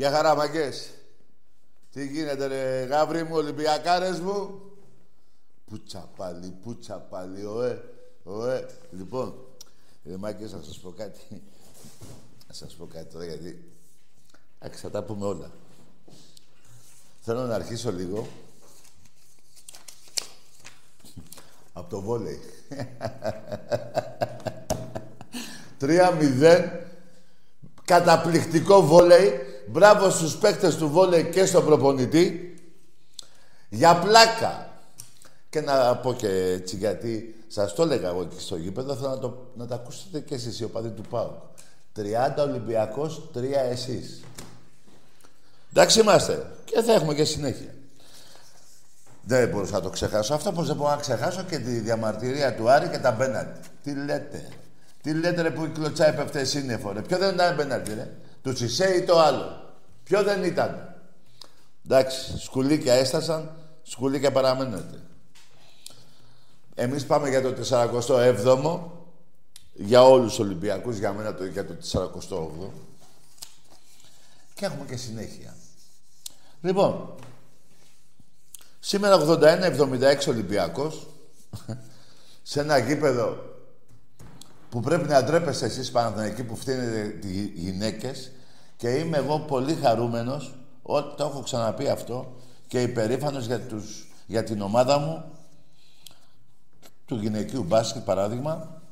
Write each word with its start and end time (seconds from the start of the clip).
Γεια 0.00 0.10
χαρά, 0.10 0.34
μαγκές. 0.34 0.90
Τι 1.92 2.06
γίνεται, 2.06 2.46
ρε, 2.46 2.84
γάβρι 2.84 3.22
μου, 3.22 3.34
Ολυμπιακάρες 3.34 4.20
μου. 4.20 4.60
Πούτσα 5.66 6.10
πάλι, 6.16 6.54
πούτσα 6.62 6.94
πάλι, 6.94 7.44
ωε, 7.44 7.82
ωε. 8.24 8.66
Λοιπόν, 8.90 9.34
ρε 10.04 10.16
μάγκες, 10.16 10.52
να 10.52 10.62
σας 10.62 10.78
πω 10.78 10.90
κάτι. 10.90 11.42
Να 12.48 12.54
σας 12.54 12.74
πω 12.74 12.86
κάτι 12.86 13.12
τώρα, 13.12 13.24
γιατί... 13.24 13.72
Εντάξει, 14.58 14.80
θα 14.80 14.90
τα 14.90 15.02
πούμε 15.02 15.26
όλα. 15.26 15.50
Θέλω 17.20 17.46
να 17.46 17.54
αρχίσω 17.54 17.92
λίγο. 17.92 18.26
Από 21.72 21.90
το 21.90 22.00
βόλεϊ. 22.00 22.40
3-0. 25.80 26.70
Καταπληκτικό 27.84 28.82
βόλεϊ. 28.82 29.49
Μπράβο 29.70 30.10
στους 30.10 30.36
παίκτες 30.36 30.76
του 30.76 30.90
βόλεϊ 30.90 31.24
και 31.24 31.44
στον 31.44 31.64
προπονητή. 31.64 32.54
Για 33.68 33.96
πλάκα. 33.96 34.68
Και 35.50 35.60
να 35.60 35.96
πω 35.96 36.14
και 36.14 36.28
έτσι 36.28 36.76
γιατί 36.76 37.44
σας 37.48 37.74
το 37.74 37.82
έλεγα 37.82 38.08
εγώ 38.08 38.24
και 38.24 38.38
στο 38.38 38.56
γήπεδο, 38.56 38.94
θέλω 38.94 39.08
να 39.08 39.18
το, 39.18 39.50
να 39.54 39.66
το 39.66 39.74
ακούσετε 39.74 40.20
και 40.20 40.34
εσείς 40.34 40.60
οι 40.60 40.64
οπαδοί 40.64 40.88
του 40.88 41.02
ΠΑΟΚ. 41.10 41.42
30 41.96 42.02
Ολυμπιακός, 42.38 43.28
3 43.34 43.42
εσείς. 43.70 44.20
Εντάξει 45.70 46.00
είμαστε. 46.00 46.46
Και 46.64 46.82
θα 46.82 46.92
έχουμε 46.92 47.14
και 47.14 47.24
συνέχεια. 47.24 47.74
Δεν 49.22 49.48
μπορούσα 49.48 49.72
να 49.72 49.80
το 49.80 49.90
ξεχάσω. 49.90 50.34
Αυτό 50.34 50.52
πως 50.52 50.66
δεν 50.66 50.76
μπορώ 50.76 50.90
να 50.90 50.96
ξεχάσω 50.96 51.42
και 51.42 51.58
τη 51.58 51.70
διαμαρτυρία 51.70 52.54
του 52.54 52.70
Άρη 52.70 52.88
και 52.88 52.98
τα 52.98 53.12
μπέναντι. 53.12 53.60
Τι 53.82 53.94
λέτε. 53.94 54.48
Τι 55.02 55.14
λέτε 55.14 55.42
ρε 55.42 55.50
που 55.50 55.64
η 55.64 55.68
κλωτσά 55.68 56.06
έπεφτε 56.06 56.44
σύννεφο 56.44 56.92
ρε. 56.92 57.02
Ποιο 57.02 57.18
δεν 57.18 57.34
ήταν 57.34 57.54
μπέναντι 57.54 57.94
ρε. 57.94 58.10
Του 58.42 58.52
Τσισέ 58.52 58.94
ή 58.94 59.02
το 59.02 59.18
άλλο. 59.18 59.74
Ποιο 60.04 60.22
δεν 60.22 60.44
ήταν. 60.44 60.94
Εντάξει, 61.84 62.38
σκουλίκια 62.38 62.94
έστασαν, 62.94 63.56
σκουλίκια 63.82 64.32
παραμένετε. 64.32 65.00
Εμείς 66.74 67.06
πάμε 67.06 67.28
για 67.28 67.42
το 67.42 67.54
47ο, 67.70 68.80
για 69.74 70.02
όλους 70.02 70.28
τους 70.28 70.38
Ολυμπιακούς, 70.38 70.98
για 70.98 71.12
μένα 71.12 71.34
το, 71.34 71.44
για 71.44 71.66
το 71.66 71.74
48ο. 71.92 72.70
Και 74.54 74.64
έχουμε 74.64 74.84
και 74.88 74.96
συνέχεια. 74.96 75.56
Λοιπόν, 76.60 77.14
σήμερα 78.80 79.16
81-76 79.26 80.28
Ολυμπιακός, 80.28 81.06
σε 82.42 82.60
ένα 82.60 82.78
γήπεδο 82.78 83.49
που 84.70 84.80
πρέπει 84.80 85.08
να 85.08 85.22
ντρέπεστε 85.22 85.66
εσείς 85.66 85.92
εκεί 86.24 86.44
που 86.44 86.56
φτύνετε 86.56 87.18
οι 87.28 87.52
γυναίκες 87.54 88.30
και 88.76 88.88
είμαι 88.88 89.16
εγώ 89.16 89.38
πολύ 89.38 89.74
χαρούμενος, 89.74 90.54
ό, 90.82 91.02
το 91.02 91.24
έχω 91.24 91.42
ξαναπεί 91.42 91.88
αυτό, 91.88 92.36
και 92.66 92.82
υπερήφανος 92.82 93.46
για, 93.46 93.60
τους, 93.60 94.12
για 94.26 94.44
την 94.44 94.60
ομάδα 94.60 94.98
μου, 94.98 95.24
του 97.06 97.16
γυναικείου 97.16 97.62
μπάσκετ 97.62 98.02
παράδειγμα, 98.02 98.82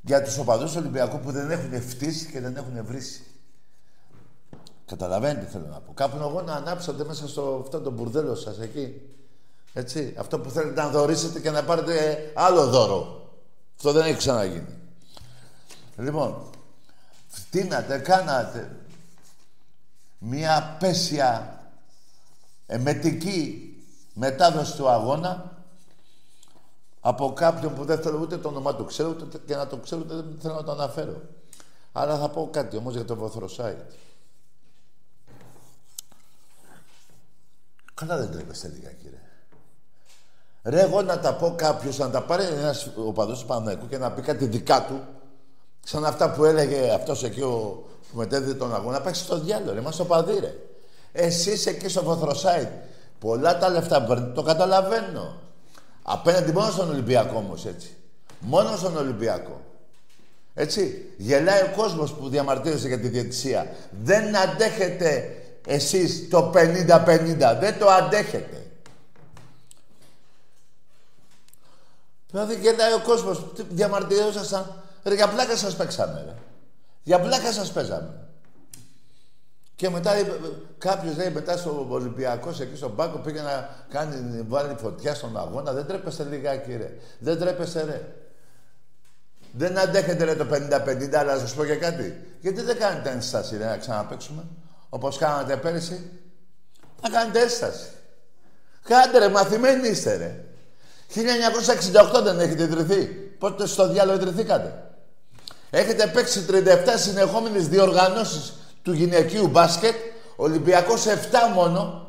για 0.00 0.22
τους 0.22 0.38
οπαδούς 0.38 0.76
Ολυμπιακού 0.76 1.18
που 1.18 1.30
δεν 1.30 1.50
έχουν 1.50 1.82
φτύσει 1.82 2.30
και 2.30 2.40
δεν 2.40 2.56
έχουν 2.56 2.84
βρήσει. 2.84 3.22
Καταλαβαίνετε 4.86 5.44
τι 5.44 5.50
θέλω 5.50 5.66
να 5.66 5.80
πω. 5.80 5.92
Κάπου 5.94 6.16
εγώ 6.20 6.42
να 6.42 6.52
ανάψατε 6.52 7.04
μέσα 7.04 7.28
στο 7.28 7.58
αυτό 7.62 7.80
το 7.80 7.90
μπουρδέλο 7.90 8.34
σας 8.34 8.58
εκεί. 8.58 9.00
Έτσι. 9.72 10.14
Αυτό 10.18 10.38
που 10.38 10.50
θέλετε 10.50 10.82
να 10.82 10.88
δωρήσετε 10.88 11.40
και 11.40 11.50
να 11.50 11.64
πάρετε 11.64 12.18
άλλο 12.34 12.66
δώρο. 12.66 13.17
Αυτό 13.78 13.92
δεν 13.92 14.06
έχει 14.06 14.16
ξαναγίνει. 14.16 14.78
Λοιπόν, 15.96 16.50
φτύνατε, 17.26 17.98
κάνατε 17.98 18.76
μία 20.18 20.56
απέσια 20.56 21.60
εμετική 22.66 23.72
μετάδοση 24.14 24.76
του 24.76 24.88
αγώνα 24.88 25.62
από 27.00 27.32
κάποιον 27.32 27.74
που 27.74 27.84
δεν 27.84 28.02
θέλω 28.02 28.18
ούτε 28.18 28.38
το 28.38 28.48
όνομά 28.48 28.74
του 28.74 28.84
ξέρω, 28.84 29.08
ούτε 29.08 29.38
και 29.46 29.56
να 29.56 29.66
το 29.66 29.76
ξέρω, 29.76 30.00
ούτε 30.00 30.14
δεν 30.14 30.38
θέλω 30.40 30.54
να 30.54 30.64
το 30.64 30.72
αναφέρω. 30.72 31.22
Αλλά 31.92 32.18
θα 32.18 32.30
πω 32.30 32.48
κάτι 32.52 32.76
όμως 32.76 32.94
για 32.94 33.04
το 33.04 33.16
Βοθροσάιτ. 33.16 33.90
Καλά 37.94 38.16
δεν 38.16 38.30
τρέπεστε 38.30 38.68
λίγα, 38.68 38.90
κύριε. 38.90 39.07
Ρε, 40.62 40.80
εγώ 40.80 41.02
να 41.02 41.18
τα 41.18 41.34
πω 41.34 41.54
κάποιος, 41.56 41.98
να 41.98 42.10
τα 42.10 42.22
πάρει 42.22 42.44
ένας 42.44 42.90
οπαδό 42.96 43.32
του 43.32 43.46
Παναγικού 43.46 43.88
και 43.88 43.98
να 43.98 44.12
πει 44.12 44.22
κάτι 44.22 44.46
δικά 44.46 44.84
του, 44.84 45.00
σαν 45.84 46.04
αυτά 46.04 46.30
που 46.30 46.44
έλεγε 46.44 46.90
αυτός 46.90 47.24
εκεί 47.24 47.40
ο, 47.40 47.84
που 48.10 48.18
μετέδιδε 48.18 48.54
τον 48.54 48.74
αγώνα, 48.74 49.00
πάει 49.00 49.14
στο 49.14 49.40
διάλογο, 49.40 49.72
ρε, 49.72 49.80
μας 49.80 50.00
οπαδί, 50.00 50.38
ρε. 50.40 50.54
Εσείς 51.12 51.66
εκεί 51.66 51.88
στο 51.88 52.02
Βοθροσάιτ, 52.02 52.68
πολλά 53.18 53.58
τα 53.58 53.68
λεφτά 53.68 54.02
παίρνετε, 54.02 54.32
το 54.32 54.42
καταλαβαίνω. 54.42 55.36
Απέναντι 56.02 56.52
μόνο 56.52 56.70
στον 56.70 56.90
Ολυμπιακό 56.90 57.36
όμως 57.36 57.66
έτσι. 57.66 57.96
Μόνο 58.40 58.76
στον 58.76 58.96
Ολυμπιακό. 58.96 59.60
Έτσι. 60.54 61.12
Γελάει 61.16 61.62
ο 61.62 61.72
κόσμος 61.76 62.12
που 62.12 62.28
διαμαρτύρεται 62.28 62.88
για 62.88 62.98
τη 62.98 63.08
διαιτησία. 63.08 63.66
Δεν 64.04 64.36
αντέχετε 64.36 65.36
εσείς 65.66 66.28
το 66.30 66.52
50-50. 66.54 67.58
Δεν 67.60 67.78
το 67.78 67.88
αντέχετε. 67.88 68.57
Δηλαδή 72.30 72.54
γελάει 72.54 72.92
ο 72.92 73.00
κόσμος. 73.02 73.52
Διαμαρτυρόσασταν. 73.70 74.82
Ρε 75.04 75.14
για 75.14 75.28
πλάκα 75.28 75.56
σας 75.56 75.76
παίξαμε 75.76 76.24
ρε. 76.26 76.34
Για 77.02 77.20
πλάκα 77.20 77.52
σας 77.52 77.72
παίζαμε. 77.72 78.28
Και 79.74 79.90
μετά 79.90 80.12
κάποιος 80.78 81.16
λέει 81.16 81.30
μετά 81.30 81.56
στο 81.56 81.86
Ολυμπιακό 81.90 82.48
εκεί 82.48 82.76
στον 82.76 82.96
Πάκο 82.96 83.18
πήγε 83.18 83.40
να 83.40 83.68
κάνει, 83.88 84.42
βάλει 84.48 84.74
φωτιά 84.78 85.14
στον 85.14 85.38
αγώνα. 85.38 85.72
Δεν 85.72 85.86
τρέπεστε 85.86 86.24
λιγάκι 86.24 86.76
ρε. 86.76 86.92
Δεν 87.18 87.38
τρέπεστε 87.38 87.82
ρε. 87.82 88.14
Δεν 89.52 89.78
αντέχετε 89.78 90.24
ρε 90.24 90.34
το 90.34 90.46
50-50, 90.52 91.14
αλλά 91.14 91.34
να 91.34 91.38
σας 91.38 91.54
πω 91.54 91.64
και 91.64 91.74
κάτι. 91.74 92.36
Γιατί 92.40 92.60
δεν 92.62 92.78
κάνετε 92.78 93.10
ένσταση 93.10 93.56
ρε 93.56 93.64
να 93.64 93.76
ξαναπέξουμε. 93.76 94.44
Όπως 94.88 95.18
κάνατε 95.18 95.56
πέρυσι. 95.56 96.10
Να 97.02 97.08
κάνετε 97.08 97.40
ένσταση. 97.40 97.88
Κάντε 98.82 99.18
ρε, 99.18 99.28
μαθημένοι 99.28 99.88
είστε 99.88 100.16
ρε. 100.16 100.44
1968 101.14 102.22
δεν 102.22 102.40
έχετε 102.40 102.62
ιδρυθεί. 102.62 103.04
Πότε 103.38 103.66
στο 103.66 103.88
διάλογο 103.88 104.20
ιδρυθήκατε; 104.20 104.82
Έχετε 105.70 106.06
παίξει 106.06 106.44
37 106.48 106.54
συνεχόμενες 106.96 107.68
διοργανώσεις 107.68 108.52
του 108.82 108.92
γυναικείου 108.92 109.48
μπάσκετ, 109.48 109.94
Ολυμπιακός 110.36 111.06
7 111.06 111.10
μόνο. 111.54 112.06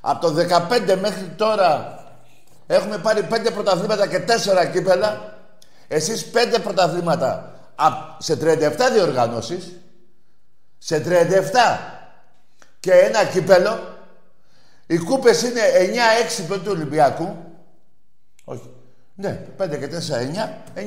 Από 0.00 0.26
το 0.26 0.34
15 0.34 0.96
μέχρι 1.00 1.34
τώρα 1.36 1.98
έχουμε 2.66 2.98
πάρει 2.98 3.26
5 3.30 3.50
πρωταθλήματα 3.50 4.06
και 4.06 4.18
4 4.18 4.70
κύπελα. 4.72 5.38
Εσείς 5.88 6.30
5 6.32 6.60
πρωταθλήματα 6.62 7.54
σε 8.18 8.36
37 8.36 8.90
διοργανώσεις. 8.92 9.80
Σε 10.78 10.98
37 10.98 11.78
και 12.80 12.92
ένα 12.92 13.24
κύπελο. 13.24 13.78
Οι 14.86 14.98
κούπες 14.98 15.42
είναι 15.42 15.60
9-6 16.48 16.58
του 16.58 16.70
Ολυμπιακού. 16.70 17.36
Όχι. 18.48 18.70
Ναι, 19.14 19.46
5 19.58 19.78
και 19.78 19.88
4, 19.88 19.90
9. 19.90 20.80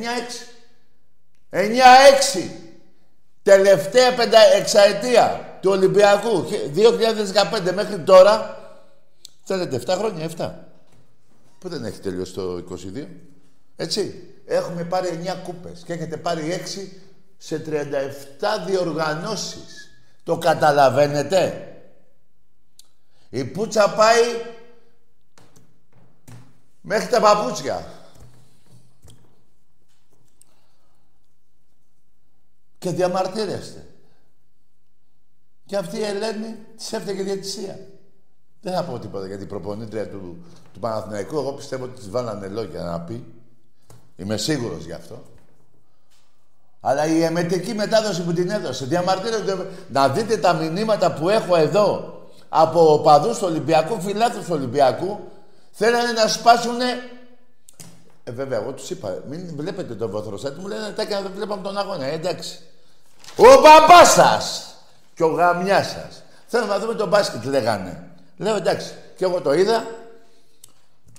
9-6. 1.51 1.51
9-6. 1.51 2.49
Τελευταία 3.43 4.13
πεντα... 4.13 4.39
εξαετία 4.39 5.57
του 5.61 5.71
Ολυμπιακού, 5.71 6.45
2015 7.69 7.73
μέχρι 7.73 7.99
τώρα, 7.99 8.57
θέλετε 9.43 9.81
7 9.85 9.95
χρόνια, 9.97 10.29
7. 10.37 10.51
Που 11.59 11.69
δεν 11.69 11.85
έχει 11.85 11.99
τελειώσει 11.99 12.33
το 12.33 12.63
22. 12.95 13.07
Έτσι. 13.75 14.23
Έχουμε 14.45 14.83
πάρει 14.83 15.19
9 15.23 15.35
κούπες 15.43 15.83
και 15.85 15.93
έχετε 15.93 16.17
πάρει 16.17 16.61
6 16.65 16.97
σε 17.37 17.63
37 17.69 17.71
διοργανώσεις. 18.67 19.91
Το 20.23 20.37
καταλαβαίνετε; 20.37 21.67
Η 23.29 23.43
πουτσα 23.43 23.89
πάει 23.89 24.23
μέχρι 26.89 27.07
τα 27.07 27.19
παπούτσια. 27.19 27.87
και 32.77 32.89
διαμαρτύρεστε. 32.89 33.87
Και 35.65 35.77
αυτή 35.77 35.97
η 35.97 36.03
Ελένη 36.03 36.55
της 36.77 36.93
έφταιγε 36.93 37.23
διατησία. 37.23 37.79
Δεν 38.61 38.73
θα 38.73 38.83
πω 38.83 38.99
τίποτα 38.99 39.27
για 39.27 39.37
την 39.37 39.47
προπονήτρια 39.47 40.09
του, 40.09 40.45
του 40.73 40.79
Παναθηναϊκού. 40.79 41.37
Εγώ 41.37 41.53
πιστεύω 41.53 41.83
ότι 41.83 41.93
της 41.93 42.09
βάλανε 42.09 42.47
λόγια 42.47 42.83
να 42.83 42.99
πει. 42.99 43.25
Είμαι 44.15 44.37
σίγουρος 44.37 44.85
γι' 44.85 44.91
αυτό. 44.91 45.23
Αλλά 46.79 47.05
η 47.05 47.23
εμετική 47.23 47.73
μετάδοση 47.73 48.23
που 48.23 48.33
την 48.33 48.49
έδωσε, 48.49 48.85
διαμαρτύρεται. 48.85 49.69
Να 49.89 50.09
δείτε 50.09 50.37
τα 50.37 50.53
μηνύματα 50.53 51.13
που 51.13 51.29
έχω 51.29 51.55
εδώ 51.55 52.21
από 52.49 52.93
οπαδούς 52.93 53.37
του 53.37 53.45
Ολυμπιακού, 53.47 54.01
φιλάθλους 54.01 54.45
του 54.45 54.53
Ολυμπιακού, 54.53 55.19
θέλανε 55.79 56.11
να 56.11 56.27
σπάσουν. 56.27 56.81
Ε, 58.23 58.31
βέβαια, 58.31 58.59
εγώ 58.59 58.71
τους 58.71 58.89
είπα, 58.89 59.23
μην 59.27 59.55
βλέπετε 59.55 59.95
τον 59.95 60.09
βοθροσάτη, 60.09 60.59
μου 60.59 60.67
λένε 60.67 60.91
τα 60.91 61.05
και 61.05 61.15
δεν 61.15 61.31
βλέπαμε 61.35 61.61
τον 61.61 61.77
αγώνα. 61.77 62.05
Ε, 62.05 62.13
εντάξει. 62.13 62.59
Ο 63.35 63.61
μπαμπάς 63.61 64.11
σας 64.11 64.75
Και 65.15 65.23
ο 65.23 65.27
γαμιάς 65.27 65.87
σας. 65.87 66.23
Θέλουμε 66.47 66.73
να 66.73 66.79
δούμε 66.79 66.93
τον 66.93 67.07
μπάσκετ, 67.07 67.43
λέγανε. 67.43 68.11
Λέω 68.37 68.55
εντάξει. 68.55 68.93
Και 69.17 69.25
εγώ 69.25 69.41
το 69.41 69.53
είδα 69.53 69.85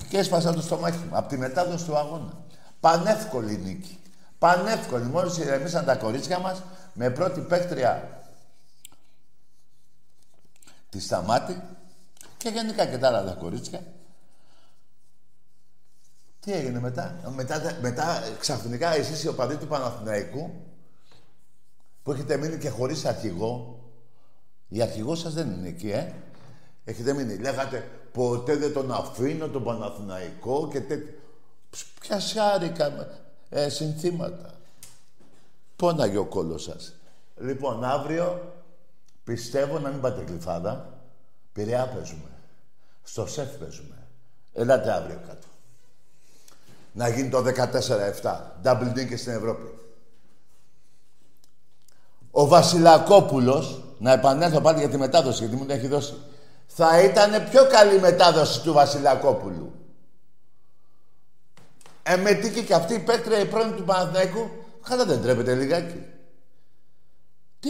και 0.09 0.19
έσπασα 0.19 0.55
το 0.55 0.61
στομάχι 0.61 0.99
μου 0.99 1.17
από 1.17 1.29
τη 1.29 1.37
μετάδοση 1.37 1.85
του 1.85 1.97
αγώνα. 1.97 2.33
Πανεύκολη 2.81 3.57
νίκη. 3.57 3.99
Πανεύκολη. 4.39 5.05
Μόλις 5.05 5.39
ηρεμήσαν 5.39 5.85
τα 5.85 5.97
κορίτσια 5.97 6.39
μας 6.39 6.63
με 6.93 7.11
πρώτη 7.11 7.41
παίκτρια 7.41 8.23
τη 10.89 11.01
Σταμάτη 11.01 11.63
και 12.37 12.49
γενικά 12.49 12.87
και 12.87 12.99
τα 12.99 13.09
άλλα 13.09 13.25
τα 13.25 13.33
κορίτσια. 13.33 13.81
Τι 16.41 16.53
έγινε 16.53 16.81
μετά; 16.81 17.33
Μετά, 17.37 17.79
μετά 17.81 18.23
ξαφνικά 18.39 18.95
εσείς 18.95 19.23
οι 19.23 19.29
οπαδοί 19.29 19.57
του 19.57 19.67
Παναθηναϊκού 19.67 20.51
που 22.03 22.13
έχετε 22.13 22.37
μείνει 22.37 22.59
και 22.59 22.69
χωρίς 22.69 23.05
αρχηγό. 23.05 23.79
Η 24.69 24.83
αρχηγό 24.83 25.15
σας 25.15 25.35
δεν 25.35 25.51
είναι 25.51 25.69
εκεί, 25.69 25.91
ε. 25.91 26.13
Έχετε 26.85 27.13
μείνει. 27.13 27.37
Λέγατε 27.37 27.89
ποτέ 28.13 28.57
δεν 28.57 28.73
τον 28.73 28.93
αφήνω 28.93 29.49
τον 29.49 29.65
Παναθηναϊκό 29.65 30.69
και 30.69 30.81
τέτοια. 30.81 31.15
Ποια 32.01 32.21
σάρικα 32.21 33.09
ε, 33.49 33.69
συνθήματα. 33.69 34.55
Πόναγε 35.77 36.17
ο 36.17 36.27
κόλλος 36.27 36.63
σας. 36.63 36.95
Λοιπόν, 37.37 37.85
αύριο 37.85 38.55
πιστεύω 39.25 39.79
να 39.79 39.91
μην 39.91 40.01
πάτε 40.01 40.23
κλειφάδα. 40.23 40.99
Πειραιά 41.53 41.87
παίζουμε. 41.87 42.31
Στο 43.03 43.27
σεφ 43.27 43.49
παίζουμε. 43.57 44.07
Ελάτε 44.53 44.93
αύριο 44.93 45.21
κάτω. 45.27 45.47
Να 46.93 47.09
γίνει 47.09 47.29
το 47.29 47.45
14-7. 48.23 48.41
Double 48.65 49.07
και 49.09 49.17
στην 49.17 49.33
Ευρώπη. 49.33 49.75
Ο 52.31 52.47
Βασιλακόπουλος, 52.47 53.83
να 53.99 54.13
επανέλθω 54.13 54.61
πάλι 54.61 54.79
για 54.79 54.89
τη 54.89 54.97
μετάδοση, 54.97 55.39
γιατί 55.39 55.57
μου 55.57 55.67
την 55.67 55.77
έχει 55.77 55.87
δώσει, 55.87 56.15
θα 56.67 57.03
ήταν 57.03 57.49
πιο 57.51 57.67
καλή 57.67 58.01
μετάδοση 58.01 58.61
του 58.61 58.73
Βασιλακόπουλου. 58.73 59.73
Εμετήκε 62.03 62.63
και 62.63 62.75
αυτή 62.75 62.95
η 62.95 62.99
παίκτρια 62.99 63.39
η 63.39 63.47
πρώην 63.47 63.77
του 63.77 63.85
Παναθηναϊκού. 63.85 64.51
Καλά 64.89 65.05
δεν 65.05 65.23
τρέπεται 65.23 65.55
λιγάκι. 65.55 66.05
Τι, 67.61 67.69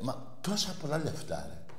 μα 0.00 0.36
τόσα 0.40 0.76
πολλά 0.80 1.00
λεφτά, 1.04 1.46
ρε. 1.48 1.74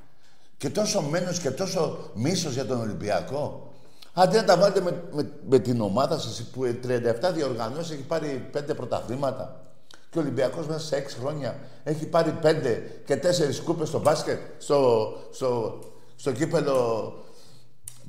Και 0.57 0.69
τόσο 0.69 1.01
μένος 1.01 1.39
και 1.39 1.51
τόσο 1.51 2.12
μίσος 2.13 2.53
για 2.53 2.65
τον 2.65 2.79
Ολυμπιακό. 2.79 3.72
Αντί 4.13 4.36
να 4.36 4.43
τα 4.43 4.58
βάλετε 4.58 4.82
με, 4.82 5.03
με, 5.12 5.32
με 5.50 5.60
την 5.60 5.82
ομάδα 5.82 6.20
σας 6.20 6.43
που 6.43 6.62
37 6.62 7.32
διοργανώσεις 7.34 7.91
έχει 7.91 8.01
πάρει 8.03 8.50
5 8.58 8.75
πρωταθλήματα. 8.75 9.62
Και 10.10 10.17
ο 10.17 10.22
Ολυμπιακός 10.22 10.67
μέσα 10.67 10.79
σε 10.79 11.05
6 11.08 11.15
χρόνια 11.20 11.60
έχει 11.84 12.05
πάρει 12.05 12.39
5 12.43 12.82
και 13.05 13.15
4 13.15 13.63
κούπες 13.63 13.88
στο 13.88 14.00
μπάσκετ, 14.00 14.39
στο, 14.58 15.12
στο, 15.32 15.79
στο 16.15 16.32
κύπελο 16.32 17.08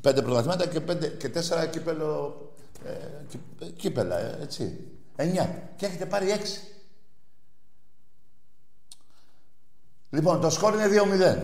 5 0.03 0.23
πρωταθλήματα 0.23 0.67
και, 0.67 0.81
5, 0.89 1.17
και 1.19 1.31
4 1.65 1.71
κύπελο, 1.71 2.37
ε, 2.85 3.67
κύπελα, 3.77 4.19
ε, 4.19 4.39
έτσι. 4.43 4.81
9. 5.17 5.23
Και 5.77 5.87
έχετε 5.87 6.07
πάρει 6.07 6.27
6. 6.31 6.75
Λοιπόν, 10.11 10.41
το 10.41 10.51
σκόρ 10.51 10.75
είναι 10.75 10.89
2-0. 10.89 11.43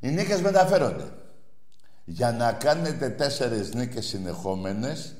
Οι 0.00 0.10
νίκες 0.10 0.40
μεταφέρονται. 0.40 1.04
Για 2.08 2.32
να 2.32 2.52
κάνετε 2.52 3.10
τέσσερις 3.10 3.74
νίκες 3.74 4.06
συνεχόμενες, 4.06 5.14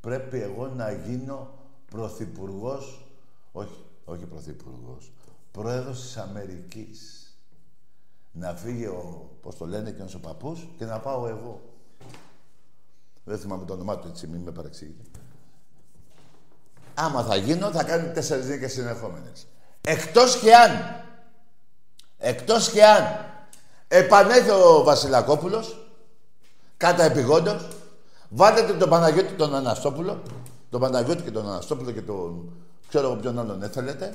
πρέπει 0.00 0.40
εγώ 0.40 0.66
να 0.66 0.92
γίνω 0.92 1.54
πρωθυπουργός, 1.90 3.06
όχι, 3.52 3.84
όχι 4.04 4.24
πρωθυπουργός, 4.24 5.12
πρόεδρος 5.50 6.00
της 6.00 6.16
Αμερικής. 6.16 7.26
Να 8.32 8.54
φύγει 8.54 8.86
ο, 8.86 9.30
πώς 9.42 9.56
το 9.56 9.66
λένε 9.66 9.90
και 9.90 10.02
ο 10.02 10.18
παππούς 10.18 10.68
και 10.78 10.84
να 10.84 10.98
πάω 10.98 11.28
εγώ. 11.28 11.60
Δεν 13.24 13.38
θυμάμαι 13.38 13.64
το 13.64 13.72
όνομά 13.72 13.98
του 13.98 14.08
έτσι, 14.08 14.26
μην 14.26 14.40
με 14.40 14.50
παρεξηγείτε. 14.50 15.18
Άμα 16.94 17.22
θα 17.22 17.36
γίνω, 17.36 17.70
θα 17.70 17.84
κάνω 17.84 18.12
τέσσερις 18.12 18.46
νίκες 18.46 18.72
συνεχόμενες. 18.72 19.46
Εκτός 19.80 20.38
και 20.38 20.54
αν, 20.54 20.70
εκτός 22.18 22.70
και 22.70 22.84
αν 22.84 23.04
επανέλθει 23.88 24.50
ο 24.50 24.82
Βασιλακόπουλος 24.82 25.81
Κάτα 26.82 27.02
επιγόντως. 27.02 27.68
Βάλετε 28.28 28.72
τον 28.72 28.88
Παναγιώτη 28.88 29.32
τον 29.32 29.54
Αναστόπουλο. 29.54 30.22
Τον 30.70 30.80
Παναγιώτη 30.80 31.22
και 31.22 31.30
τον 31.30 31.48
Αναστόπουλο 31.48 31.90
και 31.90 32.02
τον... 32.02 32.52
Ξέρω 32.88 33.06
εγώ 33.06 33.16
ποιον 33.16 33.38
άλλον 33.38 33.62
έθελετε. 33.62 34.14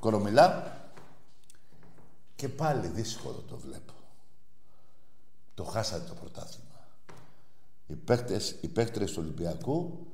Κορομιλά. 0.00 0.76
Και 2.36 2.48
πάλι 2.48 2.86
δύσκολο 2.86 3.44
το 3.48 3.56
βλέπω. 3.56 3.92
Το 5.54 5.64
χάσατε 5.64 6.08
το 6.08 6.14
πρωτάθλημα. 6.14 6.86
Οι 7.86 7.94
παίκτες, 7.94 8.56
οι 8.60 8.68
παίκτες 8.68 9.12
του 9.12 9.18
Ολυμπιακού 9.22 10.06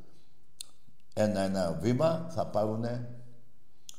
ένα-ένα 1.15 1.79
βήμα 1.81 2.27
θα 2.31 2.47
πάρουν 2.47 2.85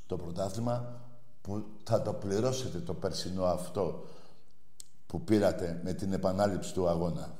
το 0.07 0.17
πρωτάθλημα 0.17 1.01
που 1.41 1.65
θα 1.83 2.01
το 2.01 2.13
πληρώσετε 2.13 2.79
το 2.79 2.93
περσινό 2.93 3.43
αυτό 3.43 4.05
που 5.07 5.23
πήρατε 5.23 5.81
με 5.83 5.93
την 5.93 6.13
επανάληψη 6.13 6.73
του 6.73 6.87
αγώνα. 6.87 7.37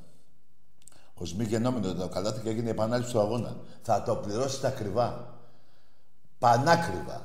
Ο 1.22 1.24
μη 1.36 1.44
γενόμενο 1.44 1.94
το 1.94 2.08
καλάθι 2.08 2.40
και 2.40 2.48
έγινε 2.48 2.66
η 2.66 2.70
επανάληψη 2.70 3.12
του 3.12 3.20
αγώνα. 3.20 3.56
Θα 3.82 4.02
το 4.02 4.14
πληρώσετε 4.14 4.66
ακριβά. 4.66 5.34
Πανάκριβα. 6.38 7.22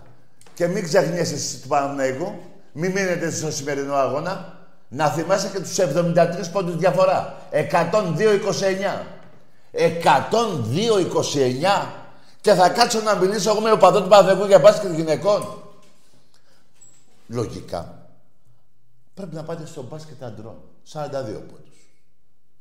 Και 0.53 0.67
μην 0.67 0.83
ξεχνιέσαι 0.83 1.33
εσείς 1.33 1.61
του 1.61 1.67
Παναγενικού. 1.67 2.33
Μην 2.73 2.91
μείνετε 2.91 3.31
στο 3.31 3.51
σημερινό 3.51 3.93
αγώνα. 3.93 4.59
Να 4.87 5.09
θυμάσαι 5.09 5.47
και 5.47 5.59
τους 5.59 5.79
73 5.79 6.49
πόντους 6.51 6.75
διαφορά. 6.75 7.37
102-29. 7.51 9.05
102-29. 9.71 11.87
Και 12.41 12.53
θα 12.53 12.69
κάτσω 12.69 13.01
να 13.01 13.15
μιλήσω 13.15 13.49
εγώ 13.49 13.59
με 13.59 13.71
ο 13.71 13.77
παδό 13.77 14.01
του 14.01 14.07
Παναγενικού 14.07 14.45
για 14.45 14.59
μπάσκετ 14.59 14.93
γυναικών. 14.93 15.61
Λογικά. 17.27 18.09
Πρέπει 19.13 19.35
να 19.35 19.43
πάτε 19.43 19.65
στο 19.65 19.83
μπάσκετ 19.83 20.23
αντρών. 20.23 20.57
42 20.93 21.07
πόντους. 21.23 21.74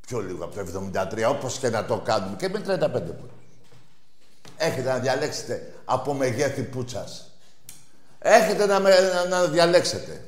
Πιο 0.06 0.20
λίγο 0.20 0.44
από 0.44 0.54
το 0.54 0.90
73, 0.94 1.28
όπως 1.28 1.58
και 1.58 1.68
να 1.68 1.84
το 1.84 1.98
κάνουμε. 1.98 2.36
Και 2.36 2.48
με 2.48 2.58
35 2.58 2.90
πόντους. 2.90 3.30
Έχετε 4.56 4.88
να 4.88 4.98
διαλέξετε 4.98 5.72
από 5.84 6.14
μεγέθη 6.14 6.62
πούτσας. 6.62 7.30
Έχετε 8.18 8.66
να, 8.66 8.78
να, 8.78 8.90
να 9.28 9.44
διαλέξετε. 9.44 10.24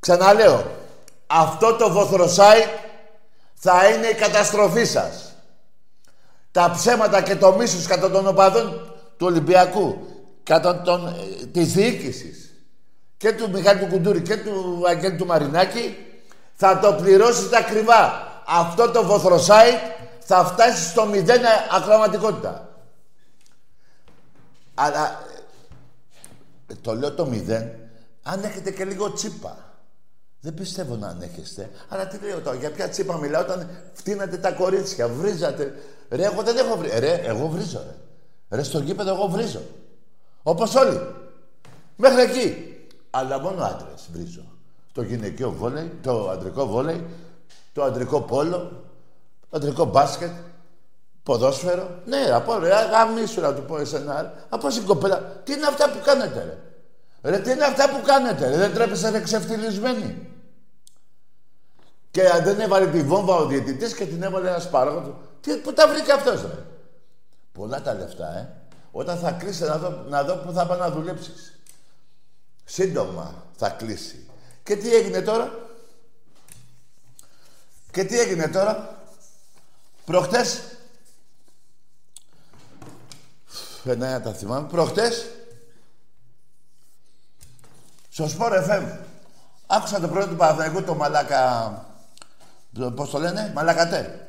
Ξαναλέω, 0.00 0.70
αυτό 1.26 1.76
το 1.76 1.90
βοθροσάι 1.90 2.60
θα 3.54 3.88
είναι 3.88 4.06
η 4.06 4.14
καταστροφή 4.14 4.84
σας. 4.84 5.34
Τα 6.50 6.70
ψέματα 6.76 7.22
και 7.22 7.36
το 7.36 7.52
μίσος 7.52 7.86
κατά 7.86 8.10
των 8.10 8.26
οπαδών 8.26 8.94
του 9.16 9.26
Ολυμπιακού, 9.26 10.06
κατά 10.42 10.82
των, 10.82 11.06
ε, 11.06 11.46
της 11.46 11.72
διοίκησης, 11.72 12.50
και 13.16 13.32
του 13.32 13.50
Μιχάλη 13.50 13.80
του 13.80 13.86
Κουντούρη 13.86 14.22
και 14.22 14.36
του 14.36 14.82
Αγγέλη 14.88 15.16
του 15.16 15.26
Μαρινάκη 15.26 15.96
θα 16.60 16.78
το 16.78 16.92
πληρώσετε 16.92 17.56
ακριβά. 17.56 18.28
Αυτό 18.46 18.90
το 18.90 19.02
βοθροσάιτ 19.04 19.78
θα 20.18 20.44
φτάσει 20.44 20.88
στο 20.88 21.06
μηδέν 21.06 21.40
ακροματικότητα. 21.70 22.68
Αλλά 24.74 25.06
ε, 26.66 26.74
το 26.82 26.94
λέω 26.94 27.12
το 27.12 27.26
μηδέν 27.26 27.70
αν 28.22 28.42
έχετε 28.42 28.70
και 28.70 28.84
λίγο 28.84 29.12
τσίπα. 29.12 29.56
Δεν 30.40 30.54
πιστεύω 30.54 30.96
να 30.96 31.08
ανέχεστε. 31.08 31.70
Αλλά 31.88 32.06
τι 32.06 32.18
λέω 32.18 32.40
τώρα, 32.40 32.56
για 32.56 32.70
ποια 32.70 32.88
τσίπα 32.88 33.16
μιλάω 33.16 33.42
όταν 33.42 33.68
φτύνατε 33.92 34.36
τα 34.36 34.52
κορίτσια, 34.52 35.08
βρίζατε. 35.08 35.74
Ρε, 36.10 36.24
εγώ 36.24 36.42
δεν 36.42 36.56
έχω 36.56 36.76
βρει. 36.76 36.90
Ρε, 36.98 37.20
εγώ 37.24 37.48
βρίζω, 37.48 37.84
ρε. 37.86 38.56
Ρε, 38.56 38.62
στο 38.62 38.78
γήπεδο 38.78 39.14
εγώ 39.14 39.28
βρίζω. 39.28 39.62
Όπως 40.42 40.74
όλοι. 40.74 41.00
Μέχρι 41.96 42.20
εκεί. 42.20 42.76
Αλλά 43.10 43.38
μόνο 43.38 43.64
άντρες 43.64 44.08
βρίζω. 44.12 44.49
Το 44.92 45.02
γυναικείο 45.02 45.50
βόλεϊ, 45.52 45.98
το 46.02 46.30
αντρικό 46.30 46.66
βόλεϊ, 46.66 47.06
το 47.72 47.82
αντρικό 47.82 48.20
πόλο, 48.20 48.84
το 49.50 49.56
αντρικό 49.56 49.84
μπάσκετ, 49.84 50.30
ποδόσφαιρο. 51.22 51.90
Ναι, 52.06 52.30
από 52.32 52.58
ρε, 52.58 52.68
γαμίσου 52.68 53.40
να 53.40 53.54
του 53.54 53.62
πω 53.62 53.78
εσένα. 53.78 54.32
Από 54.48 54.70
στην 54.70 54.86
κοπέλα. 54.86 55.20
Τι 55.44 55.52
είναι 55.52 55.66
αυτά 55.66 55.90
που 55.90 55.98
κάνετε, 56.04 56.44
ρε; 56.44 57.30
Ρε, 57.30 57.38
τι 57.38 57.50
είναι 57.50 57.64
αυτά 57.64 57.88
που 57.90 58.02
κάνετε, 58.04 58.48
ρε; 58.48 58.56
Δεν 58.56 58.74
τρέπεσαι 58.74 59.10
ρε 59.10 59.20
ξεφτυλισμένοι. 59.20 60.28
Και 62.10 62.22
δεν 62.44 62.60
έβαλε 62.60 62.86
τη 62.86 63.02
βόμβα 63.02 63.34
ο 63.34 63.46
διαιτητής 63.46 63.94
και 63.94 64.06
την 64.06 64.22
έβαλε 64.22 64.48
ένας 64.48 64.70
παράγοντας. 64.70 65.14
Τι, 65.40 65.56
πού 65.56 65.72
τα 65.72 65.88
βρήκε 65.88 66.12
αυτός, 66.12 66.42
ρε; 66.42 66.64
Πολλά 67.52 67.82
τα 67.82 67.94
λεφτά, 67.94 68.38
ε. 68.38 68.48
Όταν 68.92 69.18
θα 69.18 69.32
κλείσει 69.32 69.64
να 69.64 69.78
δω, 69.78 70.04
να 70.08 70.24
δω 70.24 70.34
πού 70.34 70.52
θα 70.52 70.66
πάει 70.66 70.78
να 70.78 70.90
δουλέψεις. 70.90 71.60
Σύντομα 72.64 73.34
θα 73.56 73.68
κλείσει. 73.68 74.29
Και 74.70 74.76
τι 74.76 74.94
έγινε 74.94 75.22
τώρα; 75.22 75.68
Και 77.90 78.04
τι 78.04 78.18
έγινε 78.18 78.48
τώρα; 78.48 79.02
Προχτές. 80.04 80.62
Φαινάει 83.82 84.12
να 84.12 84.20
τα 84.20 84.32
θυμάμαι. 84.32 84.68
Προχτές. 84.68 85.30
Στο 88.08 88.28
Σπορ 88.28 88.52
FM. 88.52 88.98
Άκουσα 89.66 90.00
το 90.00 90.08
πρώτο 90.08 90.28
του 90.28 90.36
Παναθηναϊκού, 90.36 90.82
το 90.82 90.94
Μαλάκα... 90.94 91.84
Πώς 92.94 93.10
το 93.10 93.18
λένε, 93.18 93.52
Μαλακατέ. 93.54 94.28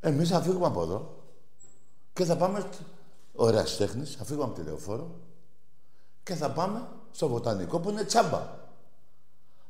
Εμείς 0.00 0.28
θα 0.28 0.42
φύγουμε 0.42 0.66
από 0.66 0.82
εδώ 0.82 1.24
και 2.12 2.24
θα 2.24 2.36
πάμε... 2.36 2.68
Ωραία 3.34 3.64
τέχνης, 3.64 4.14
θα 4.14 4.24
φύγουμε 4.24 4.44
από 4.44 4.54
τη 4.54 4.62
λεωφόρο 4.62 5.20
και 6.22 6.34
θα 6.34 6.50
πάμε 6.50 6.93
στο 7.14 7.28
βοτανικό 7.28 7.80
που 7.80 7.90
είναι 7.90 8.04
τσάμπα. 8.04 8.42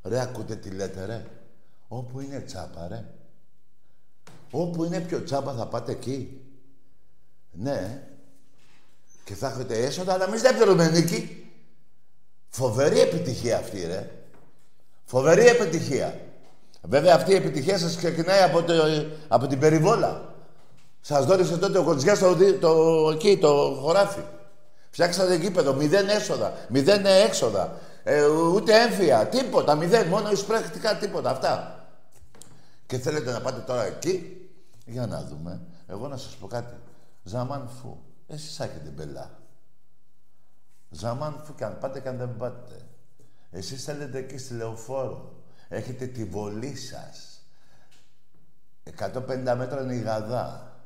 Ρε, 0.03 0.21
ακούτε 0.21 0.57
τι 0.57 0.71
λέτε, 0.71 1.05
ρε. 1.05 1.27
Όπου 1.89 2.21
είναι 2.21 2.41
τσάμπα, 2.41 2.89
ρε. 2.89 3.05
Όπου 4.51 4.85
είναι 4.85 5.01
πιο 5.01 5.23
τσάμπα 5.23 5.53
θα 5.53 5.67
πάτε 5.67 5.93
εκεί. 5.93 6.41
Ναι. 7.53 8.09
Και 9.25 9.35
θα 9.35 9.49
έχετε 9.49 9.85
έσοδα, 9.85 10.13
αλλά 10.13 10.25
εμείς 10.25 10.43
δεν 10.43 10.57
θέλουμε 10.57 10.89
νίκη. 10.89 11.51
Φοβερή 12.49 13.01
επιτυχία 13.01 13.59
αυτή, 13.59 13.87
ρε. 13.87 14.11
Φοβερή 15.05 15.47
επιτυχία. 15.47 16.21
Βέβαια 16.83 17.15
αυτή 17.15 17.33
η 17.33 17.35
επιτυχία 17.35 17.79
σας 17.79 17.97
ξεκινάει 17.97 18.43
από, 18.43 18.63
το, 18.63 18.73
από 19.29 19.47
την 19.47 19.59
περιβόλα. 19.59 20.35
Σας 21.01 21.27
δόρισε 21.27 21.57
τότε 21.57 21.79
ο 21.79 21.85
Κοντζιάς 21.85 22.19
το, 22.19 22.37
το, 22.61 23.11
εκεί, 23.11 23.39
το 23.39 23.79
χωράφι. 23.81 24.21
Φτιάξατε 24.95 25.35
γήπεδο, 25.35 25.75
μηδέn 25.75 26.09
έσοδα, 26.09 26.55
μηδέn 26.69 27.05
έξοδα. 27.05 27.79
Ε, 28.03 28.25
ούτε 28.27 28.81
έμφυα, 28.81 29.27
τίποτα, 29.27 29.75
μηδέn, 29.75 30.07
μόνο 30.07 30.31
εισπρακτικά 30.31 30.97
τίποτα, 30.97 31.31
αυτά. 31.31 31.87
Και 32.87 32.99
θέλετε 32.99 33.33
να 33.33 33.41
πάτε 33.41 33.61
τώρα 33.61 33.85
εκεί, 33.85 34.49
για 34.87 35.07
να 35.07 35.23
δούμε. 35.23 35.61
Εγώ 35.87 36.09
να 36.09 36.17
σας 36.17 36.35
πω 36.35 36.47
κάτι. 36.47 36.75
Ζαμάν 37.23 37.69
φου, 37.69 37.99
εσείς 38.27 38.61
έχετε 38.61 38.89
μπελά. 38.89 39.39
Ζαμάν 40.91 41.41
φου, 41.45 41.55
και 41.55 41.65
αν 41.65 41.79
πάτε 41.79 42.01
και 42.01 42.09
αν 42.09 42.17
δεν 42.17 42.37
πάτε. 42.37 42.87
Εσείς 43.51 43.85
θέλετε 43.85 44.19
εκεί 44.19 44.39
στη 44.39 44.55
Λεωφόρο. 44.55 45.43
Έχετε 45.69 46.07
τη 46.07 46.25
βολή 46.25 46.77
σας. 46.77 47.47
150 48.83 49.55
μέτρα 49.57 49.83
είναι 49.83 49.95
η 49.95 50.01
γαδά. 50.01 50.77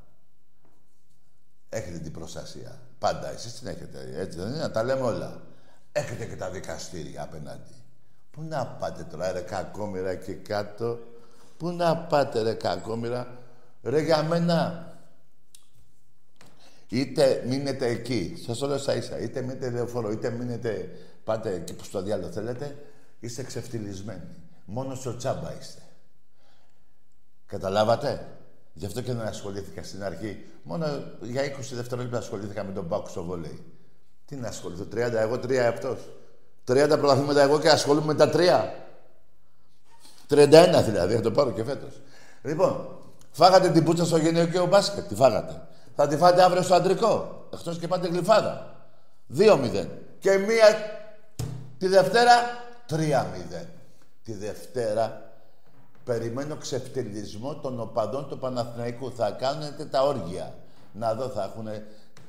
Έχετε 1.69 1.99
την 1.99 2.13
προστασία. 2.13 2.88
Πάντα 2.99 3.31
εσείς 3.31 3.59
την 3.59 3.67
έχετε, 3.67 4.13
έτσι 4.15 4.39
δεν 4.39 4.49
είναι, 4.49 4.59
να 4.59 4.71
τα 4.71 4.83
λέμε 4.83 5.01
όλα. 5.01 5.43
Έχετε 5.93 6.25
και 6.25 6.37
τα 6.37 6.51
δικαστήρια 6.51 7.23
απέναντι. 7.23 7.75
Πού 8.31 8.43
να 8.43 8.67
πάτε 8.67 9.03
τώρα, 9.03 9.33
ρε 9.33 9.41
κακόμοιρα 9.41 10.11
εκεί 10.11 10.35
κάτω. 10.35 10.99
Πού 11.57 11.71
να 11.71 11.97
πάτε, 11.97 12.43
ρε 12.43 12.55
κακόμοιρα. 12.55 13.39
Ρε 13.83 14.01
για 14.01 14.23
μένα. 14.23 14.87
Είτε 16.89 17.45
μείνετε 17.47 17.87
εκεί, 17.87 18.43
σας 18.47 18.59
το 18.59 18.67
λέω 18.67 18.79
στα 18.79 18.95
ίσα, 18.95 19.19
είτε 19.19 19.41
μείνετε 19.41 19.71
λεωφόρο, 19.71 20.11
είτε 20.11 20.31
μείνετε, 20.31 20.91
πάτε 21.25 21.55
εκεί 21.55 21.75
που 21.75 21.85
στο 21.85 22.03
διάλογο 22.03 22.31
θέλετε, 22.31 22.77
είστε 23.21 23.43
ξεφτυλισμένοι. 23.43 24.35
Μόνος 24.65 24.99
στο 24.99 25.17
τσάμπα 25.17 25.59
είστε. 25.59 25.83
Καταλάβατε; 27.47 28.38
Γι' 28.79 28.87
αυτό 28.87 29.01
και 29.01 29.13
δεν 29.13 29.27
ασχολήθηκα 29.27 29.83
στην 29.83 30.05
αρχή. 30.05 30.45
Μόνο 30.63 30.87
για 31.21 31.43
20 31.43 31.49
δευτερόλεπτα 31.73 32.19
ασχολήθηκα 32.19 32.65
με 32.65 32.73
τον 32.73 32.89
Πάκου 32.89 33.09
στο 33.09 33.25
βολέι. 33.25 33.65
Τι 34.27 34.37
να 34.37 34.49
ασχοληθώ, 34.49 34.85
30 34.95 34.97
εγώ, 35.13 35.35
3 35.35 35.57
αυτό. 35.57 35.97
30 36.65 36.97
πρωταθλήματα 36.99 37.43
εγώ 37.43 37.61
και 37.61 37.69
ασχολούμαι 37.69 38.07
με 38.07 38.15
τα 38.15 38.31
3. 38.31 38.37
31 40.29 40.83
δηλαδή, 40.85 41.15
θα 41.15 41.21
το 41.21 41.31
πάρω 41.31 41.51
και 41.51 41.65
φέτος. 41.65 42.01
Λοιπόν, 42.43 42.89
φάγατε 43.31 43.71
την 43.71 43.85
πούτσα 43.85 44.05
στο 44.05 44.17
γυναικείο 44.17 44.67
μπάσκετ, 44.67 45.09
τη 45.09 45.15
φάγατε. 45.15 45.63
Θα 45.95 46.07
τη 46.07 46.17
φάτε 46.17 46.43
αύριο 46.43 46.63
στο 46.63 46.75
αντρικό. 46.75 47.47
Εκτός 47.53 47.79
και 47.79 47.89
πάτε 47.89 48.09
γλυφάδα. 48.09 48.77
2-0. 49.39 49.87
Και 50.19 50.39
μία 50.39 50.67
τη 51.79 51.87
Δευτέρα 51.87 52.33
3-0. 52.91 53.67
Τη 54.23 54.33
Δευτέρα 54.33 55.28
Περιμένω 56.09 56.57
ξεφτυλισμό 56.57 57.55
των 57.55 57.81
οπαδών 57.81 58.29
του 58.29 58.39
Παναθηναϊκού. 58.39 59.13
Θα 59.13 59.31
κάνετε 59.31 59.85
τα 59.85 60.03
όργια. 60.03 60.55
Να 60.93 61.15
δω, 61.15 61.29
θα 61.29 61.43
έχουν 61.45 61.69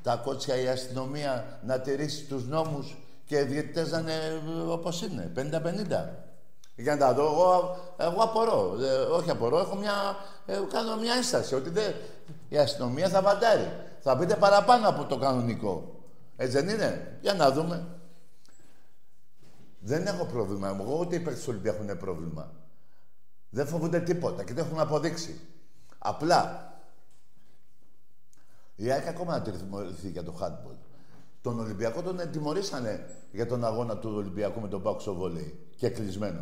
τα 0.04 0.16
κότσια 0.16 0.62
η 0.62 0.68
αστυνομία 0.68 1.60
να 1.66 1.80
τηρήσει 1.80 2.26
τους 2.26 2.48
νόμους 2.48 2.98
και 3.26 3.38
οι 3.38 3.44
διαιτητές 3.44 3.92
να 3.92 4.00
είναι 4.00 4.14
ε, 4.14 4.72
όπως 4.72 5.02
είναι, 5.02 5.32
50-50. 5.36 5.42
Για 6.76 6.96
να 6.96 6.98
τα 6.98 7.14
δω, 7.14 7.24
εγώ, 7.24 7.78
εγώ 7.98 8.22
απορώ. 8.22 8.76
Ε, 8.82 8.96
όχι 8.96 9.30
απορώ, 9.30 9.60
έχω 9.60 9.76
μια, 9.76 9.94
ε, 10.46 10.60
κάνω 10.74 10.96
μια 10.96 11.14
ένσταση 11.14 11.56
ότι 11.56 11.70
δεν, 11.70 11.94
η 12.50 12.58
αστυνομία 12.58 13.10
θα 13.10 13.22
βαντάρει. 13.22 13.72
Θα 14.00 14.18
πείτε 14.18 14.36
παραπάνω 14.36 14.90
από 14.90 15.06
το 15.06 15.18
κανονικό. 15.18 15.96
Έτσι 16.36 16.62
δεν 16.62 16.70
είναι; 16.70 17.18
Για 17.22 17.34
να 17.34 17.52
δούμε. 17.52 17.88
Δεν 19.80 20.08
έχω 20.08 20.26
πρόβλημα. 20.26 20.78
Εγώ 20.80 20.98
ούτε 21.00 21.16
οι 21.16 21.20
παίκτες 21.20 21.44
του 21.44 21.50
Ολυμπιακού 21.52 21.84
έχουν 21.84 21.98
πρόβλημα. 21.98 22.52
Δεν 23.50 23.68
φοβούνται 23.68 24.00
τίποτα 24.00 24.44
και 24.44 24.54
δεν 24.54 24.66
έχουν 24.66 24.80
αποδείξει. 24.80 25.40
Απλά 25.98 26.74
η 28.76 28.92
ΑΕΚ 28.92 29.08
ακόμα 29.08 29.38
να 29.38 29.42
τιμωρηθεί 29.42 30.10
για 30.10 30.24
το 30.24 30.34
handball. 30.42 30.76
Τον 31.42 31.60
Ολυμπιακό 31.60 32.02
τον 32.02 32.32
τιμωρήσανε 32.32 33.06
για 33.32 33.46
τον 33.46 33.66
αγώνα 33.66 33.98
του 33.98 34.12
Ολυμπιακού 34.16 34.62
με 34.62 34.68
τον 34.68 34.82
Πάκο 34.82 35.14
Βολέι 35.14 35.60
και 35.76 35.90
κλεισμένο. 35.90 36.42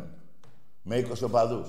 Με 0.82 0.96
20 0.96 1.22
οπαδούς. 1.24 1.68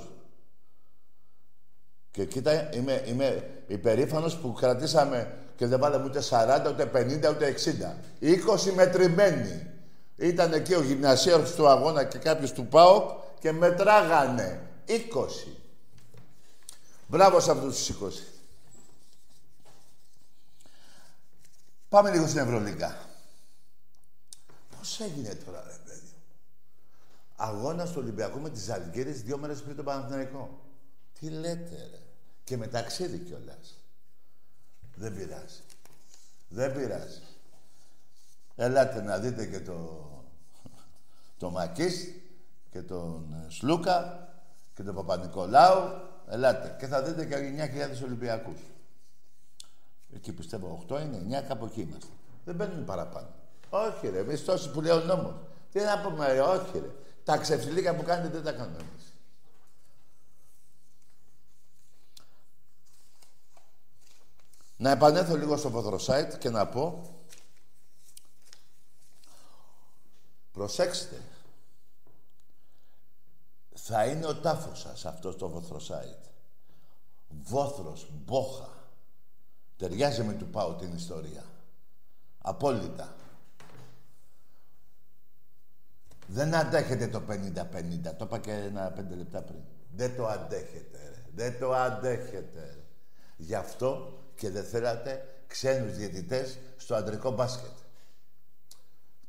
Και 2.12 2.26
κοίτα, 2.26 2.76
είμαι, 2.76 3.04
είμαι 3.06 3.50
υπερήφανος 3.68 4.38
που 4.38 4.54
κρατήσαμε 4.54 5.38
και 5.56 5.68
δεν 5.68 5.80
βάλαμε 5.80 6.06
ούτε 6.06 6.22
40, 6.30 6.70
ούτε 6.70 6.86
50, 6.86 7.30
ούτε 7.30 7.48
60. 7.48 7.98
20 8.22 8.74
μετρημένοι. 8.76 9.68
Ήταν 10.16 10.54
εκεί 10.54 10.74
ο 10.74 10.82
γυμνασίαρχος 10.82 11.56
του 11.56 11.68
αγώνα 11.68 12.04
και 12.04 12.18
κάποιος 12.18 12.52
του 12.52 12.66
ΠΑΟΚ 12.66 13.10
και 13.40 13.52
μετράγανε. 13.52 14.69
20. 14.90 14.98
Μπράβο 17.08 17.40
σε 17.40 17.52
αυτούς 17.52 17.86
τους 17.86 17.98
20. 17.98 18.34
Πάμε 21.90 22.12
λίγο 22.12 22.28
στην 22.28 22.40
Ευρωλίγκα. 22.40 23.10
Πώς 24.78 25.00
έγινε 25.00 25.36
τώρα, 25.36 25.64
ρε 25.64 25.78
παιδί 25.86 26.14
Αγώνα 27.36 27.86
στο 27.86 28.00
Ολυμπιακό 28.00 28.40
με 28.40 28.50
τις 28.50 28.70
Αλγέρες 28.70 29.22
δύο 29.22 29.38
μέρες 29.38 29.62
πριν 29.62 29.76
το 29.76 29.84
Παναθηναϊκό. 29.84 30.62
Τι 31.20 31.30
λέτε, 31.30 31.76
ρε; 31.76 32.00
Και 32.44 32.58
με 32.58 32.68
ταξίδι 32.68 33.18
κιόλας. 33.18 33.78
Δεν 34.96 35.16
πειράζει. 35.16 35.62
Δεν 36.50 36.74
πειράζει. 36.74 37.22
Ελάτε 38.56 39.02
να 39.02 39.20
δείτε 39.20 39.46
και 39.46 39.60
το, 39.60 40.08
το 41.38 41.50
Μακίς 41.50 42.14
και 42.72 42.82
τον 42.82 43.46
Σλούκα 43.50 44.29
και 44.80 44.86
τον 44.86 44.96
Παπα-Νικολάου, 44.96 46.02
ελάτε. 46.28 46.76
Και 46.80 46.88
θα 46.88 47.02
δείτε 47.02 47.26
και 47.26 47.36
9.000 48.00 48.04
Ολυμπιακούς. 48.04 48.60
Εκεί 50.14 50.34
πιστεύω 50.34 50.86
8 50.90 51.02
είναι, 51.02 51.40
9 51.40 51.48
κάπου 51.48 51.66
εκεί 51.66 51.82
είμαστε. 51.82 52.10
Δεν 52.46 52.56
μπαίνουν 52.56 52.86
παραπάνω. 52.86 53.28
Όχι 53.70 54.10
ρε, 54.10 54.20
εμείς 54.20 54.46
τόσοι 54.46 54.72
που 54.72 54.82
λέει 54.82 54.92
ο 54.92 55.00
νόμος. 55.00 55.36
Τι 55.72 55.80
να 55.80 56.02
πούμε 56.02 56.34
ρε, 56.34 56.42
όχι 56.42 56.80
ρε. 56.80 56.90
Τα 57.24 57.38
ξεφυλίκα 57.38 57.96
που 57.96 58.04
κάνετε 58.04 58.28
δεν 58.28 58.44
τα 58.44 58.52
κάνουμε 58.52 58.78
εμείς. 58.78 59.14
Να 64.78 64.92
επανέλθω 64.92 65.36
λίγο 65.36 65.58
στο 65.58 65.70
Ποδροσάιτ 65.70 66.38
και 66.38 66.50
να 66.50 66.68
πω 66.68 67.16
προσέξτε 70.52 71.22
θα 73.90 74.06
είναι 74.06 74.26
ο 74.26 74.36
τάφος 74.36 74.80
σας 74.80 75.06
αυτός 75.06 75.38
το 75.38 75.50
βοθροσάιτ. 75.50 76.24
Βόθρος, 77.30 78.08
μπόχα. 78.12 78.70
Ταιριάζει 79.78 80.24
με 80.24 80.34
του 80.34 80.48
πάω 80.48 80.74
την 80.74 80.96
ιστορία. 80.96 81.44
Απόλυτα. 82.42 83.16
Δεν 86.28 86.56
αντέχετε 86.56 87.08
το 87.08 87.22
50-50. 87.30 88.16
Το 88.18 88.26
είπα 88.26 88.40
και 88.40 88.52
ένα 88.52 88.92
πέντε 88.92 89.16
λεπτά 89.16 89.42
πριν. 89.42 89.60
Δεν 89.96 90.16
το 90.16 90.28
αντέχετε, 90.28 90.98
ρε. 91.10 91.24
Δεν 91.36 91.60
το 91.60 91.74
αντέχετε, 91.74 92.60
ρε. 92.60 92.84
Γι' 93.38 93.56
αυτό 93.56 94.20
και 94.36 94.50
δεν 94.50 94.64
θέλατε 94.64 95.44
ξένους 95.48 95.96
διαιτητές 95.96 96.58
στο 96.78 96.96
αντρικό 96.96 97.32
μπάσκετ. 97.32 97.78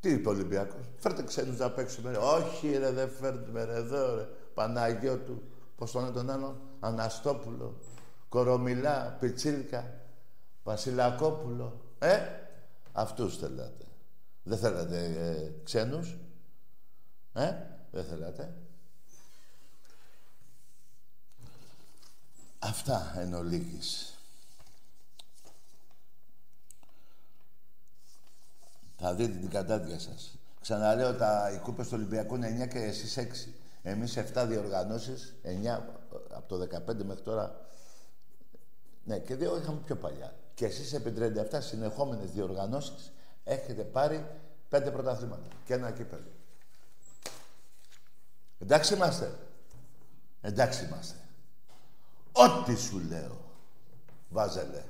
Τι 0.00 0.10
είπε 0.10 0.28
ο 0.28 0.30
Ολυμπιακός; 0.30 0.86
Φέρτε 0.96 1.22
ξένους 1.22 1.58
να 1.58 1.70
παίξουμε. 1.70 2.16
Όχι 2.16 2.76
ρε, 2.76 2.90
δεν 2.90 3.10
φέρνουμε 3.10 3.64
ρε, 3.64 3.74
εδώ 3.74 4.14
ρε. 4.14 4.28
Παναγιώτου, 4.54 5.42
πώς 5.76 5.90
τον 5.90 6.12
τον 6.12 6.30
άλλο, 6.30 6.60
Αναστόπουλο, 6.80 7.78
Κορομιλά, 8.28 9.16
Πιτσίλκα, 9.20 10.00
Βασιλακόπουλο. 10.62 11.80
Ε, 11.98 12.18
αυτούς 12.92 13.36
θέλατε. 13.38 13.84
Δεν 14.42 14.58
θέλατε 14.58 15.04
ε, 15.04 15.52
ξένους; 15.64 16.16
Ε, 17.32 17.52
δεν 17.90 18.04
θέλατε. 18.04 18.54
Αυτά 22.58 23.14
εν 23.18 23.34
ολίγης. 23.34 24.14
Θα 28.96 29.14
δείτε 29.14 29.38
την 29.38 29.50
κατάδια 29.50 29.98
σας. 29.98 30.38
Ξαναλέω, 30.60 31.14
τα, 31.16 31.50
οι 31.54 31.58
κούπες 31.58 31.88
του 31.88 31.94
Ολυμπιακού 31.96 32.34
είναι 32.34 32.64
9 32.64 32.68
και 32.68 32.78
εσείς 32.78 33.18
6. 33.18 33.59
Εμείς 33.82 34.16
7 34.16 34.44
διοργανώσεις, 34.46 35.34
9 35.42 35.82
από 36.30 36.48
το 36.48 36.56
15 36.56 37.04
μέχρι 37.04 37.22
τώρα. 37.22 37.60
Ναι, 39.04 39.18
και 39.18 39.34
δύο 39.34 39.56
είχαμε 39.56 39.80
πιο 39.84 39.96
παλιά. 39.96 40.34
Και 40.54 40.64
εσείς 40.64 40.92
επί 40.92 41.10
37 41.10 41.60
συνεχόμενες 41.60 42.30
διοργανώσεις 42.30 43.12
έχετε 43.44 43.82
πάρει 43.82 44.26
5 44.70 44.90
πρωταθλήματα 44.92 45.42
και 45.64 45.74
ένα 45.74 45.90
κύπελο. 45.90 46.30
Εντάξει 48.58 48.94
είμαστε. 48.94 49.32
Εντάξει 50.40 50.84
είμαστε. 50.84 51.16
Ό,τι 52.32 52.76
σου 52.76 52.98
λέω. 53.08 53.38
Βάζελε. 54.28 54.82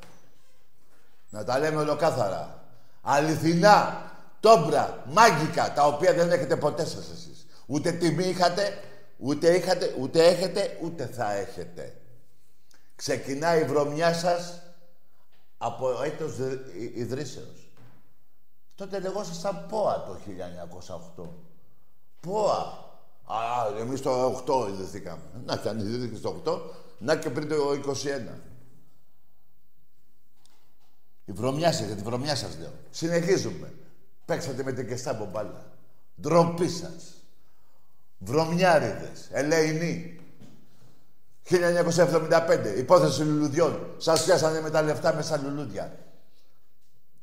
Να 1.30 1.44
τα 1.44 1.58
λέμε 1.58 1.80
ολοκάθαρα. 1.80 2.64
Αληθινά. 3.02 4.08
Τόμπρα. 4.40 5.04
Μάγικα. 5.06 5.72
Τα 5.72 5.86
οποία 5.86 6.14
δεν 6.14 6.32
έχετε 6.32 6.56
ποτέ 6.56 6.84
σας 6.84 7.10
εσείς. 7.10 7.29
Ούτε 7.70 7.92
τιμή 7.92 8.24
είχατε, 8.24 8.82
ούτε 9.18 9.56
είχατε, 9.56 9.94
ούτε 10.00 10.26
έχετε, 10.26 10.78
ούτε 10.82 11.06
θα 11.06 11.32
έχετε. 11.32 12.00
Ξεκινάει 12.96 13.60
η 13.60 13.64
βρωμιά 13.64 14.14
σας 14.14 14.62
από 15.58 16.02
έτος 16.02 16.38
ιδρύσεως. 16.94 17.70
Τότε 18.74 19.00
λεγόσασταν 19.00 19.66
ΠΟΑ 19.68 20.04
το 20.04 20.16
1908. 21.16 21.28
ΠΟΑ. 22.20 22.88
Α, 23.24 23.78
εμείς 23.78 24.00
το 24.00 24.24
8 24.26 24.68
ιδρυθήκαμε. 24.68 25.22
Να 25.44 25.56
και 25.56 25.68
αν 25.68 25.78
ιδρύθηκε 25.78 26.16
στο 26.16 26.28
8, 26.44 26.60
να 26.98 27.16
και 27.16 27.30
πριν 27.30 27.48
το 27.48 27.72
21. 27.72 28.40
Η 31.24 31.32
βρωμιά 31.32 31.72
σας, 31.72 31.86
για 31.86 31.96
τη 31.96 32.02
βρωμιά 32.02 32.36
σας 32.36 32.58
λέω. 32.58 32.72
Συνεχίζουμε. 32.90 33.74
Παίξατε 34.24 34.62
με 34.62 34.72
την 34.72 34.88
Κεστάμπο 34.88 35.24
μπάλα. 35.24 35.72
Ντροπή 36.20 36.68
σας. 36.68 37.14
Βρωμιάριδες. 38.20 39.28
Ελεηνοί. 39.32 40.20
1975. 41.42 42.74
Υπόθεση 42.76 43.22
λουλουδιών. 43.22 43.94
Σας 43.96 44.24
πιάσανε 44.24 44.60
με 44.60 44.70
τα 44.70 44.82
λεφτά 44.82 45.14
μέσα 45.14 45.36
λουλούδια. 45.36 45.98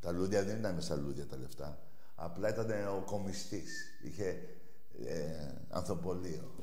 Τα 0.01 0.11
λουλούδια 0.11 0.43
δεν 0.43 0.57
ήταν 0.57 0.75
μέσα 0.75 0.95
λουλούδια 0.95 1.27
τα 1.27 1.37
λεφτά. 1.37 1.79
Απλά 2.15 2.49
ήταν 2.49 2.71
ο 2.87 3.03
κομιστής. 3.05 3.99
Είχε 4.03 4.25
ε, 5.05 5.53
ανθοπολείο. 5.69 6.55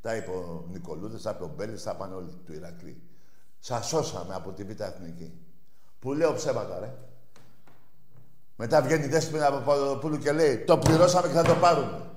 Τα 0.00 0.16
είπε 0.16 0.30
ο 0.30 0.64
Νικολούδης, 0.70 1.22
τα 1.22 1.30
είπε 1.30 1.44
ο 1.44 1.52
Μπέλης, 1.56 1.82
τα 1.82 1.92
είπαν 1.94 2.12
όλοι 2.12 2.30
του 2.46 2.52
Ηρακλή. 2.52 3.02
Σας 3.58 3.86
σώσαμε 3.86 4.34
από 4.34 4.52
τη 4.52 4.64
Β' 4.64 4.80
Εθνική. 4.80 5.32
Που 5.98 6.12
λέω 6.12 6.34
ψέματα, 6.34 6.78
ρε. 6.78 6.94
Μετά 8.56 8.82
βγαίνει 8.82 9.04
η 9.04 9.08
Δέσποινα 9.08 9.46
από 9.46 9.56
Παπαδοπούλου 9.56 10.18
και 10.18 10.32
λέει 10.32 10.58
το 10.58 10.78
πληρώσαμε 10.78 11.26
και 11.26 11.34
θα 11.34 11.42
το 11.42 11.54
πάρουμε. 11.54 12.10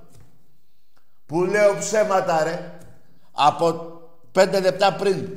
Που 1.26 1.44
λέω 1.44 1.78
ψέματα, 1.78 2.42
ρε. 2.42 2.72
Από 3.32 4.00
πέντε 4.32 4.60
λεπτά 4.60 4.94
πριν. 4.94 5.28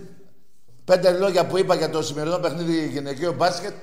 Πέντε 0.85 1.11
λόγια 1.11 1.47
που 1.47 1.57
είπα 1.57 1.75
για 1.75 1.89
το 1.89 2.01
σημερινό 2.01 2.37
παιχνίδι 2.37 2.87
γυναικείο 2.87 3.33
μπάσκετ 3.33 3.73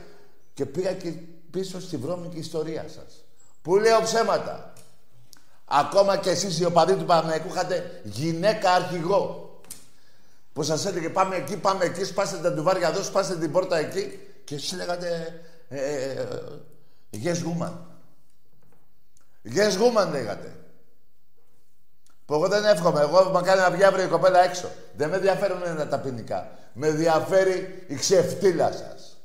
και 0.54 0.66
πήγα 0.66 0.92
και 0.92 1.12
πίσω 1.50 1.80
στη 1.80 1.96
βρώμικη 1.96 2.38
ιστορία 2.38 2.84
σας. 2.88 3.24
Που 3.62 3.76
λέω 3.76 4.02
ψέματα. 4.02 4.72
Ακόμα 5.64 6.16
και 6.16 6.30
εσείς 6.30 6.58
οι 6.58 6.64
οπαδοί 6.64 6.94
του 6.94 7.04
Παναγικού 7.04 7.48
είχατε 7.48 8.00
γυναίκα 8.04 8.72
αρχηγό. 8.72 9.58
Που 10.52 10.62
σας 10.62 10.86
έλεγε 10.86 11.08
πάμε 11.08 11.36
εκεί, 11.36 11.56
πάμε 11.56 11.84
εκεί, 11.84 12.04
σπάστε 12.04 12.36
τα 12.36 12.52
ντουβάρια 12.52 12.88
εδώ, 12.88 13.02
σπάστε 13.02 13.36
την 13.36 13.52
πόρτα 13.52 13.76
εκεί 13.76 14.18
και 14.44 14.54
εσείς 14.54 14.72
λέγατε 14.72 15.40
ε, 15.68 15.78
ε, 15.78 16.26
ε, 17.10 17.18
yes 17.24 17.36
woman. 17.36 17.72
Yes 19.54 19.72
woman 19.72 20.10
λέγατε. 20.10 20.56
Που 22.26 22.34
εγώ 22.34 22.48
δεν 22.48 22.64
εύχομαι. 22.64 23.00
Εγώ 23.00 23.30
μα 23.30 23.42
κάνει 23.42 23.60
να 23.60 23.70
βγει 23.70 23.84
αύριο 23.84 24.04
η 24.04 24.08
κοπέλα 24.08 24.38
έξω. 24.44 24.70
Δεν 24.96 25.08
με 25.08 25.16
ενδιαφέρουν 25.16 25.88
τα 25.88 25.98
ποινικά. 25.98 26.50
Με 26.72 26.86
ενδιαφέρει 26.86 27.84
η 27.88 27.94
ξεφτύλα 27.94 28.72
σας. 28.72 29.16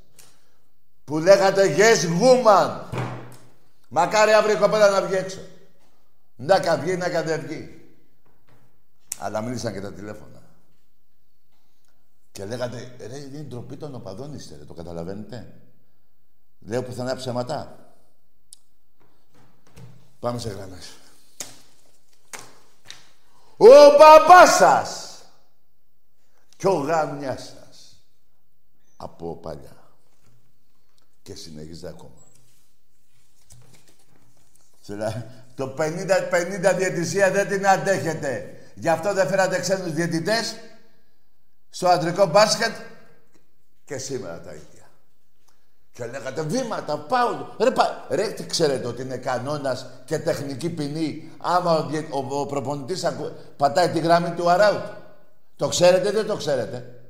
Που 1.03 1.17
λέγατε 1.17 1.75
yes 1.77 2.21
woman. 2.21 2.79
Μακάρι 3.89 4.31
αύριο 4.31 4.55
η 4.55 4.59
κοπέλα 4.59 4.89
να 4.89 5.01
βγει 5.01 5.15
έξω. 5.15 5.39
Να 6.35 6.59
καβγεί, 6.59 6.95
να 6.95 7.09
κατεβγεί. 7.09 7.79
Αλλά 9.17 9.41
μίλησαν 9.41 9.73
και 9.73 9.81
τα 9.81 9.93
τηλέφωνα. 9.93 10.41
Και 12.31 12.45
λέγατε, 12.45 12.95
ρε, 12.99 13.17
είναι 13.17 13.39
ντροπή 13.39 13.77
των 13.77 13.95
οπαδών 13.95 14.33
είστε, 14.33 14.55
ρε, 14.57 14.65
το 14.65 14.73
καταλαβαίνετε; 14.73 15.53
Λέω 16.59 16.83
πουθενά 16.83 17.15
ψέματα. 17.15 17.77
Πάμε 20.19 20.39
σε 20.39 20.49
γραμμές. 20.49 20.98
Ο 23.61 23.97
μπαμπάς 23.97 24.55
σας 24.55 25.19
και 26.57 26.67
ο 26.67 26.73
γάμιας 26.73 27.41
σας 27.41 28.03
από 28.97 29.35
παλιά. 29.35 29.77
Και 31.21 31.35
συνεχίζεται 31.35 31.87
ακόμα. 31.87 32.11
Το 35.55 35.75
50-50 35.77 36.73
διαιτησία 36.77 37.31
δεν 37.31 37.47
την 37.47 37.67
αντέχετε. 37.67 38.59
Γι' 38.75 38.89
αυτό 38.89 39.13
δεν 39.13 39.27
φέρατε 39.27 39.59
ξένους 39.59 39.93
διαιτητές 39.93 40.55
στο 41.69 41.87
αντρικό 41.87 42.25
μπάσκετ 42.25 42.75
και 43.85 43.97
σήμερα 43.97 44.41
τα 44.41 44.53
ίδια. 44.53 44.78
Και 45.99 46.05
λέγατε 46.05 46.41
βήματα, 46.41 46.97
πάω. 46.97 47.45
Ρε, 47.59 47.71
πα... 47.71 48.05
Ρε 48.09 48.27
τι 48.27 48.45
ξέρετε 48.45 48.87
ότι 48.87 49.01
είναι 49.01 49.17
κανόνας 49.17 49.85
και 50.05 50.19
τεχνική 50.19 50.69
ποινή 50.69 51.31
άμα 51.37 51.77
ο, 52.11 52.17
ο, 52.17 52.39
ο 52.39 52.45
προπονητής 52.45 53.05
πατάει 53.57 53.89
τη 53.89 53.99
γράμμη 53.99 54.31
του 54.31 54.49
αράουτ. 54.49 54.85
Το 55.55 55.67
ξέρετε 55.67 56.11
δεν 56.11 56.25
το 56.25 56.35
ξέρετε; 56.35 57.01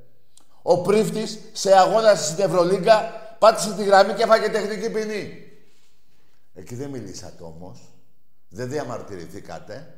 Ο 0.61 0.81
πρίφτης 0.81 1.39
σε 1.51 1.77
αγώνα 1.77 2.15
στην 2.15 2.43
Ευρωλίγκα 2.43 3.01
πάτησε 3.39 3.73
τη 3.73 3.83
γραμμή 3.83 4.13
και 4.13 4.23
έφαγε 4.23 4.49
τεχνική 4.49 4.89
ποινή. 4.89 5.51
Εκεί 6.53 6.75
δεν 6.75 6.89
μιλήσατε 6.89 7.43
όμως. 7.43 7.79
Δεν 8.49 8.69
διαμαρτυρηθήκατε. 8.69 9.93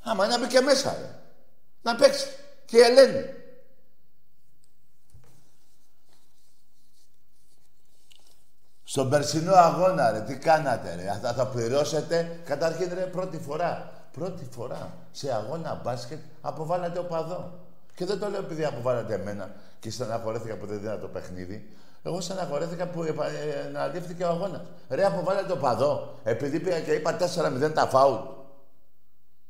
Άμα 0.00 0.26
να 0.26 0.38
μπει 0.38 0.46
και 0.46 0.60
μέσα, 0.60 0.96
ρε. 1.00 1.18
Να 1.82 1.96
παίξει. 1.96 2.26
Και 2.64 2.76
η 2.76 2.80
Ελένη. 2.80 3.42
Στον 8.84 9.10
περσινό 9.10 9.54
αγώνα, 9.54 10.10
ρε, 10.10 10.20
τι 10.20 10.36
κάνατε, 10.36 10.94
ρε; 10.94 11.18
Θα 11.22 11.34
τα 11.34 11.46
πληρώσετε; 11.46 12.40
Καταρχήν, 12.44 12.90
ρε, 12.94 13.00
πρώτη 13.00 13.38
φορά. 13.38 13.92
Πρώτη 14.12 14.48
φορά 14.50 14.94
σε 15.10 15.34
αγώνα 15.34 15.80
μπάσκετ 15.84 16.18
αποβάλλατε 16.40 16.98
οπαδό. 16.98 17.52
Και 17.94 18.04
δεν 18.04 18.18
το 18.18 18.28
λέω 18.28 18.40
επειδή 18.40 18.64
αποβάλλατε 18.64 19.14
εμένα 19.14 19.50
και 19.80 19.90
στεναχωρέθηκα 19.90 20.56
που 20.56 20.66
δεν 20.66 20.80
δίνα 20.80 20.98
το 20.98 21.08
παιχνίδι. 21.08 21.76
Εγώ 22.02 22.20
στεναχωρέθηκα 22.20 22.86
που 22.86 23.04
αναλήφθηκε 23.66 24.24
ο 24.24 24.28
αγώνας. 24.28 24.60
Ρε, 24.88 25.04
αποβάλλατε 25.04 25.46
το 25.46 25.56
παδό. 25.56 26.18
Επειδή 26.24 26.60
πήγα 26.60 26.80
και 26.80 26.92
είπα 26.92 27.16
4-0 27.18 27.72
τα 27.74 27.86
φάουλ. 27.86 28.14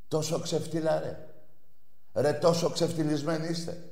Τόσο 0.08 0.40
ξεφτύλα, 0.40 1.00
ρε. 1.00 1.18
Ρε, 2.12 2.32
τόσο 2.32 2.70
ξεφτυλισμένοι 2.70 3.48
είστε. 3.48 3.84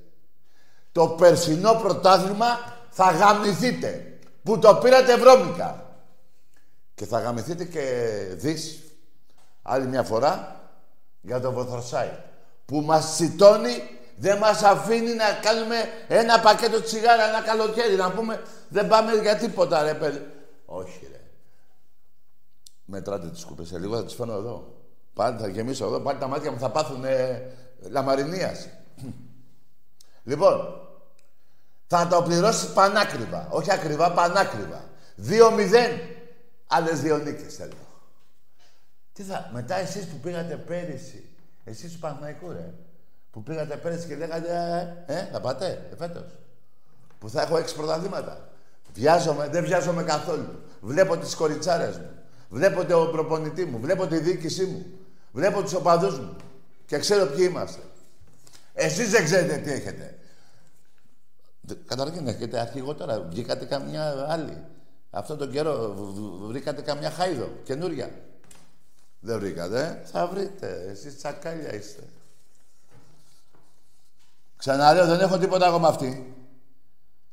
Το 0.93 1.09
περσινό 1.09 1.75
πρωτάθλημα 1.75 2.47
θα 2.91 3.11
γαμηθείτε. 3.11 4.12
Που 4.43 4.59
το 4.59 4.75
πήρατε 4.75 5.17
βρώμικα. 5.17 5.87
Και 6.95 7.07
θα 7.07 7.21
γαμηθείτε 7.21 7.65
και 7.65 8.07
δεις 8.33 8.83
άλλη 9.63 9.87
μια 9.87 10.03
φορά 10.03 10.61
για 11.21 11.41
το 11.41 11.53
Βοθροσάι. 11.53 12.11
Που 12.65 12.81
μας 12.81 13.13
τσιτώνει 13.15 13.83
δεν 14.17 14.39
μας 14.39 14.63
αφήνει 14.63 15.15
να 15.15 15.33
κάνουμε 15.43 15.77
ένα 16.09 16.41
πακέτο 16.41 16.83
τσιγάρα 16.83 17.29
ένα 17.29 17.43
καλοκαίρι. 17.43 17.97
Να 17.97 18.11
πούμε 18.11 18.43
δεν 18.69 18.89
πάμε 18.89 19.13
για 19.13 19.37
τίποτα 19.37 19.83
ρε 19.83 19.95
παιδί. 19.95 20.27
Όχι 20.65 21.09
ρε. 21.11 21.21
Μετράτε 22.85 23.29
τις 23.29 23.45
κούπες. 23.45 23.69
Σε 23.69 23.79
λίγο 23.79 23.97
θα 23.97 24.05
τις 24.05 24.15
φέρνω 24.15 24.33
εδώ. 24.33 24.75
Πάλι 25.15 25.39
θα 25.39 25.49
γεμίσω 25.49 25.87
εδώ. 25.87 26.01
Πάλι 26.01 26.19
τα 26.19 26.27
μάτια 26.27 26.53
μου 26.53 26.59
θα 26.59 26.71
πάθουν 26.71 27.05
ε, 27.05 27.51
λαμαρινίαση. 27.91 28.71
λοιπόν, 30.31 30.81
θα 31.99 32.07
το 32.07 32.23
πληρώσεις 32.23 32.69
πανάκριβα. 32.69 33.47
Όχι 33.51 33.73
ακριβά, 33.73 34.13
πανάκριβα. 34.13 34.85
2-0. 35.29 35.33
Άλλες 36.67 37.01
δύο 37.01 37.19
νίκες 37.19 37.55
θέλω. 37.55 37.73
Τι 39.13 39.23
θα, 39.23 39.51
μετά 39.53 39.77
εσείς 39.77 40.07
που 40.07 40.17
πήγατε 40.17 40.57
πέρυσι, 40.57 41.25
εσείς 41.65 41.91
τους 41.91 42.01
Παναθηναϊκούς 42.01 42.53
ρε, 42.53 42.73
που 43.31 43.43
πήγατε 43.43 43.77
πέρυσι 43.77 44.07
και 44.07 44.17
λέγατε, 44.17 44.49
ε, 45.07 45.15
ε 45.15 45.29
θα 45.33 45.41
πάτε, 45.41 45.89
ε, 45.93 45.97
φέτος. 45.97 46.25
Που 47.19 47.29
θα 47.29 47.43
έχω 47.43 47.57
έξι 47.57 47.75
πρωταθλήματα. 47.75 48.49
Βιάζομαι, 48.95 49.49
δεν 49.49 49.65
βιάζομαι 49.65 50.03
καθόλου. 50.03 50.63
Βλέπω 50.81 51.17
τις 51.17 51.35
κοριτσάρες 51.35 51.99
μου. 51.99 52.11
Βλέπω 52.49 52.85
τον 52.85 53.11
προπονητή 53.11 53.65
μου. 53.65 53.79
Βλέπω 53.81 54.07
τη 54.07 54.19
διοίκησή 54.19 54.65
μου. 54.65 54.85
Βλέπω 55.33 55.63
τους 55.63 55.75
οπαδούς 55.75 56.19
μου. 56.19 56.37
Και 56.87 56.99
ξέρω 56.99 57.27
ποιοι 57.27 57.47
είμαστε. 57.51 57.81
Εσείς 58.75 59.11
δεν 59.11 59.25
ξέρετε 59.25 59.57
τι 59.57 59.73
έχετε. 59.73 60.17
Καταρχήν 61.87 62.27
έχετε 62.27 62.61
αρχηγό 62.61 62.95
τώρα. 62.95 63.21
Βγήκατε 63.21 63.65
καμιά 63.65 64.27
άλλη. 64.29 64.65
Αυτό 65.11 65.37
τον 65.37 65.51
καιρό 65.51 65.95
βρήκατε 66.49 66.83
καμιά 66.83 67.11
χάιδο 67.11 67.49
καινούρια. 67.65 68.11
Δεν 69.21 69.39
βρήκατε. 69.39 70.01
Ε; 70.03 70.07
Θα 70.07 70.27
βρείτε. 70.27 70.87
Εσείς 70.91 71.17
τσακάλια 71.17 71.75
είστε. 71.75 72.03
Ξαναλέω, 74.57 75.07
δεν 75.07 75.21
έχω 75.21 75.39
τίποτα 75.39 75.67
εγώ 75.67 75.79
με 75.79 75.89
αυτή. 75.89 76.35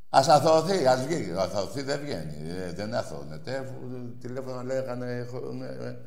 Ας 0.10 0.28
αθωωθεί, 0.28 0.88
ας 0.88 1.06
βγει. 1.06 1.34
Αθωωθεί 1.38 1.82
δεν 1.82 2.00
βγαίνει. 2.00 2.50
Ε, 2.50 2.74
δεν 2.74 2.94
αθωώνεται. 2.94 3.74
Τηλέφωνο 4.22 4.64
λέγανε, 4.64 5.12
έχουν 5.12 5.62
ε, 5.62 6.00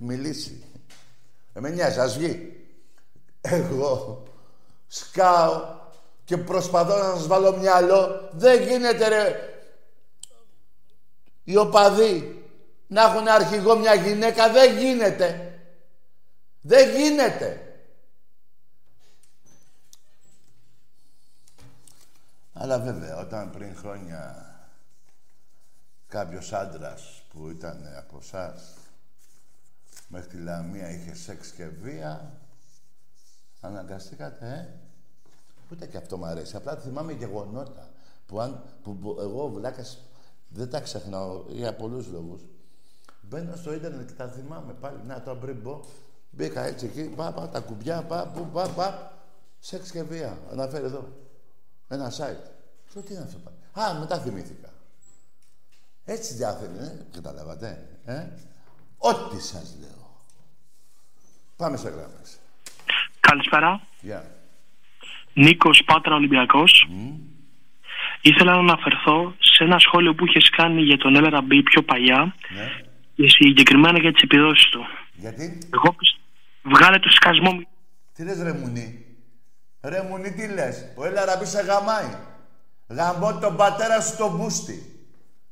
μιλήσει. 0.00 0.64
Ε, 1.52 1.60
με 1.60 1.70
νοιάζει, 1.70 2.00
ας 2.00 2.16
βγει. 2.16 2.66
Εγώ 3.40 4.22
σκάω 4.86 5.75
και 6.26 6.36
προσπαθώ 6.36 6.96
να 6.96 7.16
σας 7.16 7.26
βάλω 7.26 7.56
μυαλό. 7.56 8.30
Δεν 8.32 8.62
γίνεται 8.62 9.08
ρε 9.08 9.50
οι 11.44 11.56
οπαδοί 11.56 12.44
να 12.86 13.02
έχουν 13.02 13.28
αρχηγό 13.28 13.76
μια 13.78 13.94
γυναίκα. 13.94 14.52
Δεν 14.52 14.78
γίνεται. 14.78 15.60
Δεν 16.60 16.96
γίνεται. 16.96 17.60
Αλλά 22.52 22.78
βέβαια, 22.78 23.16
όταν 23.16 23.50
πριν 23.50 23.76
χρόνια 23.76 24.50
κάποιος 26.08 26.52
άντρας 26.52 27.22
που 27.32 27.48
ήταν 27.48 27.94
από 27.98 28.18
εσάς 28.20 28.74
μέχρι 30.08 30.28
τη 30.28 30.36
Λαμία 30.36 30.90
είχε 30.90 31.14
σεξ 31.14 31.50
και 31.50 31.66
βία, 31.66 32.40
αναγκαστήκατε, 33.60 34.46
ε; 34.46 34.85
Ούτε 35.72 35.86
και 35.86 35.96
αυτό 35.96 36.16
μου 36.16 36.24
αρέσει. 36.24 36.56
Απλά 36.56 36.76
θυμάμαι 36.76 37.12
γεγονότα 37.12 37.88
που, 38.26 38.40
αν, 38.40 38.62
που, 38.82 38.96
που 38.96 39.16
εγώ 39.20 39.48
βλάκας 39.48 39.98
δεν 40.48 40.70
τα 40.70 40.80
ξεχνάω 40.80 41.44
για 41.48 41.74
πολλούς 41.74 42.06
λόγους. 42.06 42.40
Μπαίνω 43.20 43.56
στο 43.56 43.72
ίντερνετ 43.72 44.06
και 44.06 44.12
τα 44.12 44.28
θυμάμαι 44.28 44.72
πάλι. 44.72 44.98
Να 45.06 45.22
το 45.22 45.34
πριν 45.34 45.62
πω. 45.62 45.84
Μπήκα 46.30 46.64
έτσι 46.64 46.86
εκεί, 46.86 47.02
πά, 47.02 47.32
πά, 47.32 47.48
τα 47.48 47.60
κουμπιά, 47.60 48.02
πά, 48.02 48.26
πού, 48.26 48.46
πά, 48.52 48.68
πά. 48.68 49.12
Σεξ 49.58 49.90
και 49.90 50.02
βία. 50.02 50.38
Αναφέρει 50.50 50.84
εδώ. 50.84 51.08
Ένα 51.88 52.10
site. 52.10 52.50
Και 52.92 53.00
τι 53.00 53.14
είναι 53.14 53.22
αυτό 53.22 53.38
πάλι. 53.38 53.88
Α, 53.88 53.98
μετά 53.98 54.18
θυμήθηκα. 54.18 54.68
Έτσι 56.04 56.34
διάθετε, 56.34 56.84
ε, 56.84 57.16
καταλάβατε. 57.16 57.88
Ε; 58.04 58.26
Ό,τι 58.98 59.40
σας 59.40 59.76
λέω. 59.80 60.20
Πάμε 61.56 61.76
σε 61.76 61.88
γράμμες. 61.88 62.38
Καλησπέρα. 63.20 63.80
Γεια. 64.00 64.24
Yeah. 64.24 64.35
Νίκος 65.36 65.82
Πάτρα 65.86 66.14
Ολυμπιακός. 66.14 66.88
Ήθελα 68.20 68.52
να 68.52 68.58
αναφερθώ 68.58 69.34
σε 69.38 69.64
ένα 69.64 69.78
σχόλιο 69.78 70.14
που 70.14 70.26
είχες 70.26 70.50
κάνει 70.50 70.82
για 70.82 70.96
τον 70.96 71.14
LRB 71.16 71.50
πιο 71.64 71.82
παλιά 71.82 72.34
Ναι. 72.56 72.70
και 73.14 73.28
συγκεκριμένα 73.28 73.98
για 73.98 74.12
τις 74.12 74.22
επιδόσεις 74.22 74.68
του. 74.70 74.86
Γιατί; 75.12 75.58
Εγώ 75.74 75.92
πισ- 75.92 76.16
βγάλε 76.62 76.98
το 76.98 77.10
σκασμό 77.10 77.60
Τι 78.14 78.24
λες 78.24 78.42
ρε 78.42 78.52
Μουνί. 78.52 79.04
Ρε 79.84 80.02
Μουνί 80.10 80.32
τι 80.32 80.48
λες; 80.54 80.92
Ο 80.96 81.06
Ελαραμπή 81.06 81.44
σε 81.44 81.60
γαμάει. 81.62 82.10
Γαμπώ 82.88 83.38
τον 83.38 83.56
πατέρα 83.56 84.00
σου 84.00 84.16
τον 84.16 84.36
μπούστι. 84.36 84.78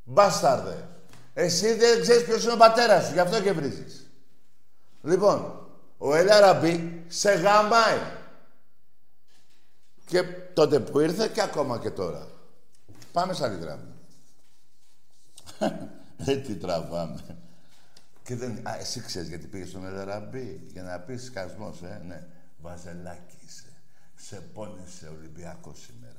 Μπάσταρδε. 0.04 0.88
Εσύ 1.34 1.66
δεν 1.74 2.00
ξέρεις 2.00 2.24
ποιος 2.24 2.42
είναι 2.44 2.52
ο 2.52 2.56
πατέρας 2.56 3.06
σου. 3.06 3.12
Γι' 3.12 3.20
αυτό 3.20 3.42
και 3.42 3.52
βρίζεις. 3.52 4.10
Λοιπόν, 5.02 5.38
ο 5.98 6.14
Ελαραμπή 6.14 7.02
σε 7.06 7.30
γαμάει. 7.32 7.98
Και 10.06 10.22
τότε 10.54 10.80
που 10.80 11.00
ήρθε 11.00 11.28
και 11.28 11.42
ακόμα 11.42 11.78
και 11.78 11.90
τώρα. 11.90 12.28
Πάμε 13.12 13.32
σε 13.32 13.44
άλλη 13.44 13.58
γράμμα. 13.58 13.92
Ε, 16.26 16.36
τι 16.36 16.54
τραβάμε. 16.54 17.38
Και 18.24 18.36
δεν... 18.36 18.68
Α, 18.68 18.76
εσύ 18.78 19.00
ξέρεις 19.00 19.28
γιατί 19.28 19.46
πήγες 19.46 19.68
στον 19.68 19.86
Ελαραμπή. 19.86 20.66
Για 20.72 20.82
να 20.82 20.98
πεις 20.98 21.24
σκασμός, 21.24 21.82
ε, 21.82 22.02
ναι. 22.06 22.26
Βαζελάκι 22.60 23.36
είσαι. 23.46 23.72
Σε 24.14 24.36
πόνεσε 24.36 25.08
Ολυμπιακός 25.18 25.80
σήμερα. 25.80 26.12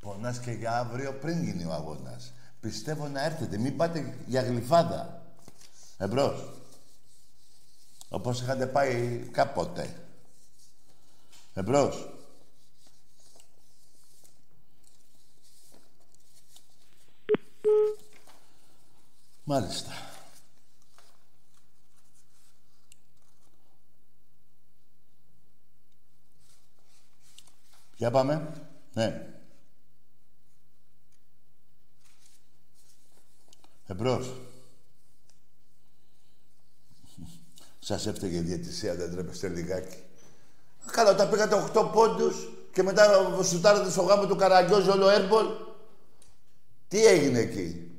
Πονάς 0.00 0.38
και 0.38 0.50
για 0.50 0.78
αύριο 0.78 1.12
πριν 1.12 1.42
γίνει 1.42 1.64
ο 1.64 1.72
αγώνας. 1.72 2.32
Πιστεύω 2.60 3.08
να 3.08 3.24
έρθετε. 3.24 3.58
Μην 3.58 3.76
πάτε 3.76 4.14
για 4.26 4.42
γλυφάδα. 4.42 5.22
Εμπρός. 5.98 6.52
Όπως 8.08 8.40
είχατε 8.40 8.66
πάει 8.66 9.18
κάποτε. 9.32 9.94
Εμπρός. 11.54 12.13
Μάλιστα. 19.44 19.92
Για 27.96 28.10
πάμε. 28.10 28.52
Ναι. 28.92 29.36
Εμπρός. 33.86 34.32
Σας 37.78 38.06
έφταιγε 38.06 38.36
η 38.36 38.40
διαιτησία, 38.40 38.94
δεν 38.94 39.10
τρέπεστε 39.10 39.48
λιγάκι. 39.48 40.02
Καλά, 40.90 41.10
όταν 41.10 41.30
πήγατε 41.30 41.70
8 41.74 41.90
πόντους 41.92 42.48
και 42.72 42.82
μετά 42.82 43.04
σουτάρατε 43.42 43.90
στο 43.90 44.02
γάμο 44.02 44.26
του 44.26 44.36
Καραγκιόζη 44.36 44.88
όλο 44.88 45.08
έρμπολ. 45.08 45.46
Τι 46.88 47.06
έγινε 47.06 47.38
εκεί; 47.38 47.90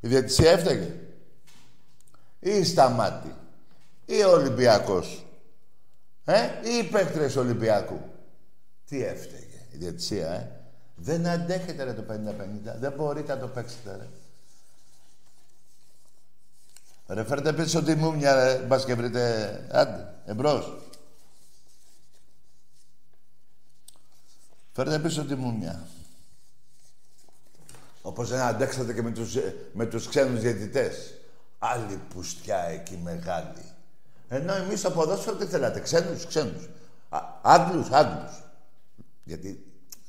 Η 0.00 0.08
διαιτησία 0.08 0.50
έφταιγε. 0.50 0.94
Ή 2.40 2.50
η 2.50 2.64
Σταμάτη; 2.64 3.34
Ή 4.06 4.22
ο 4.22 4.30
Ολυμπιακός; 4.30 5.26
Ε, 6.24 6.40
ή 6.64 6.76
οι 6.78 6.84
παίκτρες 6.84 7.36
Ολυμπιακού; 7.36 8.00
Τι 8.88 9.04
έφταιγε 9.04 9.66
η 9.72 9.76
διαιτησία, 9.76 10.30
ε; 10.30 10.50
Δεν 10.96 11.26
αντέχετε 11.26 11.82
ρε 11.82 11.92
το 11.92 12.04
50-50. 12.08 12.78
Δεν 12.78 12.92
μπορείτε 12.92 13.34
να 13.34 13.40
το 13.40 13.48
παίξετε 13.48 13.96
ρε. 13.96 14.08
Ρε 17.06 17.24
φέρτε 17.24 17.52
πίσω 17.52 17.82
τη 17.82 17.94
μούμια 17.94 18.34
ρε. 18.34 18.58
Μπας 18.58 18.84
και 18.84 18.94
βρείτε... 18.94 19.66
Άντε, 19.72 20.14
εμπρός. 20.26 20.78
Φέρτε 24.72 24.98
πίσω 24.98 25.24
τη 25.24 25.34
μούμια. 25.34 25.86
Όπως 28.02 28.28
δεν 28.28 28.40
αντέξατε 28.40 28.92
και 28.92 29.02
με 29.02 29.10
τους, 29.10 29.36
με 29.72 29.86
τους 29.86 30.08
ξένους 30.08 30.40
διαιτητές. 30.40 31.14
Άλλη 31.58 32.00
πουστιά 32.14 32.58
εκεί 32.58 33.00
μεγάλη. 33.02 33.64
Ενώ 34.28 34.54
εμείς 34.54 34.78
στο 34.78 34.90
ποδόσφαιρο 34.90 35.36
τι 35.36 35.46
θέλατε, 35.46 35.80
ξένους, 35.80 36.26
ξένους. 36.26 36.68
Α, 37.08 37.18
Άγγλους, 37.42 37.90
Άγγλους. 37.90 38.42
Γιατί 39.24 39.64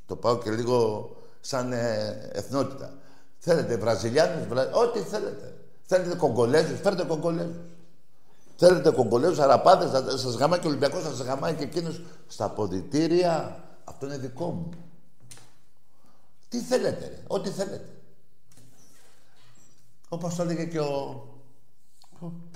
το 0.06 0.15
πάω 0.15 0.38
και 0.38 0.51
λίγο 0.51 1.10
σαν 1.41 1.71
ε, 1.71 2.29
εθνότητα. 2.34 2.93
Θέλετε 3.38 3.77
Βραζιλιάνους, 3.77 4.47
Βρα... 4.47 4.69
ό,τι 4.71 4.99
θέλετε. 4.99 5.56
Θέλετε 5.86 6.15
Κογκολέζους, 6.15 6.79
φέρτε 6.79 7.03
Κογκολέζους. 7.03 7.56
Θέλετε 8.56 8.91
Κογκολέζους, 8.91 9.39
Αραπάδες, 9.39 9.89
θα 9.89 10.17
σας 10.17 10.36
γαμάει 10.36 10.60
και 10.60 10.67
ο 10.67 10.69
Ολυμπιακός, 10.69 11.03
θα 11.03 11.10
σας 11.10 11.25
γαμάει 11.25 11.53
και 11.53 11.63
εκείνος 11.63 12.01
στα 12.27 12.49
ποδητήρια. 12.49 13.63
Αυτό 13.84 14.06
είναι 14.06 14.17
δικό 14.17 14.45
μου. 14.45 14.69
Τι 16.53 16.59
θέλετε, 16.59 17.07
ρε. 17.07 17.23
Ό,τι 17.27 17.49
θέλετε. 17.49 18.01
Όπως 20.09 20.35
το 20.35 20.43
έλεγε 20.43 20.65
και 20.65 20.79
ο... 20.79 21.27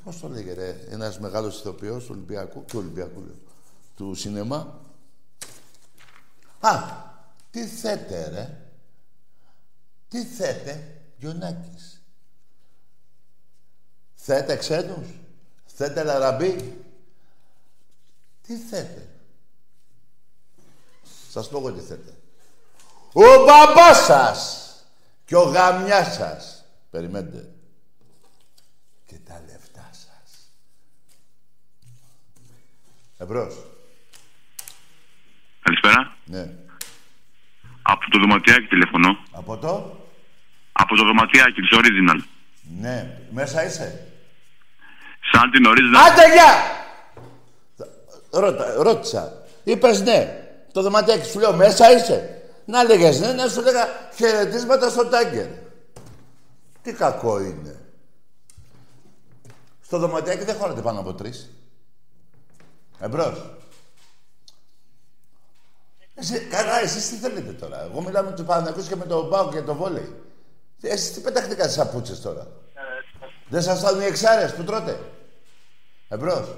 Πώς 0.04 0.20
το 0.20 0.28
έλεγε, 0.28 0.54
ρε. 0.54 0.70
Ένας 0.90 1.20
μεγάλος 1.20 1.60
ηθοποιός 1.60 2.06
του 2.06 2.12
Ολυμπιακού, 2.14 2.64
του 2.68 2.80
Ολυμπιακού, 2.80 3.22
λέω, 3.22 3.36
του 3.96 4.16
σινεμά. 4.16 4.82
Α, 6.60 6.72
τι 7.52 7.68
θέτε, 7.68 8.30
ρε. 8.30 8.72
Τι 10.08 10.24
θέτε, 10.24 11.02
Γιονάκης. 11.18 12.02
Θέτε 14.16 14.56
ξένους. 14.56 15.08
Θέτε 15.66 16.04
λαραμπή. 16.04 16.86
Τι 18.42 18.58
θέτε. 18.58 19.10
Σας 21.30 21.50
πω 21.50 21.58
εγώ 21.58 21.72
τι 21.72 21.82
θέτε. 21.82 22.17
Ο 23.20 23.46
μπαμπάς 23.46 23.98
σας 24.06 24.72
και 25.26 25.36
ο 25.36 25.42
γαμιάς 25.42 26.14
σας. 26.14 26.66
Περιμένετε. 26.92 27.50
Και 29.06 29.16
τα 29.28 29.42
λεφτά 29.46 29.90
σας. 29.92 30.52
Εμπρός. 33.18 33.56
Καλησπέρα. 35.62 36.16
Ναι. 36.26 36.50
Από 37.82 38.10
το 38.10 38.20
δωματιάκι 38.20 38.68
τηλεφωνώ. 38.68 39.18
Από 39.32 39.58
το; 39.58 39.98
Από 40.72 40.96
το 40.96 41.04
δωματιάκι 41.04 41.62
της 41.62 41.70
Original. 41.72 42.20
Ναι. 42.80 43.20
Μέσα 43.32 43.66
είσαι; 43.66 44.08
Σαν 45.32 45.52
την 45.52 45.66
Original. 45.68 46.12
Άντε, 46.12 46.34
γεια! 46.34 46.54
Ρώτα, 48.32 48.74
ρώτησα. 48.74 49.34
Είπες 49.64 50.02
ναι. 50.02 50.48
Το 50.72 50.82
δωματιάκι 50.82 51.30
σου 51.30 51.40
λέω 51.40 51.54
μέσα 51.54 51.92
είσαι; 51.92 52.37
Να 52.68 52.84
λέγες 52.84 53.20
ναι, 53.20 53.34
να 53.34 53.48
σου 53.48 53.62
λέγα 53.62 53.88
χαιρετίσματα 54.16 54.90
στο 54.90 55.06
τάγκερ. 55.06 55.48
Τι 56.82 56.94
κακό 56.94 57.40
είναι. 57.40 57.80
Στο 59.84 59.98
δωματιάκι 59.98 60.44
δεν 60.44 60.56
χώρατε 60.56 60.82
πάνω 60.82 61.00
από 61.00 61.14
τρεις. 61.14 61.50
Εμπρός. 63.00 63.52
Εσύ, 66.16 66.40
καλά, 66.40 66.80
εσείς 66.82 67.10
τι 67.10 67.16
θέλετε 67.16 67.52
τώρα. 67.52 67.82
Εγώ 67.82 68.02
μιλάω 68.02 68.24
με 68.24 68.32
τους 68.32 68.46
Παναγιώτους 68.46 68.88
και 68.88 68.96
με 68.96 69.06
τον 69.06 69.30
Πάο 69.30 69.52
και 69.52 69.62
το 69.62 69.76
βόλεϊ. 69.76 70.22
Εσείς 70.82 71.14
τι 71.14 71.20
πετάχτηκα 71.20 71.66
τις 71.66 71.76
σαπούτσες 71.76 72.22
τώρα. 72.22 72.48
Δεν 73.50 73.62
σας 73.62 73.80
φτάνουν 73.80 74.02
οι 74.02 74.06
εξάρες 74.06 74.54
που 74.54 74.64
τρώτε. 74.64 75.00
Εμπρός. 76.08 76.56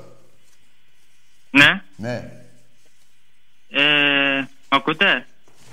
Ναι. 1.50 1.84
Ναι. 1.96 2.44
Ε, 3.70 4.40
μ' 4.42 4.76
ακούτε; 4.76 5.28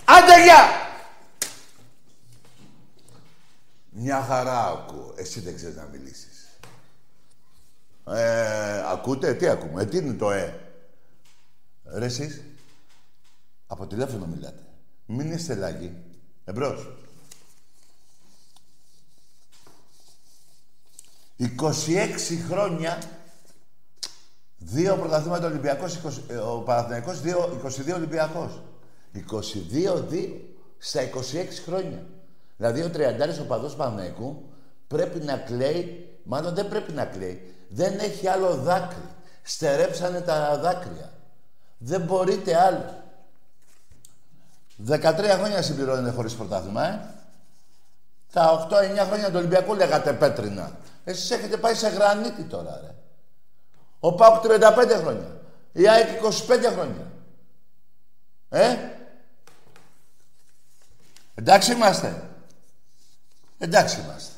Άντε, 0.09 0.43
γεια! 0.43 0.87
Μια 3.91 4.23
χαρά 4.23 4.67
ακούω. 4.67 5.15
Εσύ 5.17 5.41
δεν 5.41 5.55
ξέρεις 5.55 5.77
να 5.77 5.85
μιλήσεις. 5.93 6.49
Ε, 8.07 8.91
ακούτε, 8.91 9.35
τι 9.35 9.49
ακούμε, 9.49 9.83
ε, 9.83 9.87
τι 9.87 9.97
είναι 9.97 10.13
το 10.13 10.31
ε; 10.31 10.61
Ρε 11.85 12.05
εσείς, 12.05 12.43
από 13.67 13.87
τηλέφωνο 13.87 14.27
μιλάτε. 14.27 14.63
Μην 15.07 15.33
είστε 15.33 15.55
λάγοι. 15.55 15.97
Εμπρός. 16.45 16.89
26 21.39 22.39
χρόνια, 22.49 23.03
δύο 24.59 24.97
πρωταθλήματα 24.97 25.47
Ολυμπιακός, 25.47 25.95
20, 25.95 26.23
ε, 26.29 26.37
ο 26.37 26.59
Παναθηναϊκός, 26.59 27.21
δύο, 27.21 27.61
22 27.65 27.95
Ολυμπιακός. 27.95 28.63
22-2 29.15 30.33
στα 30.79 31.01
26 31.03 31.11
χρόνια. 31.65 32.03
Δηλαδή 32.57 32.83
ο 32.83 32.91
τριαντάρης 32.91 33.39
οπαδός 33.39 33.75
Παναθηναϊκού 33.77 34.49
πρέπει 34.87 35.19
να 35.21 35.37
κλαίει, 35.37 36.09
μάλλον 36.25 36.55
δεν 36.55 36.69
πρέπει 36.69 36.93
να 36.93 37.05
κλαίει, 37.05 37.55
δεν 37.69 37.99
έχει 37.99 38.29
άλλο 38.29 38.55
δάκρυ. 38.55 39.09
Στερέψανε 39.43 40.21
τα 40.21 40.59
δάκρυα. 40.59 41.13
Δεν 41.79 42.01
μπορείτε 42.01 42.57
άλλο. 42.57 43.05
13 44.87 45.37
χρόνια 45.39 45.63
συμπληρώνεται 45.63 46.11
χωρίς 46.11 46.35
πρωτάθλημα, 46.35 46.87
ε. 46.87 47.15
Τα 48.33 48.69
8-9 48.71 49.07
χρόνια 49.07 49.27
του 49.27 49.37
Ολυμπιακού 49.37 49.75
λέγατε 49.75 50.13
πέτρινα. 50.13 50.79
Εσείς 51.05 51.31
έχετε 51.31 51.57
πάει 51.57 51.75
σε 51.75 51.89
γρανίτη 51.89 52.43
τώρα, 52.43 52.81
ρε. 52.85 52.95
Ο 54.01 54.15
Πάουκ 54.15 54.45
35 54.45 54.99
χρόνια. 55.01 55.41
Η 55.73 55.89
ΑΕΚ 55.89 56.09
25 56.23 56.73
χρόνια. 56.73 57.13
Ε; 58.49 58.77
Εντάξει 61.39 61.73
είμαστε. 61.73 62.31
Εντάξει 63.59 64.01
είμαστε. 64.01 64.33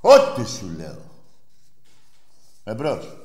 Ό,τι 0.00 0.48
σου 0.48 0.68
λέω. 0.68 1.10
Εμπρός. 2.64 3.16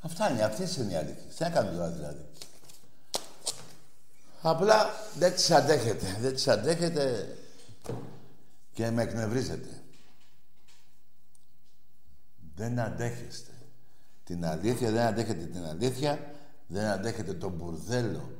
Αυτά 0.00 0.30
είναι, 0.30 0.42
αυτές 0.42 0.76
είναι 0.76 0.92
οι 0.92 0.96
αλήθειες. 0.96 1.34
Τι 1.34 1.42
να 1.42 1.50
κάνουμε 1.50 1.76
τώρα 1.76 1.90
δηλαδή. 1.90 2.26
Απλά 4.42 4.90
δεν 5.14 5.34
τις 5.34 5.50
αντέχετε. 5.50 6.16
Δεν 6.20 6.34
τις 6.34 6.48
αντέχετε 6.48 7.36
και 8.72 8.90
με 8.90 9.02
εκνευρίζετε. 9.02 9.82
Δεν 12.54 12.78
αντέχεστε. 12.78 13.53
Την 14.24 14.46
αλήθεια, 14.46 14.90
δεν 14.90 15.06
αντέχετε 15.06 15.44
την 15.44 15.64
αλήθεια, 15.64 16.30
δεν 16.66 16.84
αντέχετε 16.86 17.32
τον 17.32 17.52
μπουρδέλο 17.52 18.30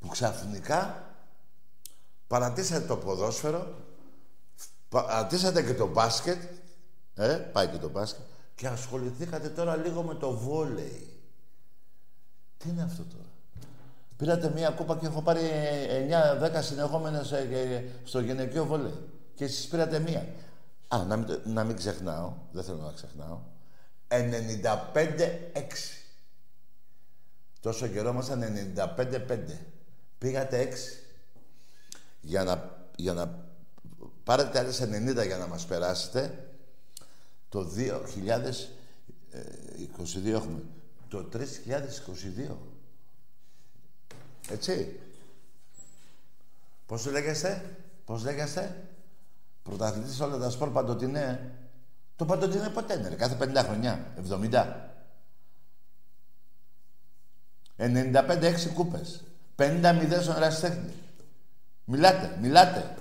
που 0.00 0.08
ξαφνικά 0.08 1.04
παρατήσατε 2.26 2.86
το 2.86 2.96
ποδόσφαιρο, 2.96 3.74
παρατήσατε 4.88 5.62
και 5.62 5.74
το 5.74 5.86
μπάσκετ, 5.86 6.42
ε, 7.14 7.34
πάει 7.34 7.68
και 7.68 7.76
το 7.76 7.88
μπάσκετ, 7.88 8.24
και 8.54 8.66
ασχοληθήκατε 8.66 9.48
τώρα 9.48 9.76
λίγο 9.76 10.02
με 10.02 10.14
το 10.14 10.32
βόλεϊ. 10.32 11.20
Τι 12.56 12.68
είναι 12.68 12.82
αυτό 12.82 13.02
τώρα; 13.02 13.28
Πήρατε 14.16 14.50
μία 14.50 14.70
κούπα 14.70 14.96
και 14.96 15.06
έχω 15.06 15.22
πάρει 15.22 15.40
9-10 16.58 16.62
συνεχόμενες 16.62 17.32
ε, 17.32 17.84
στο 18.04 18.20
γυναικείο 18.20 18.64
βόλεϊ. 18.64 18.94
Και 19.34 19.44
εσείς 19.44 19.66
πήρατε 19.66 19.98
μία. 19.98 20.26
Α, 20.88 21.04
να 21.04 21.16
μην, 21.16 21.40
να 21.44 21.64
μην 21.64 21.76
ξεχνάω, 21.76 22.32
δεν 22.52 22.64
θέλω 22.64 22.78
να 22.78 22.92
ξεχνάω. 22.92 23.38
95-6. 24.08 24.16
Τόσο 27.60 27.86
καιρό 27.86 28.08
ήμασταν 28.08 28.72
95-5. 28.76 29.38
Πήγατε 30.18 30.68
6. 30.72 30.74
Για 32.20 32.44
να, 32.44 32.78
για 32.96 33.12
να 33.12 33.44
πάρετε 34.24 34.58
άλλες 34.58 34.82
90 34.82 35.26
για 35.26 35.36
να 35.36 35.46
μας 35.46 35.66
περάσετε, 35.66 36.48
το 37.48 37.60
2022 37.60 37.66
έχουμε. 40.26 40.62
Το 41.08 41.28
3022. 41.32 41.38
Έτσι. 44.50 45.00
Πώς 46.86 47.06
λέγεστε, 47.06 47.76
πώς 48.04 48.24
λέγεστε; 48.24 48.88
Πρωταθλητής 49.62 50.20
όλα 50.20 50.38
τα 50.38 50.50
σπορ 50.50 50.72
παντοτινέ. 50.72 51.52
Το 52.16 52.24
παντοτινέ 52.24 52.68
ποτέ 52.68 52.94
είναι, 52.94 53.08
ρε. 53.08 53.14
κάθε 53.14 53.36
50 53.40 53.64
χρονιά, 53.64 54.06
70. 54.16 54.86
95-6 57.76 58.70
κούπες. 58.74 59.24
50-0 59.56 60.20
στον 60.20 60.36
ερασιτέχνη. 60.36 60.92
Μιλάτε, 61.84 62.36
μιλάτε. 62.40 62.94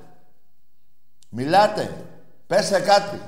Μιλάτε. 1.30 2.06
Πέστε 2.47 2.80
κάτι. 2.80 3.21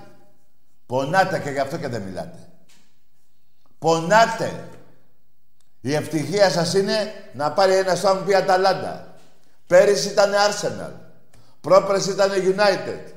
Πονάτε 0.86 1.40
και 1.40 1.50
γι' 1.50 1.60
αυτό 1.60 1.78
και 1.78 1.88
δεν 1.88 2.02
μιλάτε. 2.02 2.50
Πονάτε. 3.80 4.68
Η 5.82 5.94
ευτυχία 5.94 6.50
σας 6.50 6.74
είναι 6.74 7.14
να 7.34 7.52
πάρει 7.52 7.76
ένα 7.76 7.96
σαν 7.96 8.26
πει 8.26 8.36
Αταλάντα. 8.36 9.16
Πέρυσι 9.68 10.10
ήταν 10.10 10.32
Arsenal. 10.32 10.92
Πρόπερσι 11.62 12.12
ήταν 12.12 12.32
United. 12.32 13.17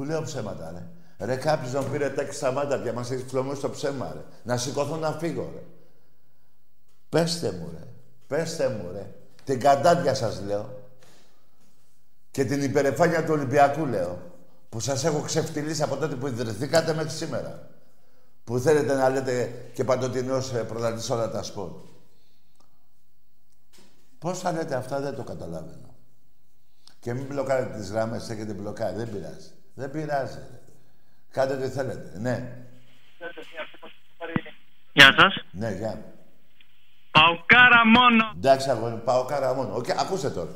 Που 0.00 0.06
λέω 0.06 0.22
ψέματα, 0.22 0.70
ρε. 0.70 0.86
Ρε 1.26 1.36
κάποιος 1.36 1.72
να 1.72 1.80
μου 1.80 1.90
πήρε 1.90 2.10
τα 2.10 2.32
σταμάτα 2.32 2.78
πια, 2.78 2.92
μας 2.92 3.10
έχει 3.10 3.24
φλωμώσει 3.26 3.60
το 3.60 3.70
ψέμα, 3.70 4.12
ρε. 4.12 4.20
Να 4.42 4.56
σηκωθώ 4.56 4.96
να 4.96 5.12
φύγω, 5.12 5.50
ρε. 5.54 5.62
Πέστε 7.08 7.52
μου, 7.52 7.70
ρε. 7.72 7.86
Πέστε 8.26 8.68
μου, 8.68 8.90
ρε. 8.92 9.14
Την 9.44 9.60
κατάδια 9.60 10.14
σας 10.14 10.40
λέω. 10.40 10.82
Και 12.30 12.44
την 12.44 12.62
υπερεφάνεια 12.62 13.24
του 13.24 13.32
Ολυμπιακού 13.32 13.86
λέω 13.86 14.18
που 14.68 14.80
σας 14.80 15.04
έχω 15.04 15.20
ξεφτυλίσει 15.20 15.82
από 15.82 15.96
τότε 15.96 16.14
που 16.14 16.26
ιδρυθήκατε 16.26 16.94
μέχρι 16.94 17.10
σήμερα. 17.10 17.68
Που 18.44 18.58
θέλετε 18.58 18.94
να 18.94 19.08
λέτε 19.08 19.52
και 19.74 19.84
παντοτινός 19.84 20.52
ε, 20.52 20.62
πρωταθλητής 20.62 21.10
όλα 21.10 21.30
τα 21.30 21.42
σπορ. 21.42 21.70
Πώς 24.18 24.38
θα 24.38 24.52
λέτε 24.52 24.74
αυτά 24.74 25.00
δεν 25.00 25.14
το 25.14 25.22
καταλαβαίνω. 25.22 25.94
Και 27.00 27.14
μην 27.14 27.26
μπλοκάρετε 27.26 27.78
τις 27.78 27.90
γραμμές, 27.90 28.30
έχετε 28.30 28.52
μπλοκάρει. 28.52 28.96
Δεν 28.96 29.10
πειράζει. 29.10 29.50
Δεν 29.74 29.90
πειράζει. 29.90 30.38
Κάντε 31.30 31.54
ό,τι 31.54 31.68
θέλετε. 31.68 32.18
Ναι. 32.18 32.64
Γεια 34.92 35.14
σας. 35.16 35.44
Ναι, 35.50 35.70
γεια. 35.70 36.04
Παοκάρα 37.10 37.86
μόνο. 37.86 38.32
Εντάξει, 38.36 38.70
αγόρι, 38.70 38.96
Παοκάρα 38.96 39.54
μόνο. 39.54 39.74
Οκ, 39.76 39.90
ακούστε 39.90 40.30
τώρα. 40.30 40.50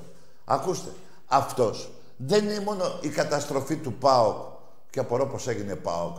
Ακούστε. 0.44 0.88
Αυτός 1.26 1.90
δεν 2.16 2.44
είναι 2.44 2.60
μόνο 2.60 2.84
η 3.02 3.08
καταστροφή 3.08 3.76
του 3.76 3.92
ΠΑΟΚ 3.92 4.36
και 4.90 5.00
απορώ 5.00 5.26
πως 5.26 5.48
έγινε 5.48 5.76
ΠΑΟΚ. 5.76 6.16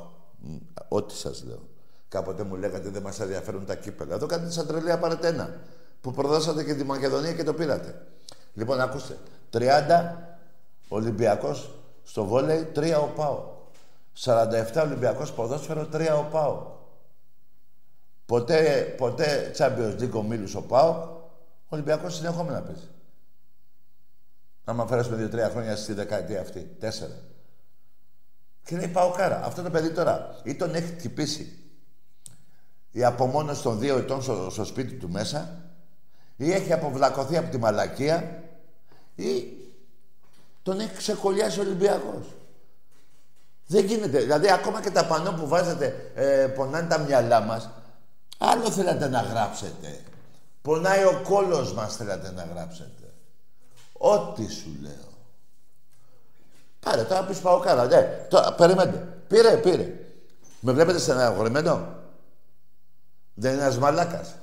Ό,τι 0.88 1.14
σας 1.16 1.44
λέω. 1.44 1.68
Κάποτε 2.10 2.44
μου 2.44 2.56
λέγατε 2.56 2.90
δεν 2.90 3.02
μας 3.02 3.20
ενδιαφέρουν 3.20 3.66
τα 3.66 3.76
κύπελα. 3.76 4.16
Εδώ 4.16 4.26
κάνετε 4.26 4.52
σαν 4.52 4.68
τρελή 4.68 4.92
απαρατένα. 4.92 5.60
Που 6.02 6.12
προδώσατε 6.12 6.64
και 6.64 6.74
τη 6.74 6.84
Μακεδονία 6.84 7.34
και 7.34 7.44
το 7.44 7.54
πήρατε. 7.54 8.06
Λοιπόν, 8.54 8.80
ακούστε. 8.80 9.18
30 9.54 10.16
Ολυμπιακός 10.88 11.72
στο 12.06 12.26
βόλεϊ, 12.26 12.72
3 12.76 13.02
ο 13.02 13.08
ΠΑΟΚ. 13.16 13.54
47 14.20 14.82
Ολυμπιακός 14.84 15.34
ποδόσφαιρο, 15.34 15.88
3 15.94 16.18
ο 16.18 16.24
ΠΑΟΚ. 16.32 16.68
Ποτέ, 18.26 18.82
ποτέ 18.98 19.52
Champions 19.58 20.02
League 20.02 20.12
ομίλους 20.12 20.56
ο 20.56 20.62
ΠΑΟΚ. 20.62 21.04
Ο 21.66 21.68
Ολυμπιακός 21.68 22.16
συνεχόμενα 22.16 22.62
παίζει. 22.62 22.88
Άμα 24.64 24.88
φέρασουμε 24.88 25.16
δύο-τρία 25.16 25.50
χρόνια 25.50 25.76
στη 25.76 25.94
δεκαετία 25.94 26.42
αυτή. 26.42 26.76
Τέσσερα. 26.80 27.16
Και 28.64 28.76
λέει 28.78 28.88
πάω 28.88 29.12
κάρα. 29.12 29.44
Αυτό 29.44 29.62
το 29.62 29.70
παιδί 29.70 29.92
τώρα 29.92 30.40
ή 30.44 30.56
τον 30.56 30.76
έχει 30.76 30.88
χτυπήσει 30.88 31.60
η 32.92 33.04
απομόνωση 33.04 33.64
των 33.64 33.80
δύο 33.80 33.98
ετών 33.98 34.22
στο, 34.22 34.50
στο 34.50 34.66
σπίτι 34.66 34.94
του 34.94 35.10
μέσα 35.10 35.64
ή 36.36 36.52
έχει 36.52 36.74
αποβλακωθεί 36.74 37.38
από 37.38 37.52
τη 37.52 37.58
μαλακία 37.58 38.44
ή 39.16 39.55
Τον 40.66 40.80
έχει 40.80 40.96
ξεκολλιάσει 40.98 41.60
ο 41.60 41.62
Ολυμπιακός. 41.62 42.26
Δεν 43.68 43.86
γίνεται. 43.86 44.20
Δηλαδή, 44.20 44.52
ακόμα 44.52 44.82
και 44.82 44.90
τα 44.92 45.06
πανό 45.06 45.32
που 45.32 45.48
βάζετε 45.48 46.12
ε, 46.16 46.48
πονάνε 46.56 46.88
τα 46.88 46.98
μυαλά 46.98 47.42
μας. 47.42 47.70
Άλλο 48.38 48.72
θέλατε 48.72 49.08
να 49.08 49.22
γράψετε. 49.22 50.04
Πονάει 50.62 51.04
ο 51.04 51.22
κόλος 51.24 51.74
μας 51.74 51.96
θέλατε 51.96 52.32
να 52.32 52.44
γράψετε. 52.44 53.14
Ό,τι 53.94 54.52
σου 54.52 54.78
λέω. 54.82 55.14
Πάρε, 56.80 57.04
τώρα 57.04 57.24
πεις 57.24 57.40
πάω 57.40 57.60
καλά. 57.60 57.86
Ναι, 57.86 58.26
τώρα, 58.30 58.54
περιμένετε. 58.54 59.08
Πήρε, 59.28 59.58
πήρε. 59.58 59.94
Με 60.60 60.72
βλέπετε 60.72 61.00
στεναχωρημένο. 61.00 61.88
Δεν 63.34 63.54
είναι 63.54 63.62
ένας 63.62 63.78
μαλάκας. 63.78 64.36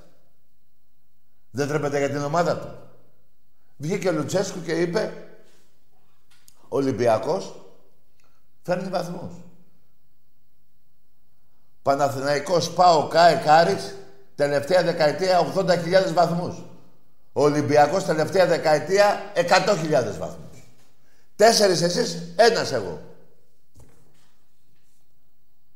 Δεν 1.50 1.68
τρέπεται 1.68 1.98
για 1.98 2.10
την 2.10 2.22
ομάδα 2.22 2.58
του. 2.58 2.68
Βγήκε 3.76 4.08
ο 4.08 4.12
Λουτσέσκου 4.12 4.62
και 4.62 4.72
είπε 4.72 5.12
ο 5.26 5.31
Ολυμπιακός 6.74 7.54
φέρνει 8.62 8.88
βαθμούς. 8.88 9.32
Παναθηναϊκός 11.82 12.70
πάω 12.70 13.08
ΚΑΕ 13.08 13.42
Κάρις 13.44 13.94
τελευταία 14.34 14.82
δεκαετία 14.82 15.52
80.000 15.54 16.12
βαθμούς. 16.12 16.64
Ο 17.32 17.42
Ολυμπιακός 17.42 18.04
τελευταία 18.04 18.46
δεκαετία 18.46 19.32
100.000 19.34 20.18
βαθμούς. 20.18 20.68
Τέσσερις 21.36 21.82
εσείς, 21.82 22.32
ένας 22.36 22.72
εγώ. 22.72 23.00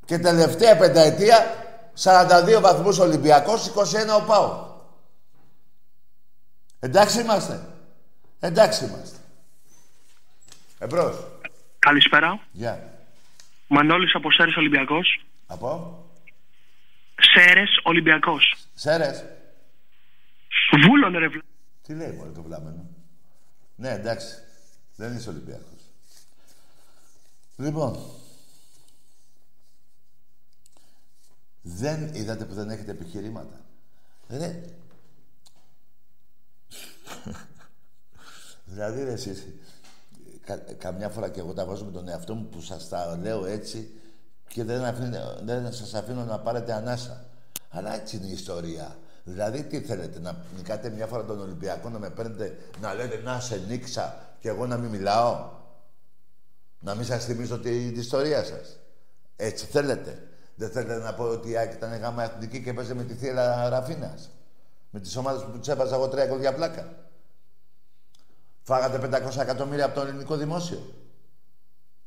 Και 0.05 0.19
τελευταία 0.19 0.77
πενταετία 0.77 1.45
42 1.93 2.59
βαθμούς 2.61 2.99
Ολυμπιακός, 2.99 3.67
21 3.67 4.15
ο 4.15 4.21
ΠΑΟ. 4.21 4.65
Εντάξει 6.79 7.19
είμαστε. 7.19 7.59
Εντάξει 8.39 8.85
είμαστε. 8.85 9.17
Εμπρός. 10.79 11.27
Καλησπέρα. 11.79 12.39
Γεια. 12.51 12.99
Μανώλης 13.67 14.15
από 14.15 14.31
Σέρες 14.31 14.55
Ολυμπιακός. 14.55 15.25
Από; 15.47 16.03
Σέρες 17.15 17.69
Ολυμπιακός. 17.83 18.55
Σέρες. 18.73 19.25
Βούλον 20.85 21.17
ρε 21.17 21.27
βλ... 21.27 21.37
Τι 21.81 21.93
λέει 21.93 22.11
μόνο 22.11 22.31
το 22.31 22.41
βλάμενο; 22.41 22.89
Ναι, 23.75 23.89
εντάξει. 23.89 24.35
Δεν 24.95 25.15
είσαι 25.15 25.29
Ολυμπιακός. 25.29 25.81
Λοιπόν. 27.57 27.97
Δεν 31.61 32.13
είδατε 32.13 32.45
που 32.45 32.53
δεν 32.53 32.69
έχετε 32.69 32.91
επιχειρήματα. 32.91 33.61
Ρε. 34.29 34.61
δηλαδή 38.65 39.03
ρε 39.03 39.11
εσείς, 39.11 39.47
κα, 40.47 40.55
καμιά 40.77 41.09
φορά 41.09 41.29
και 41.29 41.39
εγώ 41.39 41.53
τα 41.53 41.65
βάζω 41.65 41.85
με 41.85 41.91
τον 41.91 42.07
εαυτό 42.07 42.33
μου 42.33 42.45
που 42.45 42.61
σας 42.61 42.89
τα 42.89 43.19
λέω 43.21 43.45
έτσι 43.45 43.91
και 44.47 44.63
δεν, 44.63 44.83
αφήνω, 44.83 45.35
δεν 45.43 45.73
σας 45.73 45.93
αφήνω 45.93 46.23
να 46.23 46.39
πάρετε 46.39 46.73
ανάσα. 46.73 47.25
Αλλά 47.69 47.93
έτσι 47.93 48.17
είναι 48.17 48.25
η 48.25 48.31
ιστορία. 48.31 48.97
Δηλαδή, 49.23 49.63
τι 49.63 49.79
θέλετε, 49.81 50.19
να 50.19 50.35
νικάτε 50.55 50.89
μια 50.89 51.07
φορά 51.07 51.25
τον 51.25 51.39
Ολυμπιακό, 51.39 51.89
να 51.89 51.99
με 51.99 52.09
παίρνετε, 52.09 52.57
να 52.81 52.93
λέτε 52.93 53.21
να 53.23 53.39
σε 53.39 53.61
νίξα 53.67 54.35
και 54.39 54.49
εγώ 54.49 54.65
να 54.65 54.77
μην 54.77 54.89
μιλάω. 54.89 55.49
Να 56.79 56.95
μην 56.95 57.05
σας 57.05 57.25
θυμίζω 57.25 57.59
την, 57.59 57.91
την 57.91 57.99
ιστορία 57.99 58.43
σας. 58.43 58.79
Έτσι 59.35 59.65
θέλετε. 59.65 60.21
Δεν 60.55 60.69
θέλετε 60.69 60.95
να 60.95 61.13
πω 61.13 61.23
ότι 61.23 61.49
η 61.49 61.57
Άκη 61.57 61.75
ήταν 61.75 61.99
γάμα 61.99 62.23
εθνική 62.23 62.63
και 62.63 62.73
παίζε 62.73 62.93
με 62.93 63.03
τη 63.03 63.13
θύελα 63.13 63.69
Ραφίνας. 63.69 64.29
Με 64.89 64.99
τις 64.99 65.15
ομάδες 65.15 65.43
που 65.43 65.57
τους 65.57 65.67
έβαζα 65.67 65.95
εγώ 65.95 66.07
τρία 66.07 66.27
κοδιά 66.27 66.53
πλάκα. 66.53 67.06
Φάγατε 68.67 69.21
500 69.27 69.37
εκατομμύρια 69.41 69.85
από 69.85 69.95
το 69.95 70.01
ελληνικό 70.01 70.35
δημόσιο. 70.35 70.79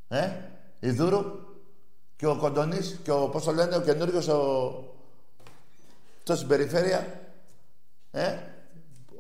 Ε, 0.09 0.31
η 0.81 0.91
Δούρου 0.91 1.25
και 2.17 2.27
ο 2.27 2.37
Κοντονής 2.37 3.01
και 3.03 3.11
ο, 3.11 3.29
πώς 3.29 3.45
το 3.45 3.53
λένε, 3.53 3.77
ο 3.77 3.81
καινούργιος 3.81 4.29
ο... 4.29 4.95
Το 6.25 6.37
στην 6.37 6.49
περιφέρεια. 6.49 7.21
Ε, 8.11 8.37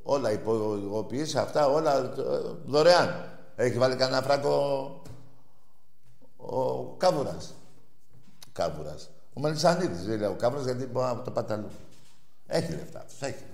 όλα 0.03 0.32
υποποιήσεις 0.32 1.34
αυτά, 1.34 1.68
όλα 1.68 1.97
ε, 1.97 2.11
δωρεάν. 2.66 3.38
Έχει 3.57 3.78
βάλει 3.78 3.97
κανένα 3.97 4.22
φράγκο 4.22 5.03
ο 6.36 6.84
Κάβουρας. 6.97 7.55
Κάβουρας. 8.53 9.11
Ο 9.32 9.41
Μελισανίδης, 9.41 10.05
δεν 10.05 10.18
λέω 10.18 10.36
Κάβουρας, 10.36 10.64
γιατί 10.64 10.86
μπορεί 10.86 11.07
να 11.07 11.22
το 11.22 11.30
παταλού. 11.30 11.70
Έχει 12.47 12.72
λεφτά 12.72 12.99
αυτός, 12.99 13.28
έχει. 13.28 13.45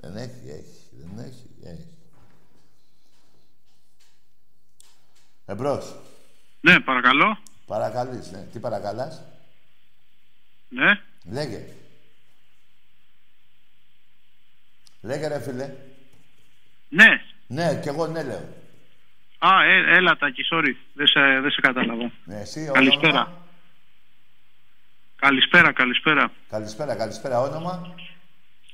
Δεν 0.00 0.16
έχει, 0.16 0.50
έχει. 0.50 0.88
Δεν 0.90 1.24
έχει, 1.24 1.50
έχει. 1.62 1.98
Εμπρός. 5.50 5.94
Ναι, 6.60 6.80
παρακαλώ. 6.80 7.38
Παρακαλείς, 7.66 8.30
ναι. 8.30 8.42
Τι 8.52 8.58
παρακαλάς; 8.58 9.22
Ναι. 10.68 11.00
Λέγε. 11.32 11.66
Λέγε 15.02 15.26
ρε 15.28 15.40
φίλε. 15.40 15.74
Ναι. 16.88 17.22
Ναι, 17.46 17.78
κι 17.82 17.88
εγώ 17.88 18.06
ναι 18.06 18.22
λέω. 18.22 18.48
Α, 19.38 19.64
ε, 19.64 19.96
έλα 19.96 20.16
Τάκη, 20.16 20.42
sorry. 20.52 20.74
Δεν 20.94 21.06
σε, 21.06 21.40
δεν 21.40 21.50
σε 21.50 21.60
κατάλαβα. 21.60 22.10
Ναι, 22.24 22.40
εσύ 22.40 22.70
Καλησπέρα. 22.72 23.12
όνομα. 23.20 23.32
Καλησπέρα, 25.16 25.72
καλησπέρα. 25.72 26.32
Καλησπέρα, 26.50 26.94
καλησπέρα. 26.96 27.40
Όνομα; 27.40 27.94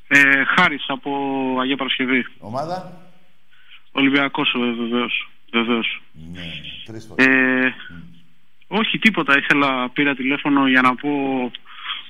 Ε, 0.08 0.44
Χάρης 0.44 0.84
από 0.88 1.10
Αγία 1.60 1.76
Παρασκευή. 1.76 2.26
Ομάδα; 2.38 3.00
Ολυμπιακός 3.92 4.54
ε, 4.54 4.58
βεβαίως. 4.82 5.30
Βεβαίως. 5.52 6.02
Ναι, 6.32 6.40
τρεις 6.86 7.06
φορές. 7.06 7.26
Ε, 7.26 7.74
όχι 8.66 8.98
τίποτα. 8.98 9.38
Ήθελα, 9.38 9.88
πήρα 9.90 10.14
τηλέφωνο 10.14 10.68
για 10.68 10.80
να 10.80 10.94
πω 10.94 11.10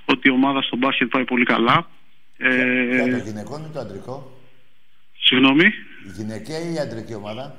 ότι 0.04 0.28
η 0.28 0.30
ομάδα 0.30 0.62
στο 0.62 0.76
μπάσκετ 0.76 1.08
πάει 1.08 1.24
πολύ 1.24 1.44
καλά. 1.44 1.90
Ε, 2.38 2.84
Για 2.94 3.18
το 3.18 3.24
γυναικό 3.24 3.66
ή 3.70 3.72
το 3.72 3.80
αντρικό. 3.80 4.40
συγγνώμη. 5.18 5.64
Η 6.06 6.10
γυναικεία 6.16 6.58
ή 6.60 6.72
η 6.74 6.78
αντρική 6.78 7.14
ομάδα; 7.14 7.56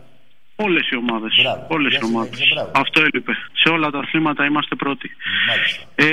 Όλες 0.60 0.90
οι 0.90 0.96
ομάδες. 0.96 1.40
Μπράβο. 1.42 1.66
Όλες 1.70 1.92
Για 1.92 2.00
οι 2.04 2.06
ομάδες. 2.06 2.30
συνέχισε, 2.36 2.54
μπράβο. 2.54 2.72
Αυτό 2.76 3.02
έλειπε. 3.02 3.34
Σε 3.54 3.70
όλα 3.70 3.90
τα 3.90 4.00
αθλήματα 4.00 4.46
είμαστε 4.46 4.76
πρώτοι. 4.76 5.12
Μάλιστα. 5.50 5.84
Ε, 5.96 6.08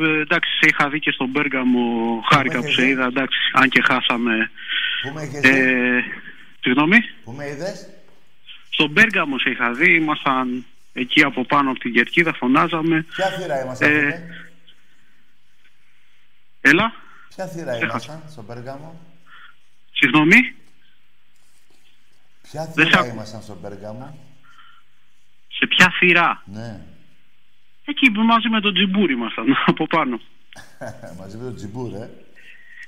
ε, 0.00 0.20
εντάξει, 0.20 0.50
σε 0.60 0.68
είχα 0.68 0.88
δει 0.88 0.98
και 1.00 1.10
στον 1.10 1.32
Πέργαμο, 1.32 2.20
χάρηκα 2.32 2.58
που 2.58 2.64
έχεις 2.64 2.74
σε 2.76 2.82
δει; 2.82 2.88
είδα, 2.90 3.04
εντάξει, 3.06 3.38
αν 3.52 3.68
και 3.68 3.82
χάσαμε. 3.82 4.50
Πού 5.02 5.12
με 5.14 5.22
είχες 5.22 5.40
δει; 5.40 5.48
Ε, 5.48 6.04
συγγνώμη, 6.60 6.98
Πού 7.24 7.32
με 7.32 7.44
είδες; 7.48 7.88
Στον 8.72 8.92
Πέργαμο 8.92 9.38
σε 9.38 9.50
είχα 9.50 9.72
δει, 9.72 9.94
ήμασταν 9.94 10.64
εκεί 10.92 11.22
από 11.22 11.44
πάνω 11.44 11.70
από 11.70 11.78
την 11.78 11.92
κερκίδα, 11.92 12.32
φωνάζαμε. 12.32 13.02
Ποια 13.02 13.26
θύρα 13.30 13.62
ήμασταν, 13.62 13.90
Ε, 13.90 13.94
φίλε. 14.00 14.20
Έλα, 16.60 16.92
Ποια 17.34 17.46
θύρα 17.46 17.76
ήμασταν 17.78 18.22
στον 18.30 18.46
Πέργαμο. 18.46 19.00
συγγνώμη, 19.92 20.54
Ποια 22.50 22.64
Δεν 22.74 22.86
θύρα 22.86 22.96
σ' 22.98 23.00
άκου- 23.00 23.12
ήμασταν 23.14 23.42
στον 23.42 23.60
Πέργαμο. 23.60 24.18
σε 25.48 25.66
ποια 25.66 25.92
θύρα; 25.98 26.42
Ναι. 26.46 26.80
Εκεί 27.84 28.10
που 28.10 28.20
μαζί 28.22 28.48
με 28.48 28.60
τον 28.60 28.74
Τζιμπούρ 28.74 29.12
ήμασταν, 29.12 29.46
από 29.66 29.86
πάνω. 29.86 30.20
Μαζί 31.18 31.36
με 31.36 31.42
τον 31.44 31.54
Τζιμπούρ, 31.56 31.94
ε. 31.94 32.10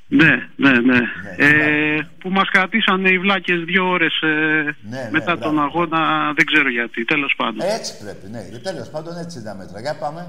Ναι, 0.08 0.48
ναι, 0.56 0.70
ναι. 0.70 0.80
Ναι, 0.80 1.00
ε, 1.36 2.08
που 2.18 2.30
μας 2.30 2.48
κρατήσανε 2.50 3.10
οι 3.10 3.18
βλάκες 3.18 3.64
δύο 3.64 3.88
ώρες 3.88 4.20
ε, 4.22 4.76
ναι, 4.82 5.08
μετά 5.12 5.36
μπράβο. 5.36 5.40
τον 5.42 5.60
αγώνα, 5.62 6.32
δεν 6.36 6.44
ξέρω 6.46 6.68
γιατί, 6.70 7.04
τέλος 7.04 7.34
πάντων. 7.36 7.66
Έτσι 7.66 7.98
πρέπει, 8.04 8.26
ναι. 8.30 8.58
Τέλος 8.58 8.90
πάντων 8.90 9.16
έτσι 9.16 9.38
είναι 9.38 9.48
τα 9.48 9.54
μέτρα. 9.54 9.80
Για 9.80 9.96
πάμε. 9.98 10.26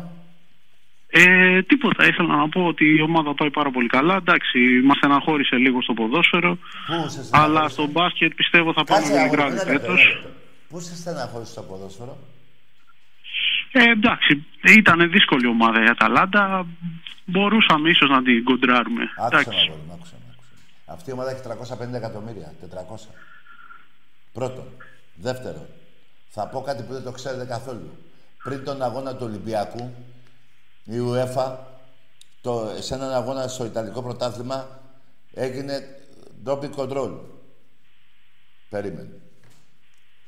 Ε, 1.10 1.62
τίποτα, 1.62 2.08
ήθελα 2.08 2.36
να 2.36 2.50
πω 2.50 2.66
ότι 2.66 2.86
η 2.98 3.02
ομάδα 3.02 3.34
πάει 3.34 3.50
πάρα 3.52 3.72
πολύ 3.72 3.88
καλά. 3.88 4.16
Εντάξει, 4.16 4.60
μας 4.84 4.98
στεναχώρησε 4.98 5.56
λίγο 5.56 5.82
στο 5.82 5.94
ποδόσφαιρο. 5.94 6.56
Πού 6.56 7.10
σε 7.10 7.20
Αλλά 7.32 7.46
στεναχώρησε; 7.48 7.74
στο 7.74 7.88
μπάσκετ 7.88 8.34
πιστεύω 8.34 8.74
θα 8.74 8.84
πάμε 8.84 9.00
Κάτσε 9.00 9.14
με 9.14 9.20
αγόρι, 9.20 9.30
μικρά 9.42 9.46
ένα 9.46 9.56
λεπτό, 9.56 9.72
φέτος. 9.72 10.02
ένα 10.06 10.14
λεπτό. 10.14 10.30
Πού 10.70 10.80
σε 10.80 10.96
στεναχώρησε 10.96 11.52
στο 11.52 11.62
ποδόσφαιρο; 11.62 12.18
Ε, 13.72 13.84
εντάξει, 13.92 14.46
ήταν 14.80 15.10
δύσκολη 15.12 15.48
ομάδα 15.48 15.84
η 15.84 15.88
Αταλάντα. 15.88 16.68
Μπορούσαμε 17.26 17.90
ίσως 17.90 18.10
να 18.10 18.24
την 18.24 18.44
κοντράρουμε. 18.44 19.04
Άκουσα 19.18 19.26
Εντάξει. 19.26 19.50
να 19.50 19.62
αγόρι, 19.62 19.82
μου, 19.88 19.94
άκουσα, 19.94 20.16
με, 20.26 20.34
άκουσα. 20.34 20.50
Αυτή 20.86 21.10
η 21.10 21.14
ομάδα 21.14 21.32
έχει 21.32 21.42
350 21.42 21.94
εκατομμύρια. 21.94 22.54
400. 22.62 22.96
Πρώτον. 24.34 24.66
Δεύτερον. 25.16 25.68
Θα 26.30 26.48
πω 26.48 26.62
κάτι 26.62 26.84
που 26.84 26.94
δεν 26.94 27.04
το 27.04 27.12
ξέρετε 27.12 27.46
καθόλου. 27.46 27.98
Πριν 28.44 28.64
τον 28.64 28.82
αγώνα 28.82 29.16
του 29.16 29.26
Ολυμπιακού, 29.26 29.94
η 30.84 30.98
UEFA, 31.00 31.56
το, 32.42 32.72
σε 32.80 32.94
έναν 32.94 33.14
αγώνα 33.14 33.48
στο 33.48 33.66
Ιταλικό 33.66 34.02
πρωτάθλημα, 34.02 34.80
έγινε 35.34 36.00
doping 36.46 36.76
control. 36.76 37.12
Περίμενε. 38.70 39.20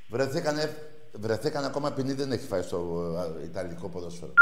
Βρεθήκανε, 0.08 0.78
βρεθήκαν 1.14 1.66
ακόμα 1.66 1.92
ποινή, 1.92 2.14
δεν 2.14 2.32
έχει 2.32 2.48
φάει 2.48 2.62
στο 2.62 2.78
ε, 3.42 3.44
Ιταλικό 3.44 3.90
ποδόσφαιρο. 3.90 4.34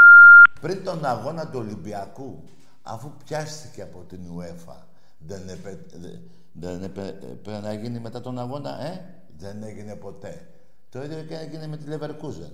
Πριν 0.62 0.84
τον 0.84 1.06
αγώνα 1.06 1.50
του 1.50 1.60
Ολυμπιακού, 1.60 2.44
αφού 2.82 3.12
πιάστηκε 3.26 3.82
από 3.82 4.00
την 4.00 4.20
UEFA, 4.38 4.76
δεν, 5.18 5.50
επέ, 5.50 5.80
δε- 5.94 6.18
δεν 6.52 6.84
επέ- 6.84 7.24
έπρεπε 7.24 7.60
να 7.60 7.74
γίνει 7.74 8.00
μετά 8.00 8.22
τον 8.22 8.40
αγώνα, 8.40 8.82
ε; 8.86 9.10
Δεν 9.38 9.64
έγινε 9.64 9.96
ποτέ. 9.96 10.48
Το 10.90 11.04
ίδιο 11.04 11.24
και 11.24 11.36
έγινε 11.38 11.68
με 11.68 11.78
τη 11.78 11.84
Leverkusen. 11.90 12.52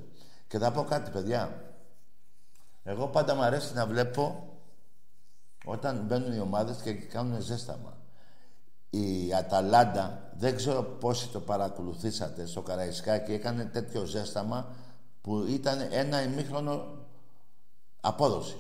Και 0.48 0.58
θα 0.58 0.72
πω 0.72 0.84
κάτι, 0.84 1.12
παιδιά. 1.12 1.62
Εγώ 2.84 3.08
πάντα 3.08 3.36
μου 3.36 3.42
αρέσει 3.42 3.74
να 3.74 3.86
βλέπω 3.86 4.48
όταν 5.66 6.04
μπαίνουν 6.06 6.34
οι 6.34 6.40
ομάδες 6.40 6.78
και 6.78 6.94
κάνουν 6.94 7.42
ζέσταμα. 7.42 7.98
Η 8.90 9.34
Αταλάντα, 9.34 10.32
δεν 10.38 10.56
ξέρω 10.56 10.84
πόσοι 10.84 11.28
το 11.30 11.40
παρακολουθήσατε 11.40 12.46
στο 12.46 12.62
Καραϊσκάκι, 12.62 13.34
έκανε 13.34 13.66
τέτοιο 13.66 14.06
ζέσταμα 14.06 14.68
που 15.22 15.46
ήταν 15.50 15.88
ένα 15.92 16.22
ημίχρονο 16.24 16.86
απόδοση. 18.02 18.58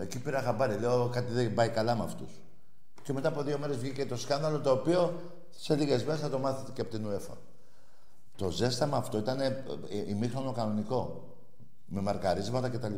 Εκεί 0.00 0.18
πήρα 0.18 0.42
χαμπάρι, 0.42 0.78
λέω 0.78 1.08
κάτι 1.08 1.32
δεν 1.32 1.54
πάει 1.54 1.68
καλά 1.68 1.96
με 1.96 2.04
αυτούς. 2.04 2.30
Και 3.02 3.12
μετά 3.12 3.28
από 3.28 3.42
δύο 3.42 3.58
μέρες 3.58 3.76
βγήκε 3.76 4.06
το 4.06 4.16
σκάνδαλο 4.16 4.60
το 4.60 4.70
οποίο 4.70 5.20
σε 5.50 5.76
λίγες 5.76 6.04
μέρες 6.04 6.20
θα 6.20 6.28
το 6.28 6.38
μάθετε 6.38 6.70
και 6.74 6.80
από 6.80 6.90
την 6.90 7.06
UEFA. 7.06 7.36
Το 8.36 8.50
ζέσταμα 8.50 8.96
αυτό 8.96 9.18
ήταν 9.18 9.40
ε, 9.40 9.64
ημίχρονο 10.08 10.52
κανονικό. 10.52 11.24
Με 11.86 12.00
μαρκαρίσματα 12.00 12.68
κτλ. 12.68 12.94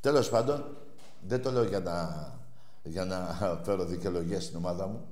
Τέλος 0.00 0.30
πάντων, 0.30 0.76
δεν 1.26 1.42
το 1.42 1.50
λέω 1.50 1.64
για 1.64 1.80
να, 1.80 2.30
για 2.82 3.04
να 3.04 3.38
φέρω 3.64 3.84
δικαιολογία 3.84 4.40
στην 4.40 4.56
ομάδα 4.56 4.86
μου. 4.86 5.06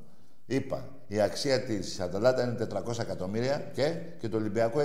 Είπα, 0.46 0.88
η 1.06 1.20
αξία 1.20 1.64
της 1.64 2.00
Αταλάντα 2.00 2.42
είναι 2.42 2.66
400 2.86 2.98
εκατομμύρια 2.98 3.58
και, 3.58 3.90
και 4.18 4.28
το 4.28 4.36
Ολυμπιακό 4.36 4.80
60. 4.80 4.84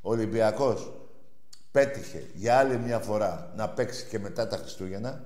Ο 0.00 0.10
Ολυμπιακός 0.10 0.92
πέτυχε 1.72 2.30
για 2.34 2.58
άλλη 2.58 2.78
μια 2.78 2.98
φορά 2.98 3.52
να 3.56 3.68
παίξει 3.68 4.06
και 4.06 4.18
μετά 4.18 4.46
τα 4.48 4.56
Χριστούγεννα. 4.56 5.24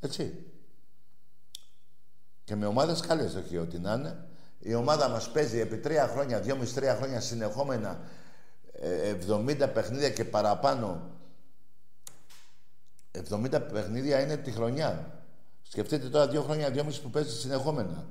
Έτσι. 0.00 0.44
Και 2.44 2.56
με 2.56 2.66
ομάδες 2.66 3.00
καλές, 3.00 3.34
όχι 3.34 3.58
ό,τι 3.58 3.78
να 3.78 3.92
είναι. 3.92 4.24
Η 4.58 4.74
ομάδα 4.74 5.08
μας 5.08 5.30
παίζει 5.30 5.58
επί 5.58 5.76
τρία 5.76 6.08
χρόνια, 6.08 6.40
δυόμιση 6.40 6.74
τρία 6.74 6.94
χρόνια 6.94 7.20
συνεχόμενα 7.20 8.00
70 9.28 9.60
ε, 9.60 9.66
παιχνίδια 9.66 10.10
και 10.10 10.24
παραπάνω. 10.24 11.10
70 13.30 13.60
παιχνίδια 13.72 14.20
είναι 14.20 14.36
τη 14.36 14.50
χρονιά. 14.50 15.22
Σκεφτείτε 15.62 16.08
τώρα 16.08 16.28
δύο 16.28 16.42
χρόνια, 16.42 16.70
δυόμιση 16.70 17.02
που 17.02 17.10
παίζει 17.10 17.38
συνεχόμενα. 17.38 18.06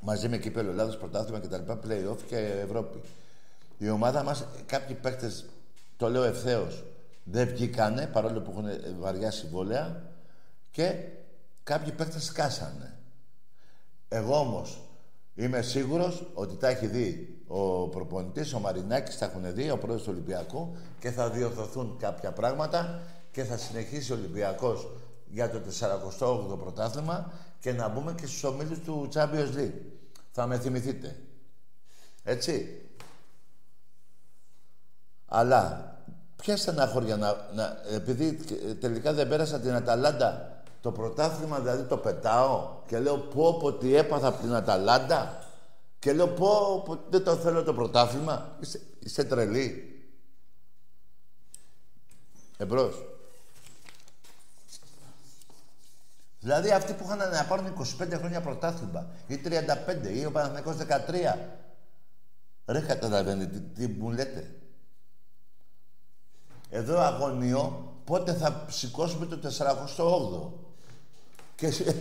Μαζί 0.00 0.28
με 0.28 0.38
κύπελο 0.38 0.70
Ελλάδος, 0.70 0.96
πρωτάθλημα 0.96 1.40
κτλ. 1.40 1.72
Play-off 1.72 2.18
και 2.26 2.36
Ευρώπη. 2.36 3.00
Η 3.78 3.90
ομάδα 3.90 4.22
μας, 4.22 4.44
κάποιοι 4.66 4.94
παίκτες, 4.94 5.44
το 5.96 6.08
λέω 6.08 6.22
ευθέως, 6.22 6.84
δεν 7.24 7.48
βγήκανε 7.48 8.06
παρόλο 8.06 8.40
που 8.40 8.50
έχουν 8.50 8.98
βαριά 8.98 9.30
συμβόλαια 9.30 10.02
και 10.70 10.94
κάποιοι 11.62 11.92
παίκτες 11.92 12.24
σκάσανε. 12.24 12.98
Εγώ 14.08 14.38
όμως 14.38 14.88
είμαι 15.34 15.62
σίγουρος 15.62 16.30
ότι 16.34 16.56
τα 16.56 16.68
έχει 16.68 16.86
δει 16.86 17.38
ο 17.46 17.88
προπονητής, 17.88 18.52
ο 18.52 18.58
Μαρινάκης, 18.58 19.18
τα 19.18 19.24
έχουν 19.24 19.54
δει, 19.54 19.70
ο 19.70 19.78
πρόεδρος 19.78 20.06
του 20.06 20.12
Ολυμπιακού 20.12 20.76
και 21.00 21.10
θα 21.10 21.30
διορθωθούν 21.30 21.96
κάποια 21.98 22.32
πράγματα 22.32 23.02
και 23.30 23.44
θα 23.44 23.56
συνεχίσει 23.56 24.12
ο 24.12 24.14
Ολυμπιακός 24.14 24.90
για 25.26 25.50
το 25.50 25.60
48ο 25.80 26.58
πρωτάθλημα 26.58 27.32
και 27.60 27.72
να 27.72 27.88
μπούμε 27.88 28.14
και 28.14 28.26
στους 28.26 28.44
ομίλους 28.44 28.78
του 28.78 29.08
Champions 29.14 29.56
League. 29.56 29.80
Θα 30.30 30.46
με 30.46 30.58
θυμηθείτε. 30.58 31.16
Έτσι. 32.22 32.83
Αλλά 35.34 35.92
ποια 36.36 36.56
στεναχώρια 36.56 37.16
να, 37.16 37.36
να... 37.54 37.76
Επειδή 37.94 38.32
τελικά 38.80 39.12
δεν 39.12 39.28
πέρασα 39.28 39.60
την 39.60 39.74
Αταλάντα 39.74 40.52
το 40.80 40.92
πρωτάθλημα 40.92 41.60
δηλαδή 41.60 41.82
το 41.82 41.96
πετάω 41.96 42.68
και 42.86 42.98
λέω 42.98 43.16
πω 43.18 43.56
πω 43.56 43.72
τι 43.72 43.96
έπαθα 43.96 44.26
από 44.26 44.40
την 44.40 44.54
Αταλάντα 44.54 45.38
και 46.04 46.12
λέω 46.12 46.28
πω, 46.28 46.82
πω 46.84 46.98
δεν 47.10 47.24
το 47.24 47.36
θέλω 47.36 47.62
το 47.62 47.74
πρωτάθλημα. 47.74 48.56
Είστε, 48.60 48.80
είστε 48.98 49.24
τρελοί. 49.24 49.88
Εμπρός. 52.56 52.94
Δηλαδή 56.40 56.70
αυτοί 56.70 56.92
που 56.92 57.04
είχαν 57.04 57.18
να 57.18 57.44
πάρουν 57.44 57.74
25 58.00 58.12
χρόνια 58.14 58.40
πρωτάθλημα 58.40 59.06
ή 59.26 59.40
35 59.44 59.50
ή 60.14 60.24
ο 60.24 60.30
Παναθηναϊκός 60.30 60.76
13. 60.76 61.38
Ρε 62.66 62.80
καταλαβαίνετε 62.80 63.58
τι, 63.58 63.86
τι 63.86 63.86
μου 63.86 64.10
λέτε. 64.10 64.50
Εδώ 66.74 66.98
αγωνιώ 66.98 67.92
πότε 68.04 68.34
θα 68.34 68.66
σηκώσουμε 68.68 69.26
το 69.26 69.38
48ο. 69.96 70.52
Και 71.54 71.94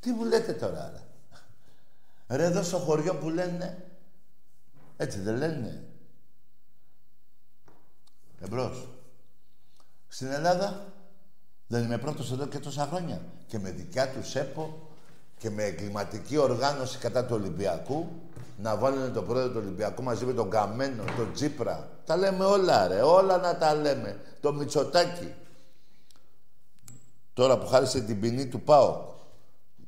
Τι 0.00 0.10
μου 0.10 0.24
λέτε 0.24 0.52
τώρα, 0.52 0.92
ρε; 0.94 2.36
Ρε 2.36 2.44
εδώ 2.44 2.62
στο 2.62 2.78
χωριό 2.78 3.14
που 3.14 3.30
λένε, 3.30 3.84
έτσι 4.96 5.20
δεν 5.20 5.36
λένε. 5.36 5.84
Εμπρός. 8.40 8.88
Στην 10.08 10.26
Ελλάδα 10.26 10.92
δεν 11.66 11.84
είμαι 11.84 11.98
πρώτος 11.98 12.32
εδώ 12.32 12.46
και 12.46 12.58
τόσα 12.58 12.86
χρόνια. 12.86 13.20
Και 13.46 13.58
με 13.58 13.70
δικιά 13.70 14.10
τους 14.12 14.28
ΣΕΠΟ 14.28 14.88
και 15.38 15.50
με 15.50 15.62
εγκληματική 15.64 16.36
οργάνωση 16.36 16.98
κατά 16.98 17.24
του 17.24 17.34
Ολυμπιακού 17.34 18.08
να 18.56 18.76
βάλουν 18.76 19.12
τον 19.12 19.26
πρόεδρο 19.26 19.50
του 19.52 19.58
Ολυμπιακού 19.62 20.02
μαζί 20.02 20.24
με 20.24 20.32
τον 20.32 20.50
Καμένο, 20.50 21.04
τον 21.16 21.32
Τσίπρα. 21.32 21.88
Τα 22.04 22.16
λέμε 22.16 22.44
όλα 22.44 22.86
ρε, 22.86 23.02
όλα 23.02 23.36
να 23.36 23.56
τα 23.56 23.74
λέμε. 23.74 24.20
Το 24.40 24.52
Μητσοτάκι. 24.52 25.34
Τώρα 27.32 27.58
που 27.58 27.66
χάρισε 27.66 28.00
την 28.00 28.20
ποινή 28.20 28.46
του 28.46 28.60
ΠΑΟ, 28.60 29.04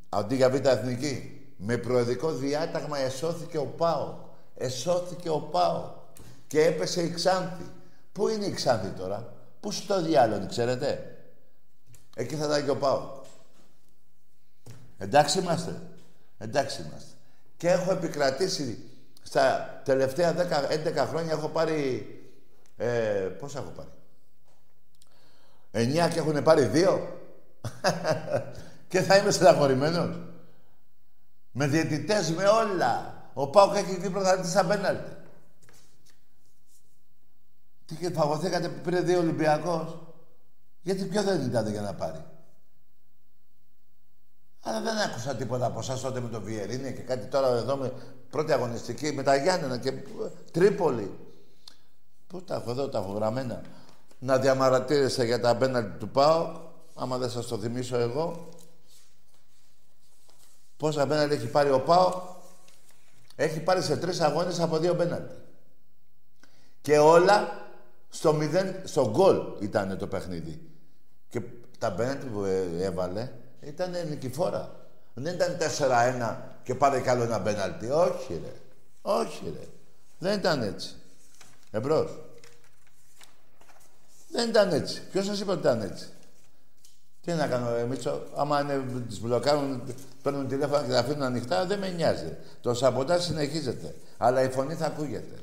αντί 0.08 0.34
για 0.34 0.50
β' 0.50 0.66
εθνική, 0.66 1.40
με 1.56 1.76
προεδρικό 1.76 2.32
διάταγμα 2.32 2.98
εσώθηκε 2.98 3.58
ο 3.58 3.66
ΠΑΟ. 3.66 4.18
Εσώθηκε 4.54 5.28
ο 5.28 5.40
ΠΑΟ. 5.40 5.90
Και 6.46 6.64
έπεσε 6.64 7.02
η 7.02 7.10
Ξάνθη. 7.10 7.66
Πού 8.12 8.28
είναι 8.28 8.44
η 8.44 8.50
Ξάνθη 8.50 8.88
τώρα, 8.88 9.32
πού 9.60 9.70
στο 9.70 10.02
διάλογο, 10.02 10.46
ξέρετε; 10.46 11.18
Εκεί 12.14 12.34
θα 12.34 12.44
ήταν 12.44 12.64
και 12.64 12.70
ο 12.70 12.76
ΠΑΟ. 12.76 13.20
Εντάξει 14.98 15.38
είμαστε. 15.38 15.80
Εντάξει 16.38 16.82
είμαστε. 16.82 17.17
Και 17.58 17.68
έχω 17.68 17.92
επικρατήσει 17.92 18.84
στα 19.22 19.80
τελευταία 19.84 20.34
10, 20.36 21.02
11 21.02 21.06
χρόνια 21.08 21.32
έχω 21.32 21.48
πάρει... 21.48 22.12
Ε, 22.76 23.28
πόσα 23.38 23.58
έχω 23.58 23.70
πάρει; 23.70 23.88
9 26.06 26.10
και 26.12 26.18
έχουν 26.18 26.42
πάρει 26.42 26.64
δύο. 26.64 27.20
και 28.88 29.00
θα 29.00 29.16
είμαι 29.16 29.30
στεναχωρημένος. 29.30 30.20
Με 31.52 31.66
διαιτητές, 31.66 32.30
με 32.30 32.44
όλα. 32.44 33.22
Ο 33.34 33.48
Πάουκ 33.50 33.74
έχει 33.74 33.94
βγει 33.94 34.10
πρωταθλητής 34.10 34.50
σαν 34.50 34.68
πέναλτι. 34.68 35.16
Τι 37.86 37.94
και 37.94 38.10
φαγωθήκατε 38.10 38.68
που 38.68 38.80
πήρε 38.80 39.00
δύο 39.00 39.18
Ολυμπιακός; 39.18 39.98
Γιατί 40.82 41.04
ποιο 41.04 41.22
δεν 41.22 41.44
ήταν 41.44 41.70
για 41.70 41.80
να 41.80 41.94
πάρει; 41.94 42.24
Αλλά 44.62 44.80
δεν 44.80 44.96
άκουσα 44.96 45.34
τίποτα 45.34 45.66
από 45.66 45.78
εσάς 45.78 46.00
τότε 46.00 46.20
με 46.20 46.28
το 46.28 46.40
Βιερίνη 46.40 46.94
και 46.94 47.02
κάτι 47.02 47.26
τώρα 47.26 47.48
εδώ 47.48 47.76
με 47.76 47.92
πρώτη 48.30 48.52
αγωνιστική 48.52 49.12
με 49.12 49.22
τα 49.22 49.36
Γιάννενα 49.36 49.78
και 49.78 49.92
Τρίπολη. 50.50 51.18
Πού 52.26 52.42
τα 52.42 52.54
έχω 52.54 52.70
εδώ, 52.70 52.88
τα 52.88 52.98
έχω 52.98 53.12
γραμμένα. 53.12 53.62
Να 54.18 54.38
διαμαρατήρεσαι 54.38 55.24
για 55.24 55.40
τα 55.40 55.56
πέναλτι 55.56 55.98
του 55.98 56.08
ΠΑΟΚ 56.08 56.66
άμα 56.98 57.18
δεν 57.18 57.30
σας 57.30 57.46
το 57.46 57.58
θυμίσω 57.58 57.96
εγώ, 57.96 58.48
πόσα 60.76 61.06
πέναλτι 61.06 61.34
έχει 61.34 61.46
πάρει 61.46 61.70
ο 61.70 61.80
Πάο, 61.80 62.22
έχει 63.36 63.60
πάρει 63.60 63.82
σε 63.82 63.96
τρεις 63.96 64.20
αγώνες 64.20 64.60
από 64.60 64.78
δύο 64.78 64.94
πέναλτι. 64.94 65.34
Και 66.80 66.98
όλα 66.98 67.66
στο 68.08 68.32
μηδέν, 68.32 68.80
στο 68.84 69.10
γκολ 69.10 69.36
ήταν 69.60 69.98
το 69.98 70.06
παιχνίδι. 70.06 70.70
Και 71.28 71.42
τα 71.78 71.92
πέναλτι 71.92 72.26
που 72.26 72.44
έβαλε 72.78 73.30
ήταν 73.60 74.08
νικηφόρα. 74.08 74.76
Δεν 75.14 75.34
ήταν 75.34 75.56
4-1 75.78 76.36
και 76.62 76.74
πάρε 76.74 77.00
κι 77.00 77.08
άλλο 77.08 77.22
ένα 77.22 77.40
πέναλτι. 77.40 77.90
Όχι 77.90 78.40
ρε. 78.44 78.52
Όχι 79.02 79.52
ρε. 79.58 79.66
Δεν 80.18 80.38
ήταν 80.38 80.62
έτσι. 80.62 80.94
Εμπρός. 81.70 82.18
Δεν 84.30 84.48
ήταν 84.48 84.72
έτσι. 84.72 85.02
Ποιος 85.12 85.24
σας 85.24 85.40
είπε 85.40 85.50
ότι 85.50 85.60
ήταν 85.60 85.82
έτσι; 85.82 86.08
Τι 87.20 87.32
να 87.32 87.46
κάνω, 87.46 87.70
ε, 87.70 87.84
Μίτσο, 87.84 88.22
άμα 88.36 88.60
είναι, 88.60 88.84
τις 89.08 89.20
μπλοκάρουν, 89.20 89.94
παίρνουν 90.22 90.48
τηλέφωνα 90.48 90.82
και 90.82 90.92
τα 90.92 90.98
αφήνουν 90.98 91.22
ανοιχτά, 91.22 91.66
δεν 91.66 91.78
με 91.78 91.88
νοιάζει. 91.88 92.36
Το 92.60 92.74
σαμποτάζ 92.74 93.24
συνεχίζεται. 93.24 93.94
Αλλά 94.16 94.42
η 94.42 94.50
φωνή 94.50 94.74
θα 94.74 94.86
ακούγεται. 94.86 95.38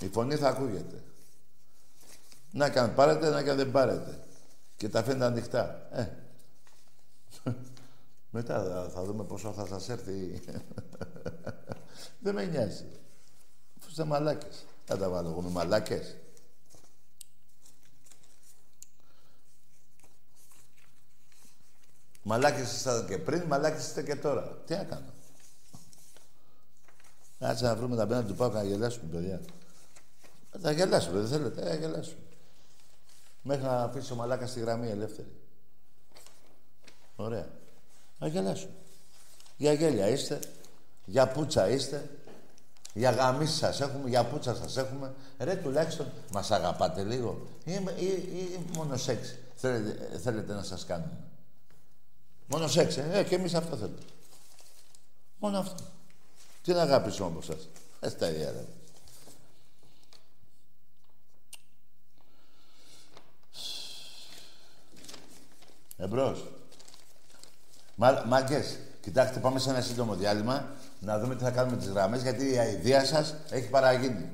Η 0.00 0.08
φωνή 0.08 0.36
θα 0.36 0.48
ακούγεται. 0.48 1.02
Να 2.50 2.68
και 2.68 2.78
αν 2.78 2.94
πάρετε, 2.94 3.30
να 3.30 3.42
και 3.42 3.50
αν 3.50 3.56
δεν 3.56 3.70
πάρετε. 3.70 4.23
Και 4.76 4.88
τα 4.88 4.98
αφήνετε 4.98 5.24
ανοιχτά. 5.24 5.88
Ε. 5.92 6.08
Μετά 8.30 8.88
θα 8.94 9.04
δούμε 9.04 9.24
πόσο 9.24 9.52
θα 9.52 9.66
σας 9.66 9.88
έρθει. 9.88 10.42
δεν 12.22 12.34
με 12.34 12.44
νοιάζει. 12.44 12.86
Αφού 13.78 13.88
είστε 13.88 14.04
μαλάκες. 14.04 14.64
Θα 14.84 14.98
τα 14.98 15.08
βάλω 15.08 15.28
εγώ 15.28 15.40
με 15.40 15.50
μαλάκες. 15.50 16.16
Μαλάκες 22.22 22.72
ήσασταν 22.72 23.06
και 23.06 23.18
πριν, 23.18 23.42
μαλάκες 23.42 23.86
είστε 23.86 24.02
και 24.02 24.16
τώρα. 24.16 24.62
Τι 24.66 24.74
να 24.74 24.84
κάνω. 24.84 25.12
Κάτσε 27.38 27.64
να 27.64 27.76
βρούμε 27.76 27.96
τα 27.96 28.06
πένα 28.06 28.24
του 28.24 28.34
Πάουκ 28.34 28.52
να 28.52 28.64
γελάσουμε, 28.64 29.10
παιδιά. 29.12 29.40
Θα 30.60 30.70
γελάσουμε, 30.70 31.20
δεν 31.20 31.28
θέλετε. 31.28 31.70
Ε, 31.70 31.76
γελάσουμε. 31.76 32.23
Μέχρι 33.46 33.64
να 33.64 33.82
αφήσει 33.82 34.12
ο 34.12 34.14
μαλάκας 34.14 34.50
στη 34.50 34.60
γραμμή 34.60 34.88
ελεύθερη. 34.88 35.32
Ωραία. 37.16 37.48
Να 38.18 38.26
γελάσουμε. 38.26 38.72
Για 39.56 39.72
γέλια 39.72 40.08
είστε. 40.08 40.38
Για 41.04 41.28
πούτσα 41.28 41.68
είστε. 41.68 42.10
Για 42.94 43.10
γαμίς 43.10 43.50
σας 43.50 43.80
έχουμε, 43.80 44.08
για 44.08 44.24
πούτσα 44.24 44.54
σας 44.54 44.76
έχουμε. 44.76 45.14
Ρε, 45.38 45.56
τουλάχιστον 45.56 46.06
μας 46.32 46.50
αγαπάτε 46.50 47.02
λίγο. 47.02 47.46
Ή, 47.64 47.72
ή, 47.98 48.06
ή 48.06 48.64
μόνο 48.74 48.96
σεξ 48.96 49.34
θέλετε, 49.54 50.18
θέλετε 50.18 50.52
να 50.52 50.62
σας 50.62 50.84
κάνουμε; 50.84 51.18
Μόνο 52.46 52.68
σεξ, 52.68 52.96
ε, 52.96 53.10
ε, 53.12 53.24
και 53.24 53.34
εμείς 53.34 53.54
αυτό 53.54 53.76
θέλουμε. 53.76 53.98
Μόνο 55.38 55.58
αυτό. 55.58 55.82
Τι 56.62 56.72
να 56.72 56.82
αγάπησουμε 56.82 57.28
από 57.28 57.42
σας. 57.42 57.68
Ε, 58.00 58.08
στα 58.08 58.30
ίδια, 58.30 58.50
ρε. 58.50 58.64
Εμπρός. 66.14 66.44
Μα, 67.94 68.22
μάγκες, 68.26 68.78
κοιτάξτε, 69.00 69.40
πάμε 69.40 69.58
σε 69.58 69.70
ένα 69.70 69.80
σύντομο 69.80 70.14
διάλειμμα 70.14 70.66
να 71.00 71.18
δούμε 71.18 71.36
τι 71.36 71.44
θα 71.44 71.50
κάνουμε 71.50 71.76
τις 71.76 71.88
γραμμές, 71.88 72.22
γιατί 72.22 72.52
η 72.52 72.58
αηδία 72.58 73.04
σας 73.04 73.34
έχει 73.50 73.68
παραγίνει. 73.68 74.30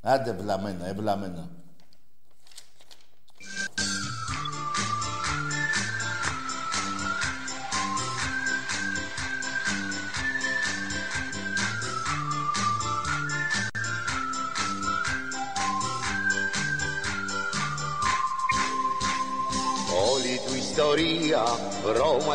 Άντε, 0.00 0.32
βλαμμένα, 0.32 0.86
ευλαμμένα. 0.86 1.48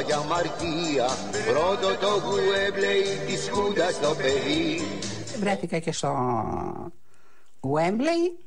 Ρώμα 0.10 0.14
και 0.14 0.14
αμαρτία 0.14 1.08
Πρώτο 1.46 1.98
το 2.00 2.08
Γουέμπλεϊ 2.08 3.04
της 3.28 3.50
Χούντας 3.50 3.94
στο 3.94 4.16
παιδί 4.16 4.82
Βρέθηκα 5.40 5.80
και 5.80 5.92
στο 5.92 6.12
Wembley, 7.62 8.46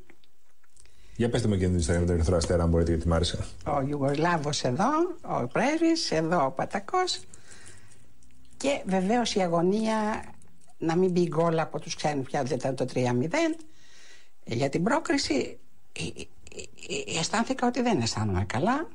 Για 1.16 1.30
πετε 1.30 1.48
μου 1.48 1.56
και 1.56 1.68
την 1.68 1.78
Instagram 1.78 2.06
του 2.06 2.12
Ερυθρό 2.12 2.36
Αστέρα, 2.36 2.62
αν 2.62 2.68
μπορείτε, 2.68 2.90
γιατί 2.90 3.09
μ' 3.09 3.12
άρεσε. 3.12 3.44
ο 3.66 3.80
Ιουγκοσλάβος 3.88 4.62
εδώ, 4.62 4.88
ο 5.22 5.46
πρέσβης, 5.46 6.11
εδώ 6.11 6.44
ο 6.44 6.50
Πατακός 6.50 7.20
και 8.56 8.82
βεβαίως 8.86 9.34
η 9.34 9.40
αγωνία 9.40 10.24
να 10.78 10.96
μην 10.96 11.11
μπει 11.11 11.26
γκολ 11.26 11.59
από 11.59 11.80
τους 11.80 11.94
ξένους 11.94 12.26
πια 12.26 12.42
δεν 12.42 12.56
ήταν 12.56 12.74
το 12.74 12.86
3-0 12.94 13.00
για 14.44 14.68
την 14.68 14.82
πρόκριση 14.82 15.59
ε, 15.92 16.02
ε, 16.02 16.22
ε, 17.14 17.18
αισθάνθηκα 17.18 17.66
ότι 17.66 17.82
δεν 17.82 18.00
αισθάνομαι 18.00 18.44
καλά 18.44 18.88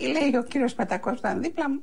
Ε, 0.00 0.06
λέει 0.06 0.36
ο 0.36 0.42
κύριος 0.42 0.74
Πατακός 0.74 1.12
που 1.12 1.18
ήταν 1.18 1.42
δίπλα 1.42 1.70
μου 1.70 1.82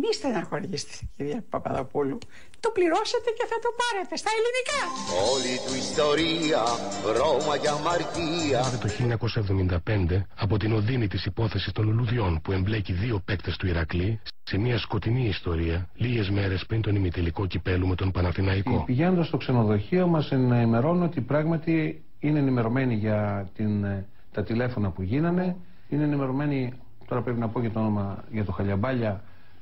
μη 0.00 0.12
στεναχωριέστε 0.12 0.94
κυρία 1.16 1.44
Παπαδοπούλου, 1.50 2.18
το 2.60 2.70
πληρώσετε 2.76 3.30
και 3.38 3.46
θα 3.50 3.58
το 3.64 3.70
πάρετε 3.80 4.16
στα 4.22 4.30
ελληνικά. 4.36 4.80
Όλη 5.32 5.54
του 5.64 5.74
ιστορία, 5.84 6.62
Ρώμα 7.18 7.54
και 7.62 7.68
αμαρτία 7.76 8.60
το 8.82 8.88
1975 10.16 10.22
από 10.36 10.56
την 10.56 10.72
οδύνη 10.72 11.06
της 11.08 11.24
υπόθεσης 11.24 11.72
των 11.72 11.84
λουλουδιών 11.84 12.40
που 12.42 12.52
εμπλέκει 12.52 12.92
δύο 12.92 13.22
παίκτες 13.24 13.56
του 13.56 13.66
Ηρακλή 13.66 14.20
σε 14.42 14.58
μια 14.58 14.78
σκοτεινή 14.78 15.26
ιστορία 15.26 15.88
λίγες 15.94 16.30
μέρες 16.30 16.66
πριν 16.66 16.80
τον 16.80 16.94
ημιτελικό 16.94 17.46
κυπέλου 17.46 17.86
με 17.86 17.94
τον 17.94 18.10
Παναθηναϊκό. 18.10 18.82
Πηγαίνοντα 18.86 19.24
στο 19.24 19.36
ξενοδοχείο 19.36 20.06
μας 20.06 20.32
ενημερώνουν 20.32 21.02
ότι 21.02 21.20
πράγματι 21.20 22.04
είναι 22.18 22.38
ενημερωμένοι 22.38 22.94
για 22.94 23.50
την, 23.54 23.84
ε, 23.84 24.06
τα 24.32 24.42
τηλέφωνα 24.42 24.90
που 24.90 25.02
γίνανε. 25.02 25.56
Είναι 25.88 26.04
ενημερωμένοι, 26.04 26.72
τώρα 27.08 27.22
πρέπει 27.22 27.38
να 27.38 27.48
πω 27.48 27.60
και 27.60 27.70
το 27.70 27.78
όνομα 27.80 28.24
για 28.30 28.44
το 28.44 28.52
Χαλιαμπάλια, 28.52 29.22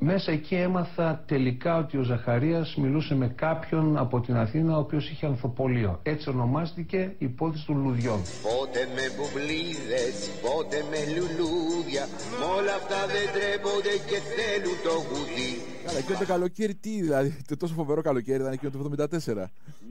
Μέσα 0.00 0.32
εκεί 0.32 0.54
έμαθα 0.54 1.24
τελικά 1.26 1.76
ότι 1.76 1.96
ο 1.96 2.02
Ζαχαρίας 2.02 2.76
μιλούσε 2.76 3.14
με 3.14 3.28
κάποιον 3.28 3.96
από 3.96 4.20
την 4.20 4.36
Αθήνα 4.36 4.76
ο 4.76 4.78
οποίος 4.78 5.10
είχε 5.10 5.26
ανθοπολείο. 5.26 6.00
Έτσι 6.02 6.28
ονομάστηκε 6.28 7.14
η 7.18 7.24
υπόθεση 7.24 7.66
των 7.66 7.82
λουδιών. 7.82 8.20
Πότε 8.42 8.80
με 8.94 9.04
μπουμπλίδες, 9.14 10.16
πότε 10.42 10.76
με 10.90 11.00
λουλούδια 11.14 12.04
Μ' 12.40 12.44
όλα 12.58 12.74
αυτά 12.80 12.98
δεν 13.14 13.26
τρέπονται 13.34 13.94
και 14.08 14.18
θέλουν 14.30 14.76
το 14.86 14.94
γουδί 15.08 15.52
Καλά, 15.86 15.98
εκείνο 15.98 16.18
το 16.18 16.26
καλοκαίρι 16.34 16.74
τι, 16.74 16.90
δηλαδή, 17.06 17.30
το 17.48 17.56
τόσο 17.56 17.74
φοβερό 17.74 18.00
καλοκαίρι 18.02 18.40
ήταν 18.40 18.52
εκείνο 18.52 18.70
το 18.70 18.78
74. 18.98 19.06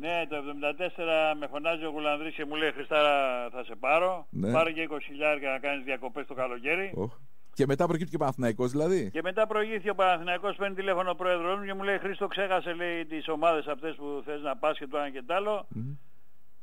Ναι, 0.04 0.18
το 0.30 0.36
74 0.36 1.38
με 1.40 1.48
φωνάζει 1.48 1.84
ο 1.86 1.90
Γουλανδρής 1.90 2.34
και 2.34 2.46
μου 2.46 2.56
λέει 2.56 2.72
Χριστάρα 2.72 3.14
θα 3.52 3.64
σε 3.64 3.76
πάρω. 3.80 4.28
Ναι. 4.30 4.52
Πάρε 4.52 4.72
και 4.72 4.88
20 4.92 4.98
χιλιάρια 5.08 5.50
να 5.52 5.60
κάνεις 5.60 5.84
διακοπές 5.84 6.26
το 6.28 6.34
καλοκαίρι. 6.34 6.92
Οχ. 6.96 7.14
Και 7.58 7.66
μετά 7.66 7.88
προκύπτει 7.88 8.12
και 8.12 8.18
Παναθηναϊκός 8.18 8.72
δηλαδή. 8.72 9.10
Και 9.12 9.22
μετά 9.24 9.48
προηγήθηκε 9.48 9.90
ο 9.90 9.96
Παναθηναϊκός, 9.96 10.56
παίρνει 10.56 10.76
τηλέφωνο 10.76 11.10
ο 11.10 11.16
πρόεδρος 11.16 11.60
μου 11.60 11.66
και 11.66 11.74
μου 11.74 11.84
λέει 11.84 11.98
Χρήστο 11.98 12.28
ξέχασε 12.28 12.74
λέει 12.74 13.06
τις 13.06 13.28
ομάδες 13.28 13.68
αυτές 13.68 13.96
που 13.96 14.22
θες 14.26 14.42
να 14.42 14.58
πας 14.58 14.78
και 14.78 14.88
το 14.88 14.98
ένα 14.98 15.10
και 15.10 15.24
το 15.26 15.34
άλλο. 15.34 15.68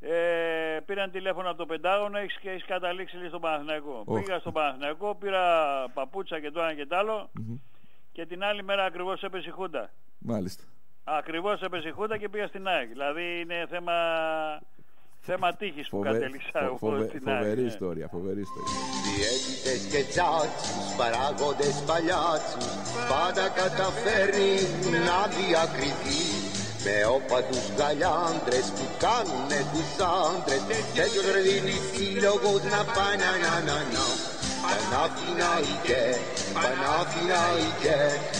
Ε, 0.00 0.80
πήραν 0.86 1.10
τηλέφωνο 1.10 1.48
από 1.48 1.58
το 1.58 1.66
Πεντάγωνο 1.66 2.18
έχεις, 2.18 2.38
και 2.38 2.50
έχεις 2.50 2.64
καταλήξει 2.64 3.16
λέει, 3.16 3.28
στον 3.28 3.40
Παναθηναϊκό. 3.40 4.02
Οχ. 4.04 4.20
Πήγα 4.20 4.38
στον 4.38 4.52
Παναθηναϊκό, 4.52 5.14
πήρα 5.14 5.42
παπούτσα 5.94 6.40
και 6.40 6.50
το 6.50 6.60
ένα 6.60 6.74
και 6.74 6.86
το 6.86 6.96
άλλο 6.96 7.30
και 8.12 8.26
την 8.26 8.44
άλλη 8.44 8.62
μέρα 8.62 8.84
ακριβώς 8.84 9.22
έπεσε 9.22 9.48
η 9.48 9.52
Χούντα. 9.52 9.90
Μάλιστα. 10.18 10.64
Ακριβώς 11.04 11.60
έπεσε 11.60 11.88
η 11.88 11.90
Χούντα 11.90 12.18
και 12.18 12.28
πήγα 12.28 12.46
στην 12.46 12.66
ΑΕΚ. 12.68 12.88
Δηλαδή 12.88 13.40
είναι 13.40 13.66
θέμα, 13.70 13.94
θέμα 15.28 15.48
τύχης 15.60 15.86
που 15.88 15.96
Φοβε- 15.96 16.12
κατέληξα 16.12 16.58
φο- 16.60 16.64
εγώ 16.66 16.76
φοβε- 16.84 17.08
στην 17.08 17.22
ΑΕΚ. 17.28 17.38
Φοβερή 17.38 17.60
ναι. 17.66 17.72
ιστορία, 17.74 18.06
φοβερή 18.16 18.42
ιστορία. 18.48 18.74
Διαίτητες 19.16 19.80
και 19.92 20.02
τσάτσους, 20.10 20.86
παράγοντες 20.98 21.76
παλιάτσους 21.88 22.66
Πάντα 23.12 23.44
καταφέρνει 23.60 24.52
να 25.08 25.18
διακριθεί 25.36 26.22
Με 26.86 26.96
όπατους 27.18 27.64
γαλιάντρες 27.78 28.66
που 28.76 28.86
κάνουνε 29.04 29.60
τους 29.72 29.90
άντρες 30.26 30.62
Τέτοιος 30.96 31.24
ρε 31.34 31.40
δίνει 31.48 31.76
σύλλογος 31.92 32.62
να 32.74 32.80
πάει 32.96 33.16
να 33.24 33.30
να 33.44 33.52
να 33.68 33.76
να 33.94 34.06
Παναθηναϊκέ, 34.63 36.03
Παναθηναϊκέ 36.55 37.99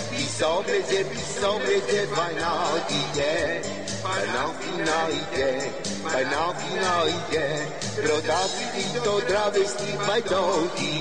Πισόμπρετζε, 0.10 1.02
πισόμπρετζε, 1.12 2.02
Παναθηναϊκέ 2.18 3.36
Παναθηναϊκέ, 4.06 5.52
Παναθηναϊκέ 6.06 7.48
Πρωτάθλητη 8.04 8.84
το 9.08 9.16
τραβεστή 9.30 9.92
παϊτότι 10.08 10.92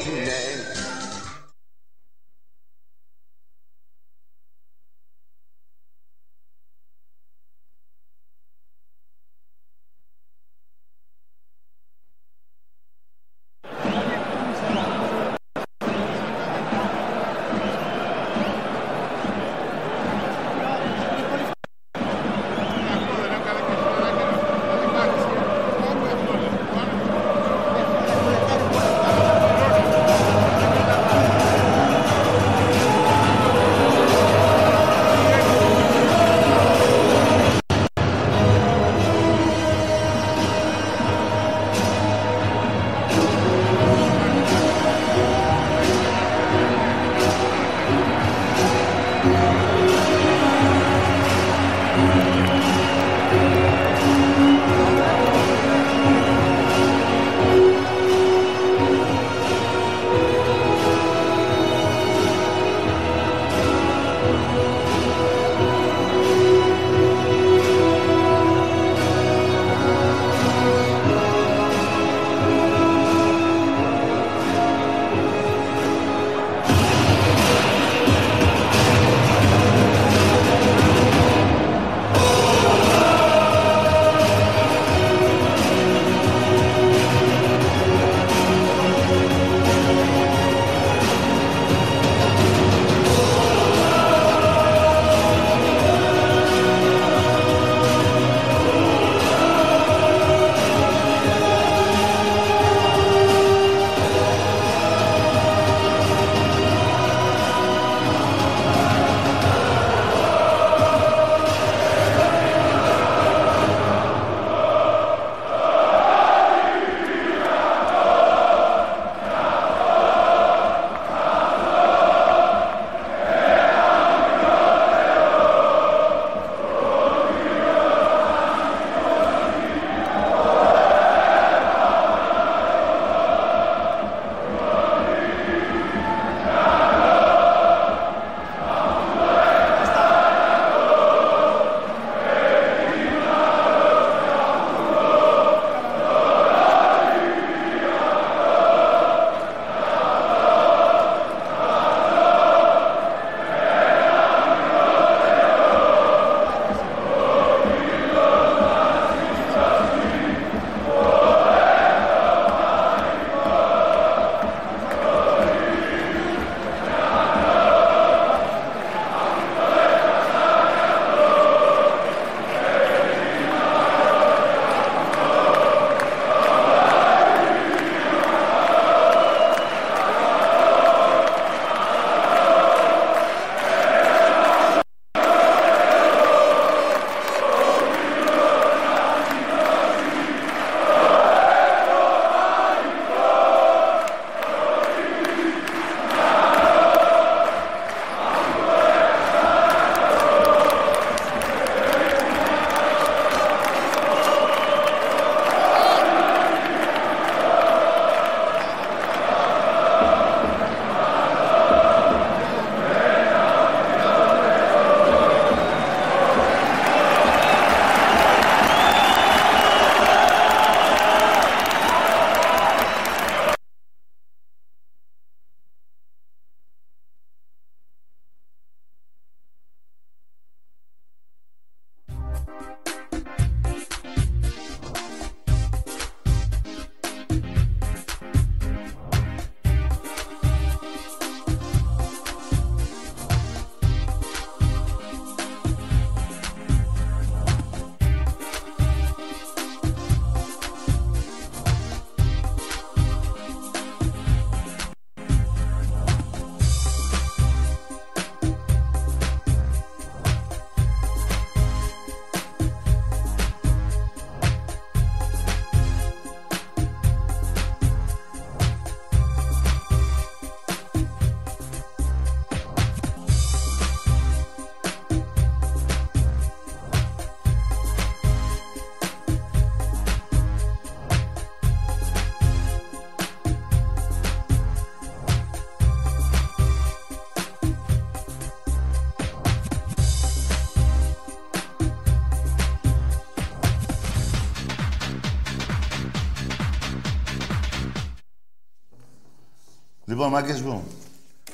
Λοιπόν, 300.24 300.42
μάγκες 300.42 300.62
μου, 300.62 300.84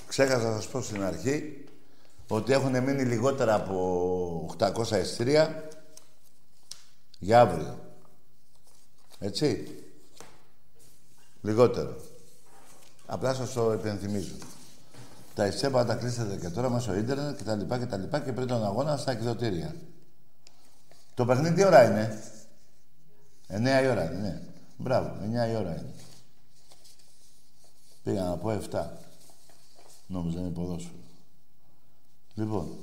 ξέχασα 0.08 0.50
να 0.50 0.56
σας 0.56 0.68
πω 0.68 0.82
στην 0.82 1.04
αρχή 1.04 1.66
ότι 2.28 2.54
έχουν 2.54 2.84
μείνει 2.84 3.04
λιγότερα 3.04 3.54
από 3.56 4.56
800 4.58 4.92
εστρία 4.92 5.70
για 7.20 7.42
αύριο. 7.42 7.80
Έτσι. 9.20 9.68
Λιγότερο. 11.42 11.96
Απλά 13.06 13.34
σας 13.34 13.54
το 13.54 13.72
επενθυμίζω. 13.72 14.36
Τα 15.36 15.46
εισέπα 15.46 15.86
τα 15.86 15.96
κλείσετε 15.96 16.36
και 16.36 16.50
τώρα 16.50 16.70
μέσω 16.70 16.96
ίντερνετ 16.96 17.38
και 17.38 17.44
τα 17.44 17.56
λοιπά 17.56 17.78
και 17.78 17.86
τα 17.86 17.98
λοιπά 17.98 18.20
και 18.20 18.32
πριν 18.32 18.48
τον 18.48 18.66
αγώνα 18.66 18.98
στα 18.98 19.12
εκδοτήρια. 19.12 19.76
Το 21.14 21.26
παιχνίδι 21.26 21.56
τι 21.56 21.66
ώρα 21.66 21.84
είναι; 21.84 22.24
9 23.48 23.84
η 23.84 23.88
ώρα 23.88 24.04
είναι, 24.04 24.20
ναι. 24.22 24.42
Μπράβο, 24.78 25.18
9 25.22 25.52
η 25.52 25.56
ώρα 25.56 25.72
είναι. 25.72 25.94
Πήγα 28.04 28.24
να 28.24 28.38
πω 28.38 28.62
7. 28.72 28.88
Νόμιζα 30.08 30.40
είναι 30.40 30.50
ποδόσφαιρο. 30.50 30.94
Λοιπόν, 32.34 32.78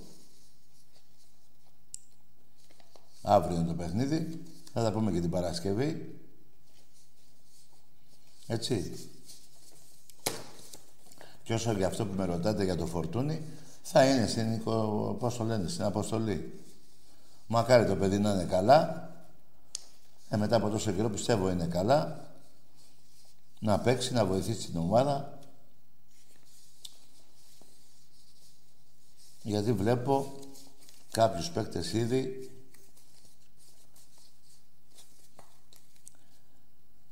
αύριο 3.22 3.56
είναι 3.56 3.66
το 3.66 3.74
παιχνίδι. 3.74 4.42
Θα 4.72 4.82
τα 4.82 4.92
πούμε 4.92 5.12
και 5.12 5.20
την 5.20 5.30
Παρασκευή. 5.30 6.20
Έτσι. 8.46 9.08
Και 11.44 11.54
όσο 11.54 11.72
για 11.72 11.86
αυτό 11.86 12.06
που 12.06 12.14
με 12.16 12.24
ρωτάτε 12.24 12.64
για 12.64 12.76
το 12.76 12.86
φορτούνι, 12.86 13.42
θα 13.82 14.06
είναι 14.06 14.26
στην, 14.26 14.62
πώς 15.18 15.36
το 15.36 15.44
λένε, 15.44 15.68
στην 15.68 15.84
αποστολή. 15.84 16.60
Μακάρι 17.46 17.86
το 17.86 17.96
παιδί 17.96 18.18
να 18.18 18.30
είναι 18.32 18.44
καλά. 18.44 19.10
Ε, 20.28 20.36
μετά 20.36 20.56
από 20.56 20.68
τόσο 20.68 20.92
καιρό 20.92 21.08
πιστεύω 21.08 21.50
είναι 21.50 21.66
καλά. 21.66 22.25
Να 23.66 23.78
παίξει, 23.78 24.12
να 24.12 24.26
βοηθήσει 24.26 24.66
την 24.66 24.76
ομάδα. 24.76 25.38
Γιατί 29.42 29.72
βλέπω 29.72 30.38
κάποιους 31.10 31.50
παίκτες 31.50 31.92
ήδη 31.92 32.50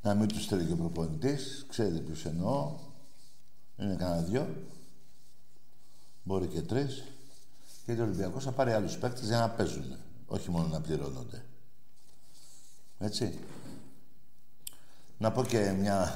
να 0.03 0.15
μην 0.15 0.29
τους 0.29 0.47
θέλει 0.47 0.65
και 0.67 0.73
ο 0.73 0.77
προπονητής. 0.77 1.67
Ξέρετε 1.69 1.99
ποιους 1.99 2.25
εννοώ. 2.25 2.79
Είναι 3.77 3.95
κανένα 3.95 4.23
δυο. 4.23 4.57
Μπορεί 6.23 6.47
και 6.47 6.63
τρεις. 6.63 7.05
Γιατί 7.85 8.01
ο 8.01 8.05
Ολυμπιακός 8.05 8.45
θα 8.45 8.53
πάρει 8.53 8.73
άλλους 8.73 8.99
παίκτες 8.99 9.27
για 9.27 9.39
να 9.39 9.51
παίζουν. 9.51 9.97
Όχι 10.27 10.51
μόνο 10.51 10.67
να 10.67 10.81
πληρώνονται. 10.81 11.45
Έτσι. 12.99 13.39
Να 15.25 15.33
πω 15.33 15.45
και 15.45 15.72
μια... 15.79 16.12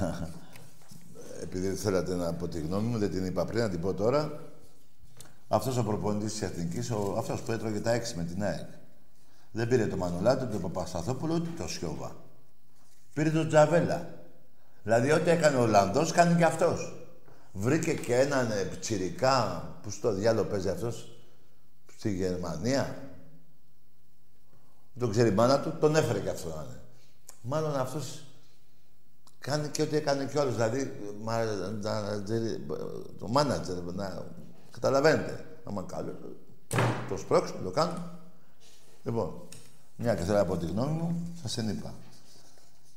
Επειδή 1.41 1.75
θέλατε 1.75 2.15
να 2.15 2.33
πω 2.33 2.47
τη 2.47 2.59
γνώμη 2.59 2.87
μου, 2.87 2.97
δεν 2.97 3.11
την 3.11 3.25
είπα 3.25 3.45
πριν, 3.45 3.61
να 3.61 3.69
την 3.69 3.81
πω 3.81 3.93
τώρα. 3.93 4.39
Αυτός 5.47 5.77
ο 5.77 5.83
προπονητής 5.83 6.31
της 6.31 6.41
Εθνικής, 6.41 6.91
ο... 6.91 7.15
αυτός 7.17 7.41
που 7.41 7.51
έτρωγε 7.51 7.79
τα 7.79 7.91
έξι 7.91 8.15
με 8.15 8.23
την 8.23 8.43
ΑΕΚ. 8.43 8.67
Δεν 9.51 9.67
πήρε 9.67 9.87
το 9.87 9.97
Μανολάτο, 9.97 10.45
τον 10.45 10.61
Παπασταθόπουλο, 10.61 11.33
ούτε 11.33 11.49
το 11.57 11.67
Σιώβα. 11.67 12.15
Πήρε 13.13 13.29
τον 13.29 13.47
Τζαβέλα. 13.47 14.09
Δηλαδή, 14.83 15.11
ό,τι 15.11 15.29
έκανε 15.29 15.57
ο 15.57 15.61
Ολλανδός, 15.61 16.11
κάνει 16.11 16.35
και 16.35 16.45
αυτός. 16.45 17.07
Βρήκε 17.51 17.93
και 17.93 18.15
έναν 18.15 18.51
ε, 18.51 18.63
πτσιρικά, 18.63 19.63
που 19.83 19.89
στο 19.89 20.13
διάλογο 20.13 20.47
παίζει 20.47 20.69
αυτός, 20.69 21.17
στη 21.95 22.13
Γερμανία. 22.13 22.83
Δεν 24.93 24.99
τον 24.99 25.11
ξέρει 25.11 25.29
η 25.29 25.33
μάνα 25.33 25.59
του, 25.59 25.77
τον 25.79 25.95
έφερε 25.95 26.19
και 26.19 26.29
αυτό 26.29 26.47
να 26.49 26.63
είναι. 26.63 26.79
Μάλλον 27.41 27.75
αυτός 27.75 28.23
κάνει 29.49 29.67
και 29.67 29.81
ό,τι 29.81 29.95
έκανε 29.95 30.25
κι 30.25 30.37
όλος. 30.37 30.53
Δηλαδή, 30.53 30.91
μα, 31.21 31.43
να, 31.81 32.23
το 33.19 33.27
μάνατζερ, 33.27 33.81
να 33.93 34.25
καταλαβαίνετε. 34.71 35.45
Άμα 35.63 35.83
καλό, 35.83 36.17
το 37.09 37.17
σπρώξουμε, 37.17 37.63
το 37.63 37.71
κάνουμε. 37.71 38.01
Λοιπόν, 39.03 39.33
μια 39.95 40.15
και 40.15 40.23
θέλω 40.23 40.41
από 40.41 40.57
τη 40.57 40.65
γνώμη 40.65 40.91
μου, 40.91 41.33
σας 41.41 41.53
την 41.53 41.69
είπα. 41.69 41.93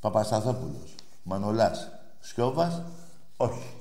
Παπασταθόπουλος, 0.00 0.94
Μανολάς, 1.22 1.88
Σκιώβας, 2.20 2.82
όχι. 3.36 3.74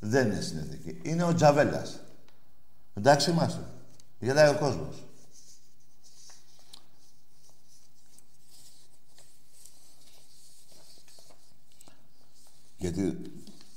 Δεν 0.00 0.30
είναι 0.30 0.40
στην 0.40 0.58
εθνική. 0.58 1.00
Είναι 1.02 1.24
ο 1.24 1.34
Τζαβέλας. 1.34 2.00
Εντάξει 2.94 3.30
είμαστε. 3.30 3.60
Γελάει 4.18 4.48
ο 4.48 4.58
κόσμος. 4.58 5.05
Γιατί 12.88 13.18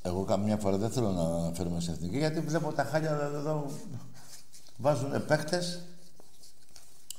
εγώ 0.01 0.23
καμιά 0.23 0.57
φορά 0.57 0.77
δεν 0.77 0.89
θέλω 0.89 1.11
να 1.11 1.21
αναφέρομαι 1.21 1.79
σε 1.79 1.91
εθνική, 1.91 2.17
γιατί 2.17 2.39
βλέπω 2.39 2.71
τα 2.71 2.83
χάλια 2.83 3.31
εδώ 3.33 3.71
βάζουν 4.77 5.25
παίχτες 5.25 5.81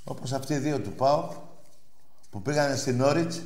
όπως 0.05 0.33
αυτοί 0.33 0.55
οι 0.55 0.59
δύο 0.59 0.81
του 0.81 0.93
ΠΑΟ 0.93 1.29
που 2.31 2.43
πήγανε 2.43 2.77
στην 2.77 3.01
Όριτς 3.01 3.43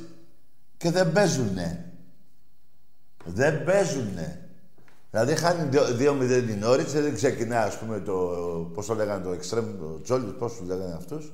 και 0.77 0.91
δεν 0.91 1.11
παίζουνε. 1.11 1.91
Δεν 3.25 3.63
παίζουνε. 3.63 4.49
Δηλαδή 5.11 5.35
χάνει 5.35 5.69
2-0 5.73 6.43
την 6.47 6.63
Όριτς, 6.63 6.91
δεν 6.91 7.13
ξεκινά 7.13 7.63
ας 7.63 7.77
πούμε 7.77 7.99
το, 7.99 8.13
πώς 8.73 8.85
το 8.85 8.93
λέγανε 8.93 9.23
το 9.23 9.31
εξτρέμ, 9.31 9.79
το 9.79 10.01
Τζόλι, 10.01 10.31
πώς 10.31 10.57
το 10.57 10.63
λέγανε 10.63 10.93
αυτούς. 10.93 11.31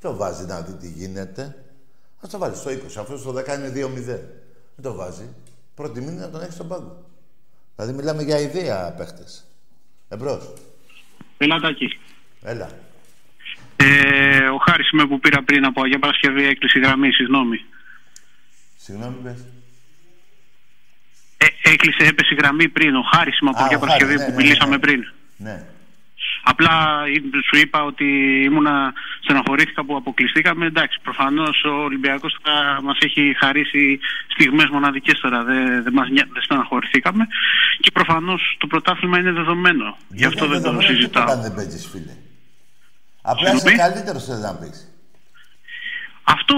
Το 0.00 0.16
βάζει 0.16 0.44
να 0.44 0.60
δει 0.60 0.72
τι 0.72 0.88
γίνεται. 0.88 1.64
Ας 2.20 2.30
το 2.30 2.38
βάλει 2.38 2.54
στο 2.54 2.70
20, 2.70 2.74
αυτό 2.98 3.16
στο 3.16 3.32
10 3.32 3.54
είναι 3.54 3.72
2-0. 3.74 4.04
Δεν 4.04 4.82
το 4.82 4.94
βάζει. 4.94 5.28
Πρώτη 5.78 6.00
μήνυ 6.00 6.18
να 6.18 6.30
τον 6.30 6.40
έχεις 6.42 6.54
στον 6.54 6.68
πάγκο. 6.68 7.04
Δηλαδή 7.76 7.92
μιλάμε 7.94 8.22
για 8.22 8.38
ιδέα 8.40 8.92
παίχτες. 8.96 9.44
Εμπρός. 10.08 10.52
Ελάτακι. 11.38 11.98
Έλα. 12.42 12.70
Ε, 13.76 14.48
ο 14.48 14.56
Χάρης 14.56 14.90
είμαι 14.90 15.06
που 15.06 15.20
πήρα 15.20 15.42
πριν 15.42 15.64
από 15.64 15.82
Αγία 15.82 15.98
Παρασκευή 15.98 16.44
έκλεισε 16.44 16.78
γραμμή, 16.78 17.12
συγγνώμη. 17.12 17.64
Συγγνώμη, 18.76 19.16
πες. 19.22 19.44
Ε, 21.36 21.46
έκλεισε, 21.70 22.04
έπεσε 22.08 22.34
η 22.34 22.36
γραμμή 22.36 22.68
πριν. 22.68 22.94
Ο 22.96 23.02
Χάρης 23.12 23.38
είμαι 23.38 23.50
από 23.50 23.62
Α, 23.62 23.64
Αγία 23.64 23.76
ο 23.76 23.80
Παρασκευή 23.80 24.16
Χάρης, 24.16 24.24
που 24.24 24.30
ναι, 24.30 24.36
ναι, 24.36 24.42
μιλήσαμε 24.42 24.76
ναι. 24.76 24.78
πριν. 24.78 25.00
Ναι. 25.36 25.66
Απλά 26.42 27.02
ε, 27.06 27.38
σου 27.48 27.56
είπα 27.60 27.84
ότι 27.84 28.04
ήμουνα 28.44 28.92
στεναχωρήθηκα 29.20 29.84
που 29.84 29.96
αποκλειστήκαμε. 29.96 30.66
Εντάξει, 30.66 30.98
προφανώς 31.02 31.64
ο 31.64 31.68
Ολυμπιακός 31.70 32.36
θα 32.42 32.82
μας 32.82 32.98
έχει 33.00 33.34
χαρίσει 33.38 33.98
στιγμές 34.34 34.68
μοναδικές 34.68 35.20
τώρα. 35.20 35.44
Δεν, 35.44 35.82
δεν, 35.82 35.92
μας, 35.92 36.08
νοιά- 36.08 36.28
δεν 36.32 36.42
στεναχωρηθήκαμε. 36.42 37.26
Και 37.80 37.90
προφανώς 37.90 38.56
το 38.58 38.66
πρωτάθλημα 38.66 39.18
είναι 39.18 39.32
δεδομένο. 39.32 39.96
Γι' 40.08 40.24
αυτό 40.24 40.46
δεν 40.46 40.62
το 40.62 40.80
συζητάω. 40.80 41.24
Τίποτα 41.24 41.42
δεν 41.42 41.54
παίζεις, 41.54 41.88
φίλε. 41.92 42.12
Απλά 43.22 43.48
είσαι 43.48 43.58
Συγγνώμη; 43.58 43.90
καλύτερος 43.90 44.24
θες 44.24 44.40
να 44.40 44.54
πεις. 44.54 44.92
Αυτό 46.24 46.56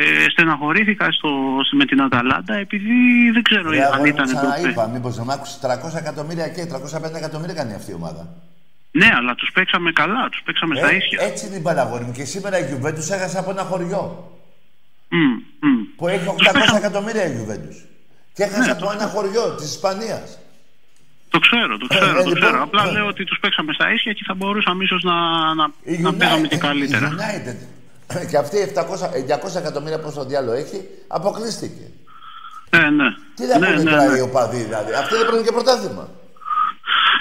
ε, 0.00 0.28
στεναχωρήθηκα 0.30 1.12
στο, 1.12 1.30
με 1.72 1.84
την 1.84 2.02
Αταλάντα 2.02 2.54
επειδή 2.54 3.30
δεν 3.32 3.42
ξέρω 3.42 3.70
Ρε, 3.70 3.84
αν 3.84 3.92
αγόρι 3.92 4.10
μου, 4.10 4.16
ήταν 4.16 4.26
τότε. 4.34 4.46
ξαναείπα, 4.46 4.88
μήπως 4.88 5.16
δεν 5.16 5.24
μ' 5.24 5.30
άκουσες, 5.30 5.58
300 5.62 5.98
εκατομμύρια 5.98 6.48
και 6.48 6.62
350 6.64 7.14
εκατομμύρια 7.16 7.54
κάνει 7.54 7.74
αυτή 7.74 7.90
η 7.90 7.94
ομάδα. 7.94 8.28
Ναι, 8.90 9.10
αλλά 9.16 9.34
τους 9.34 9.50
παίξαμε 9.54 9.92
καλά, 9.92 10.28
τους 10.30 10.42
παίξαμε 10.44 10.74
στα 10.76 10.90
Ε, 10.90 10.96
ίσια. 10.96 11.22
έτσι 11.22 11.46
είναι 11.46 11.56
η 11.56 11.60
παραγωγή 11.60 12.04
μου. 12.04 12.12
Και 12.12 12.24
σήμερα 12.24 12.58
η 12.58 12.64
Juventus 12.72 13.10
έχασε 13.10 13.38
από 13.38 13.50
ένα 13.50 13.62
χωριό. 13.62 14.32
Μμ, 15.08 15.18
μμ. 15.68 15.82
Που 15.96 16.08
έχει 16.08 16.24
800 16.26 16.76
εκατομμύρια 16.76 17.24
η 17.26 17.32
Juventus. 17.38 17.76
Και 18.34 18.42
έχασε 18.42 18.70
από 18.70 18.90
ένα 18.92 19.06
χωριό 19.06 19.54
της 19.54 19.66
Ισπανίας. 19.70 20.38
Το 21.28 21.38
ξέρω, 21.38 21.76
το 21.78 21.86
ξέρω, 21.86 22.04
Ε, 22.04 22.12
το 22.12 22.18
λοιπόν, 22.18 22.34
ξέρω. 22.40 22.62
Απλά 22.62 22.88
ε. 22.88 22.90
λέω 22.90 23.06
ότι 23.06 23.24
τους 23.24 23.38
παίξαμε 23.40 23.72
στα 23.72 23.92
ίσια 23.92 24.12
και 24.12 24.22
θα 24.26 24.34
μπορούσαμε 24.34 24.84
ίσως 24.84 25.02
να, 25.02 25.14
να, 25.54 25.70
Η 25.82 25.98
να 25.98 26.14
παίζαμε 26.14 26.46
και 26.46 26.56
United, 26.56 26.60
καλύτερα. 26.60 27.08
η 27.08 27.10
United. 27.18 27.56
Και 28.30 28.36
αυτή 28.36 28.72
700, 28.74 28.80
ε, 29.14 29.20
200 29.20 29.56
εκατομμύρια 29.56 29.98
πόσο 30.00 30.24
διάλογο 30.24 30.56
έχει, 30.56 30.80
αποκλείστηκε. 31.08 31.90
Ναι, 32.76 32.90
ναι. 32.90 33.08
Τι 33.34 33.44
θα 33.46 33.58
ναι, 33.58 33.66
πούνε 33.66 33.82
ναι, 33.82 33.90
τώρα 33.90 34.08
ναι. 34.08 34.16
οι 34.18 34.20
οπαδοί 34.20 34.62
δηλαδή. 34.62 34.92
Αυτοί 34.92 35.14
δεν 35.14 35.24
παίρνουν 35.26 35.44
και 35.44 35.52
πρωτάθλημα. 35.52 36.08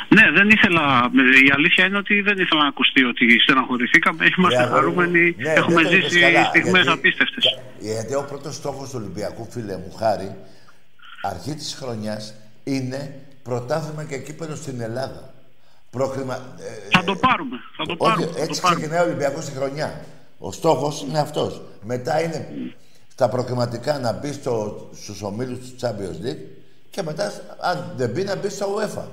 Ναι, 0.09 0.31
δεν 0.31 0.49
ήθελα. 0.49 1.09
Η 1.47 1.51
αλήθεια 1.55 1.85
είναι 1.85 1.97
ότι 1.97 2.21
δεν 2.21 2.37
ήθελα 2.39 2.61
να 2.61 2.67
ακουστεί 2.67 3.03
ότι 3.03 3.39
στεναχωρηθήκαμε. 3.39 4.25
Είμαστε 4.37 4.57
αγόρι 4.63 4.87
μου. 4.87 4.95
χαρούμενοι. 4.95 5.35
Ναι, 5.37 5.49
Έχουμε 5.53 5.75
δεν 5.81 5.83
το 5.91 5.95
είπες 5.95 6.09
ζήσει 6.11 6.19
καλά, 6.21 6.43
στιγμές 6.43 6.71
γιατί- 6.83 6.89
απίστευτες. 6.89 7.59
Γιατί 7.79 8.15
ο 8.15 8.25
πρώτος 8.29 8.55
στόχος 8.55 8.89
του 8.89 8.95
Ολυμπιακού, 9.01 9.47
φίλε 9.51 9.77
μου, 9.77 9.91
χάρη, 9.97 10.35
αρχή 11.21 11.53
της 11.55 11.75
χρονιάς, 11.79 12.33
είναι 12.63 13.19
πρωτάθλημα 13.43 14.03
και 14.03 14.17
κύπελο 14.17 14.55
στην 14.55 14.81
Ελλάδα. 14.81 15.33
Πρόκριμα... 15.91 16.35
ε, 16.59 16.89
Θα 16.97 17.03
το 17.03 17.15
πάρουμε. 17.15 17.57
Θα 17.77 17.85
το 17.85 17.95
πάρουμε. 17.95 18.25
όχι, 18.25 18.33
θα 18.33 18.37
το 18.37 18.43
έτσι 18.43 18.61
πάρουμε. 18.61 18.79
ξεκινάει 18.81 19.03
ο 19.05 19.07
Ολυμπιακός 19.09 19.45
τη 19.45 19.51
χρονιά. 19.51 20.01
Ο 20.39 20.51
στόχος 20.51 21.05
είναι 21.09 21.19
αυτός. 21.19 21.61
Μετά 21.83 22.21
είναι 22.23 22.47
στα 23.11 23.29
προκριματικά 23.29 23.99
να 23.99 24.11
μπει 24.13 24.33
στο, 24.33 24.89
στους 25.01 25.21
ομίλους 25.21 25.59
του 25.59 25.75
Champions 25.81 26.25
League 26.25 26.43
και 26.89 27.01
μετά, 27.03 27.31
αν 27.61 27.93
δεν 27.97 28.09
μπει, 28.09 28.23
να 28.23 28.35
μπει 28.35 28.49
στο 28.49 28.75
UEFA. 28.77 29.03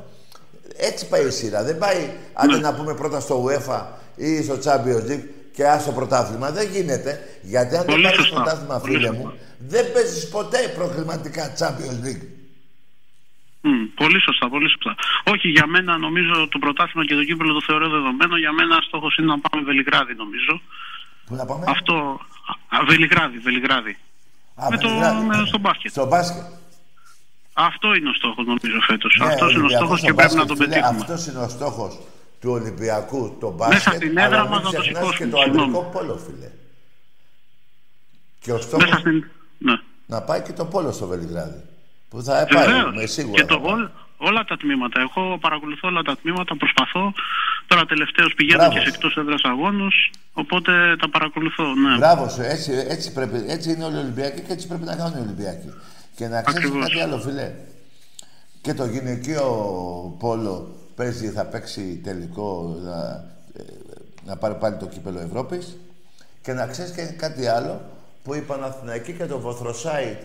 Έτσι 0.76 1.08
πάει 1.08 1.26
η 1.26 1.30
σειρά. 1.30 1.62
Δεν 1.62 1.78
πάει, 1.78 2.10
άντε 2.32 2.54
Ναι. 2.54 2.60
να 2.60 2.74
πούμε 2.74 2.94
πρώτα 2.94 3.20
στο 3.20 3.44
UEFA 3.46 3.82
ή 4.16 4.42
στο 4.42 4.54
Champions 4.64 5.10
League 5.10 5.24
και 5.54 5.66
άσο 5.68 5.92
πρωτάθλημα. 5.92 6.50
Δεν 6.50 6.68
γίνεται. 6.70 7.28
Γιατί 7.42 7.74
αν 7.76 7.84
δεν 7.84 7.90
Πολύ 7.90 8.02
πάρεις 8.02 8.18
σωστά. 8.18 8.34
πρωτάθλημα, 8.34 8.78
Πολύ 8.78 8.92
φίλε 8.96 9.06
σωστά. 9.06 9.22
μου, 9.22 9.32
δεν 9.58 9.92
παίζεις 9.92 10.28
ποτέ 10.28 10.58
προκριματικά 10.76 11.52
Champions 11.58 12.00
League. 12.06 12.24
Μμ. 13.60 13.84
Πολύ 13.94 14.20
σωστά, 14.20 14.48
πολύ 14.48 14.68
σωστά. 14.70 14.94
Όχι, 15.24 15.48
για 15.48 15.66
μένα 15.66 15.96
νομίζω 15.98 16.48
το 16.48 16.58
πρωτάθλημα 16.58 17.06
και 17.06 17.14
το 17.14 17.24
κύπελο 17.24 17.52
το 17.52 17.62
θεωρώ 17.66 17.88
δεδομένο. 17.88 18.36
Για 18.38 18.52
μένα 18.52 18.80
στόχος 18.86 19.16
είναι 19.16 19.26
να 19.26 19.38
πάμε 19.38 19.64
Βελιγράδι, 19.64 20.14
νομίζω. 20.14 20.60
Πού 21.26 21.34
να 21.34 21.44
πάμε; 21.44 21.64
Αυτό. 21.68 22.20
Α, 22.68 22.84
Βελιγράδι, 22.84 23.38
Βελιγράδι. 23.38 23.96
Α, 24.54 24.66
με 24.70 24.76
το, 24.78 24.88
Βελιγράδι, 24.88 25.24
με, 25.26 25.36
ναι. 25.36 25.46
στο 25.46 25.58
μπάσκετ. 25.58 25.90
Στο 25.90 26.06
μπάσκετ. 26.06 26.44
Αυτό 27.58 27.94
είναι 27.94 28.08
ο 28.08 28.14
στόχος, 28.14 28.46
νομίζω, 28.46 28.80
φέτος. 28.86 29.16
Ναι, 29.18 29.24
Αυτός 29.26 29.52
είναι 29.52 29.60
ο 29.60 29.64
Ολυμπιακός 29.64 29.76
στόχος 29.80 29.98
στο 29.98 30.06
και 30.08 30.14
πρέπει 30.14 30.34
να 30.34 30.44
μπάσκετ, 30.44 30.56
τον 30.56 30.56
φίλε, 30.56 30.74
πετύχουμε. 30.74 31.00
Αυτός 31.00 31.26
είναι 31.26 31.38
ο 31.38 31.48
στόχος 31.48 31.98
του 32.40 32.50
Ολυμπιακού, 32.50 33.36
το 33.40 33.50
μπάσκετ. 33.56 33.94
στην 33.94 34.16
έδρα 34.18 34.40
αλλά 34.40 34.48
μας 34.48 34.62
μην 34.62 34.64
να 34.66 34.70
το 34.72 34.80
ξεχνάς 34.80 35.02
σηκώσουμε, 35.02 35.26
και 35.28 35.32
το 35.32 35.42
συγγνώμη. 35.42 35.62
αντρικό 35.76 35.90
πόλο, 35.92 36.14
φίλε. 36.26 36.50
Και 38.40 38.52
ο 38.52 38.58
στόχος 38.58 38.84
Μέσα 38.84 38.98
στην... 38.98 39.24
Ναι. 39.58 39.74
να 40.06 40.22
πάει 40.22 40.40
και 40.42 40.52
το 40.52 40.64
πόλο 40.64 40.92
στο 40.92 41.06
Βελιγράδι. 41.06 41.60
Που 42.08 42.22
θα 42.22 42.46
πάει, 42.54 42.66
Βεβαίως. 42.66 42.94
με 42.94 43.06
σίγουρα. 43.06 43.40
Και 43.40 43.46
το 43.46 43.54
θα 43.54 43.60
πάει. 43.60 43.72
όλ- 43.72 43.88
όλα 44.16 44.44
τα 44.44 44.56
τμήματα. 44.56 45.00
Εγώ 45.00 45.38
παρακολουθώ 45.38 45.88
όλα 45.88 46.02
τα 46.02 46.16
τμήματα, 46.16 46.56
προσπαθώ. 46.56 47.12
Τώρα 47.66 47.84
τελευταίως 47.86 48.34
πηγαίνω 48.34 48.58
Μπράβο 48.58 48.72
και 48.74 48.78
σε 48.78 48.84
σου. 48.86 48.92
εκτός 48.94 49.16
έδρας 49.16 49.42
αγώνους, 49.42 50.10
οπότε 50.32 50.96
τα 50.96 51.08
παρακολουθώ, 51.10 51.64
ναι. 51.74 51.96
Μπράβο 51.96 52.28
σου, 52.28 52.40
έτσι, 52.42 52.72
έτσι, 52.88 53.12
πρέπει, 53.12 53.44
έτσι 53.48 53.70
είναι 53.72 53.84
όλοι 53.84 53.94
οι 53.96 53.98
Ολυμπιακοί 53.98 54.40
και 54.40 54.52
έτσι 54.52 54.66
πρέπει 54.68 54.84
να 54.84 54.96
κάνουν 54.96 55.18
οι 55.18 55.20
Ολυμπιακοί. 55.20 55.70
Και 56.16 56.28
να 56.28 56.42
ξέρεις 56.42 56.64
Ακριβώς. 56.68 56.88
κάτι 56.88 57.00
άλλο, 57.00 57.18
φίλε. 57.18 57.54
Και 58.60 58.74
το 58.74 58.84
γυναικείο 58.84 59.46
πόλο 60.18 60.74
παίζει, 60.94 61.30
θα 61.30 61.44
παίξει 61.46 62.00
τελικό 62.04 62.78
να, 62.82 63.24
ε, 63.56 63.62
να 64.24 64.36
πάρει 64.36 64.54
πάλι 64.54 64.76
το 64.76 64.86
κύπελο 64.86 65.20
Ευρώπης. 65.20 65.76
Και 66.42 66.52
να 66.52 66.66
ξέρεις 66.66 66.92
και 66.92 67.04
κάτι 67.04 67.46
άλλο 67.46 67.80
που 68.22 68.34
η 68.34 68.40
Παναθηναϊκή 68.40 69.12
και 69.12 69.26
το 69.26 69.38
Βοθροσάιτ 69.38 70.22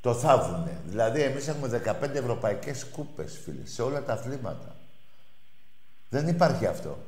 το 0.00 0.14
θαύουνε. 0.14 0.80
Δηλαδή, 0.86 1.22
εμείς 1.22 1.48
έχουμε 1.48 1.68
15 1.68 2.14
ευρωπαϊκές 2.14 2.84
κούπες, 2.84 3.40
φίλε, 3.44 3.66
σε 3.66 3.82
όλα 3.82 4.02
τα 4.02 4.12
αθλήματα. 4.12 4.76
Δεν 6.08 6.28
υπάρχει 6.28 6.66
αυτό. 6.66 6.98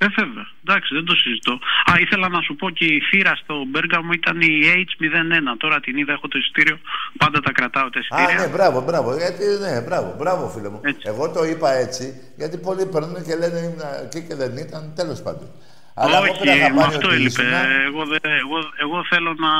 Ε, 0.00 0.06
βέβαια. 0.18 0.46
Εντάξει, 0.64 0.94
δεν 0.94 1.04
το 1.04 1.14
συζητώ. 1.14 1.52
Α, 1.90 1.92
ήθελα 2.04 2.28
να 2.28 2.40
σου 2.40 2.54
πω 2.56 2.70
και 2.70 2.84
η 2.84 3.00
θύρα 3.10 3.34
στο 3.42 3.54
Μπέργαμο 3.70 4.12
ήταν 4.12 4.40
η 4.40 4.48
H01. 4.74 5.56
Τώρα 5.58 5.80
την 5.80 5.96
είδα, 5.96 6.12
έχω 6.12 6.28
το 6.28 6.38
εισιτήριο. 6.38 6.78
Πάντα 7.18 7.40
τα 7.40 7.52
κρατάω 7.52 7.88
τα 7.90 7.98
Α, 7.98 8.02
εισιτήρια. 8.02 8.40
ναι, 8.46 8.52
μπράβο, 8.54 8.80
μπράβο. 8.80 9.16
Γιατί, 9.16 9.44
ναι, 9.60 9.80
μπράβο, 9.86 10.14
μπράβο, 10.18 10.48
φίλε 10.48 10.68
μου. 10.68 10.80
Εγώ 11.02 11.30
το 11.30 11.44
είπα 11.44 11.72
έτσι, 11.72 12.32
γιατί 12.36 12.56
πολλοί 12.58 12.86
παίρνουν 12.86 13.24
και 13.26 13.34
λένε 13.36 13.58
ήμουν 13.58 13.82
εκεί 14.04 14.20
και 14.28 14.34
δεν 14.34 14.56
ήταν, 14.56 14.92
τέλος 14.96 15.22
πάντων. 15.22 15.48
Αλλά 15.94 16.16
εγώ 16.16 16.32
Όχι, 16.32 16.40
πήρα 16.40 16.54
με 16.54 16.60
χαμπάρι 16.60 16.94
αυτό 16.94 17.06
ότι 17.06 17.16
έλειπε. 17.16 17.42
ήσουνα. 17.42 17.60
Εγώ, 17.88 18.02
δε- 18.06 18.30
εγώ, 18.44 18.58
εγώ 18.84 19.04
θέλω 19.10 19.30
να, 19.44 19.52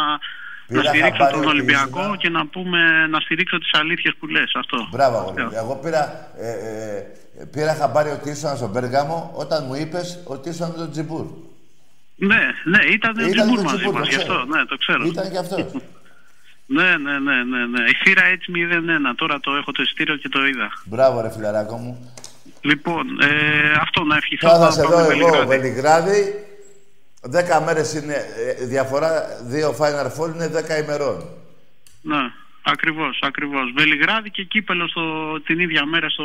Πήρα 0.69 0.83
να 0.83 0.89
στηρίξω 0.89 1.11
χαμπάρι 1.13 1.33
τον 1.33 1.41
ότι 1.41 1.49
Ολυμπιακό 1.55 2.01
ήσουνα. 2.01 2.17
και 2.17 2.29
να, 2.29 2.47
πούμε, 2.47 3.07
να 3.07 3.21
στηρίξω 3.21 3.59
τις 3.59 3.71
αλήθειες 3.81 4.15
που 4.19 4.27
λες. 4.27 4.51
Αυτό. 4.55 4.89
Μπράβο, 4.91 5.17
αγόρι 5.19 5.43
μου. 5.43 5.51
Εγώ 5.63 5.75
πήρα, 5.83 6.03
ε, 6.41 6.49
ε, 6.51 7.07
πήρα 7.53 7.75
χαμπάρι 7.75 8.11
ότι 8.11 8.31
ήσουν 8.31 8.57
στον 8.57 8.73
Πέργαμο 8.73 9.33
όταν 9.35 9.65
μου 9.67 9.75
είπες 9.75 10.21
ότι 10.25 10.49
ήσουν 10.49 10.69
με 10.69 10.77
τον 10.77 10.91
Τζιμπούρ. 10.91 11.27
Ναι, 12.17 12.41
ναι, 12.65 12.79
ήταν 12.93 13.19
ο 13.19 13.27
Ήταν 13.27 13.31
Τζιμπούρ 13.31 13.57
το 13.57 13.63
μαζί 13.63 13.77
Τζιμπούρ, 13.77 13.99
μας, 13.99 14.09
το 14.09 14.15
γι' 14.15 14.19
ξέρω. 14.19 14.35
αυτό, 14.35 14.57
ναι, 14.57 14.65
το 14.65 14.77
ξέρω. 14.77 15.05
Ήταν 15.05 15.31
και 15.31 15.39
αυτό. 15.39 15.57
Ναι, 16.71 16.97
ναι, 16.97 17.19
ναι, 17.19 17.43
ναι, 17.45 17.67
ναι. 17.67 17.83
Η 17.89 17.95
θύρα 18.05 18.25
έτσι 18.25 18.53
01. 19.11 19.15
Τώρα 19.17 19.41
το 19.41 19.55
έχω 19.55 19.73
το 19.73 19.83
εισιτήριο 19.83 20.17
και 20.17 20.29
το 20.29 20.47
είδα. 20.47 20.73
Μπράβο, 20.85 21.21
ρε 21.21 21.31
φιλαράκο 21.31 21.77
μου. 21.77 22.13
Λοιπόν, 22.61 23.21
ε, 23.21 23.73
αυτό 23.81 24.05
να 24.05 24.17
ευχηθώ. 24.17 24.49
Τώρα 24.49 24.59
θα 24.59 24.65
να 24.65 24.71
σε 24.71 24.83
πάμε 24.83 24.95
δω 24.95 25.11
εγώ, 25.11 25.47
Βελιγράδι. 25.47 25.47
Βελιγράδι. 25.47 26.35
Δέκα 27.23 27.61
μέρες 27.61 27.95
είναι, 27.95 28.15
ε, 28.15 28.65
διαφορά, 28.65 29.27
δύο 29.43 29.77
Final 29.79 30.07
Four 30.19 30.35
είναι 30.35 30.49
δέκα 30.49 30.79
ημερών. 30.79 31.25
Ναι, 32.03 32.33
ακριβώς, 32.63 33.19
ακριβώς. 33.23 33.73
Βελιγράδι 33.77 34.31
και 34.31 34.45
κύπελο 34.45 34.89
στο, 34.89 35.03
την 35.41 35.59
ίδια 35.59 35.87
μέρα 35.87 36.09
στο, 36.09 36.25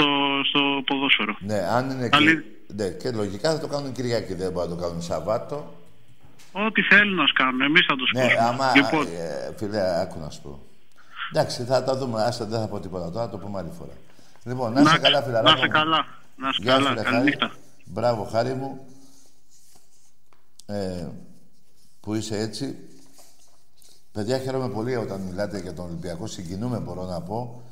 στο, 0.00 0.08
στο 0.48 0.60
ποδόσφαιρο. 0.86 1.36
Ναι, 1.40 1.58
αν 1.58 1.90
είναι 1.90 2.08
Καλή- 2.08 2.42
και, 2.66 2.72
ναι, 2.74 2.88
και 2.88 3.10
λογικά 3.10 3.52
θα 3.52 3.58
το 3.58 3.66
κάνουν 3.66 3.92
Κυριακή, 3.92 4.34
δεν 4.34 4.52
μπορούν 4.52 4.70
να 4.70 4.76
το 4.76 4.82
κάνουν 4.82 5.02
Σαββάτο. 5.02 5.74
Ό,τι 6.52 6.82
θέλουν 6.82 7.14
να 7.14 7.24
κάνουν, 7.34 7.60
εμείς 7.60 7.84
θα 7.88 7.96
τους 7.96 8.10
Ναι, 8.14 8.20
πούμε. 8.20 8.34
άμα, 8.48 8.72
Λοιπόν, 8.76 9.06
ε, 9.06 9.52
φίλε, 9.56 10.00
άκου 10.00 10.18
να 10.18 10.30
σου 10.30 10.40
πω. 10.42 10.58
Εντάξει, 11.32 11.62
θα 11.64 11.84
τα 11.84 11.96
δούμε, 11.96 12.22
άστα, 12.22 12.44
δεν 12.44 12.60
θα 12.60 12.66
πω 12.68 12.80
τίποτα 12.80 13.10
τώρα, 13.10 13.24
θα 13.24 13.30
το 13.30 13.38
πούμε 13.38 13.58
άλλη 13.58 13.70
φορά. 13.78 13.92
Λοιπόν, 14.44 14.72
να 14.72 14.80
είσαι 14.80 14.92
Να- 14.92 14.98
καλά, 14.98 15.22
φιλαράκο 15.22 15.50
να 15.50 15.56
είσαι 15.56 15.66
μου. 15.66 15.72
καλά. 15.72 16.06
Να 16.36 16.48
είσαι 16.48 16.62
Γεια 16.62 16.76
σου, 16.76 16.82
καλά. 16.84 16.94
ρε, 16.94 17.02
Καλή 17.02 17.14
Χάρη. 17.16 17.24
νύχτα. 17.24 17.50
Μπράβο, 17.84 18.24
χάρη 18.24 18.54
μου. 18.54 18.86
Ε, 20.66 21.06
που 22.00 22.14
είσαι 22.14 22.38
έτσι. 22.38 22.76
Παιδιά, 24.12 24.38
χαίρομαι 24.38 24.68
πολύ 24.68 24.96
όταν 24.96 25.20
μιλάτε 25.20 25.58
για 25.60 25.72
τον 25.74 25.84
Ολυμπιακό. 25.84 26.26
Συγκινούμε, 26.26 26.78
μπορώ 26.78 27.04
να 27.04 27.20
πω. 27.20 27.62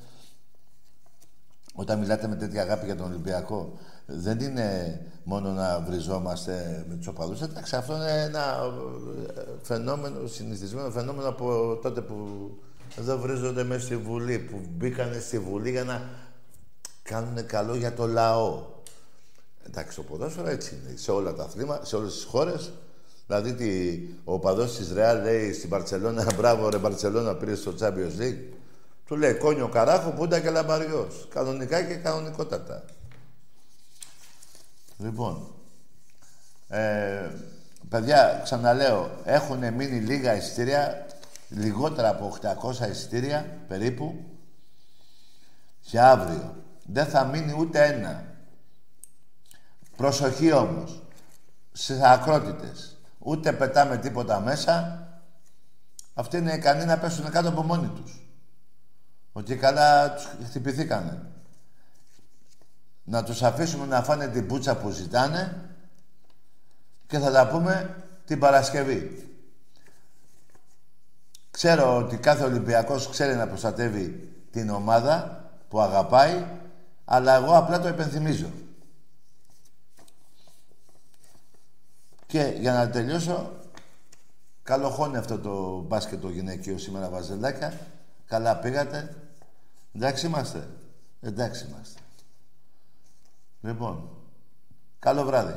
Όταν 1.80 1.98
μιλάτε 1.98 2.28
με 2.28 2.36
τέτοια 2.36 2.62
αγάπη 2.62 2.84
για 2.84 2.96
τον 2.96 3.06
Ολυμπιακό. 3.06 3.78
Δεν 4.06 4.40
είναι 4.40 5.00
μόνο 5.24 5.50
να 5.50 5.80
βριζόμαστε 5.80 6.84
με 6.88 6.94
τους 6.94 7.06
οπαδούς. 7.06 7.40
Εντάξει, 7.40 7.76
αυτό 7.76 7.94
είναι 7.94 8.22
ένα 8.22 8.40
ε, 9.36 9.42
φαινόμενο, 9.62 10.26
συνηθισμένο 10.26 10.90
φαινόμενο 10.90 11.28
από 11.28 11.78
τότε 11.82 12.00
που 12.00 12.16
εδώ 12.98 13.18
βρίζονται 13.18 13.64
μέσα 13.64 13.84
στη 13.84 13.96
Βουλή. 13.96 14.38
Που 14.38 14.60
μπήκανε 14.76 15.18
στη 15.18 15.38
Βουλή 15.38 15.70
για 15.70 15.84
να 15.84 16.08
κάνουν 17.02 17.46
καλό 17.46 17.74
για 17.74 17.94
το 17.94 18.06
λαό. 18.06 18.66
Εντάξει, 19.66 19.96
το 19.96 20.02
ποδόσφαιρο 20.02 20.48
έτσι 20.48 20.74
είναι. 20.74 20.96
Σε 20.96 21.10
όλα 21.10 21.34
τα 21.34 21.42
αθλήματα, 21.42 21.84
σε 21.84 21.96
όλες 21.96 22.12
τις 22.12 22.24
χώρες. 22.24 22.72
Δηλαδή, 23.26 23.54
τι, 23.54 24.00
ο 24.24 24.38
παδός 24.38 24.76
της 24.76 24.92
Ρεάλ 24.92 25.22
λέει 25.22 25.52
στην 25.52 25.68
Παρσελώνα, 25.68 26.26
μπράβο 26.36 26.68
ρε 26.68 26.78
Παρσελώνα, 26.78 27.34
πήρες 27.34 27.58
στο 27.58 27.74
Champions 27.80 28.20
League. 28.20 28.57
Του 29.08 29.16
λέει 29.16 29.34
κόνιο 29.34 29.68
καράχο, 29.68 30.10
πούντα 30.10 30.40
και 30.40 30.50
λαμπαριός. 30.50 31.28
Κανονικά 31.30 31.82
και 31.82 31.94
κανονικότατα. 31.94 32.84
Λοιπόν, 34.98 35.54
ε, 36.68 37.30
παιδιά, 37.88 38.40
ξαναλέω, 38.44 39.10
έχουν 39.24 39.58
μείνει 39.58 40.00
λίγα 40.00 40.34
εισιτήρια, 40.34 41.06
λιγότερα 41.48 42.08
από 42.08 42.26
800 42.26 42.88
εισιτήρια 42.90 43.58
περίπου, 43.68 44.24
για 45.80 46.10
αύριο. 46.10 46.54
Δεν 46.86 47.06
θα 47.06 47.24
μείνει 47.24 47.54
ούτε 47.58 47.84
ένα. 47.84 48.24
Προσοχή 49.96 50.52
όμως, 50.52 51.02
στις 51.72 52.00
ακρότητες. 52.00 52.96
Ούτε 53.18 53.52
πετάμε 53.52 53.96
τίποτα 53.96 54.40
μέσα. 54.40 55.02
Αυτοί 56.14 56.36
είναι 56.36 56.52
ικανοί 56.52 56.84
να 56.84 56.98
πέσουν 56.98 57.30
κάτω 57.30 57.48
από 57.48 57.62
μόνοι 57.62 57.88
τους. 57.88 58.27
Ότι 59.38 59.56
καλά 59.56 60.14
τους 60.14 60.28
χτυπηθήκανε. 60.46 61.22
Να 63.04 63.22
τους 63.24 63.42
αφήσουμε 63.42 63.86
να 63.86 64.02
φάνε 64.02 64.28
την 64.28 64.46
πούτσα 64.46 64.76
που 64.76 64.90
ζητάνε 64.90 65.70
και 67.06 67.18
θα 67.18 67.30
τα 67.30 67.48
πούμε 67.48 68.04
την 68.24 68.38
Παρασκευή. 68.38 69.28
Ξέρω 71.50 71.96
ότι 71.96 72.16
κάθε 72.16 72.44
Ολυμπιακός 72.44 73.08
ξέρει 73.08 73.34
να 73.34 73.48
προστατεύει 73.48 74.32
την 74.50 74.70
ομάδα 74.70 75.44
που 75.68 75.80
αγαπάει, 75.80 76.46
αλλά 77.04 77.34
εγώ 77.34 77.56
απλά 77.56 77.80
το 77.80 77.88
επενθυμίζω. 77.88 78.50
Και 82.26 82.54
για 82.58 82.72
να 82.72 82.90
τελειώσω, 82.90 83.52
καλό 84.62 84.90
χώνει 84.90 85.16
αυτό 85.16 85.38
το 85.38 85.80
μπάσκετ 85.80 86.20
το 86.20 86.28
γυναικείο 86.28 86.78
σήμερα, 86.78 87.08
βαζελάκια. 87.08 87.78
Καλά 88.26 88.56
πήγατε. 88.56 89.27
Εντάξει 89.94 90.26
είμαστε. 90.26 90.68
Εντάξει 91.20 91.66
είμαστε. 91.66 92.00
Λοιπόν, 93.60 94.10
καλό 94.98 95.24
βράδυ. 95.24 95.54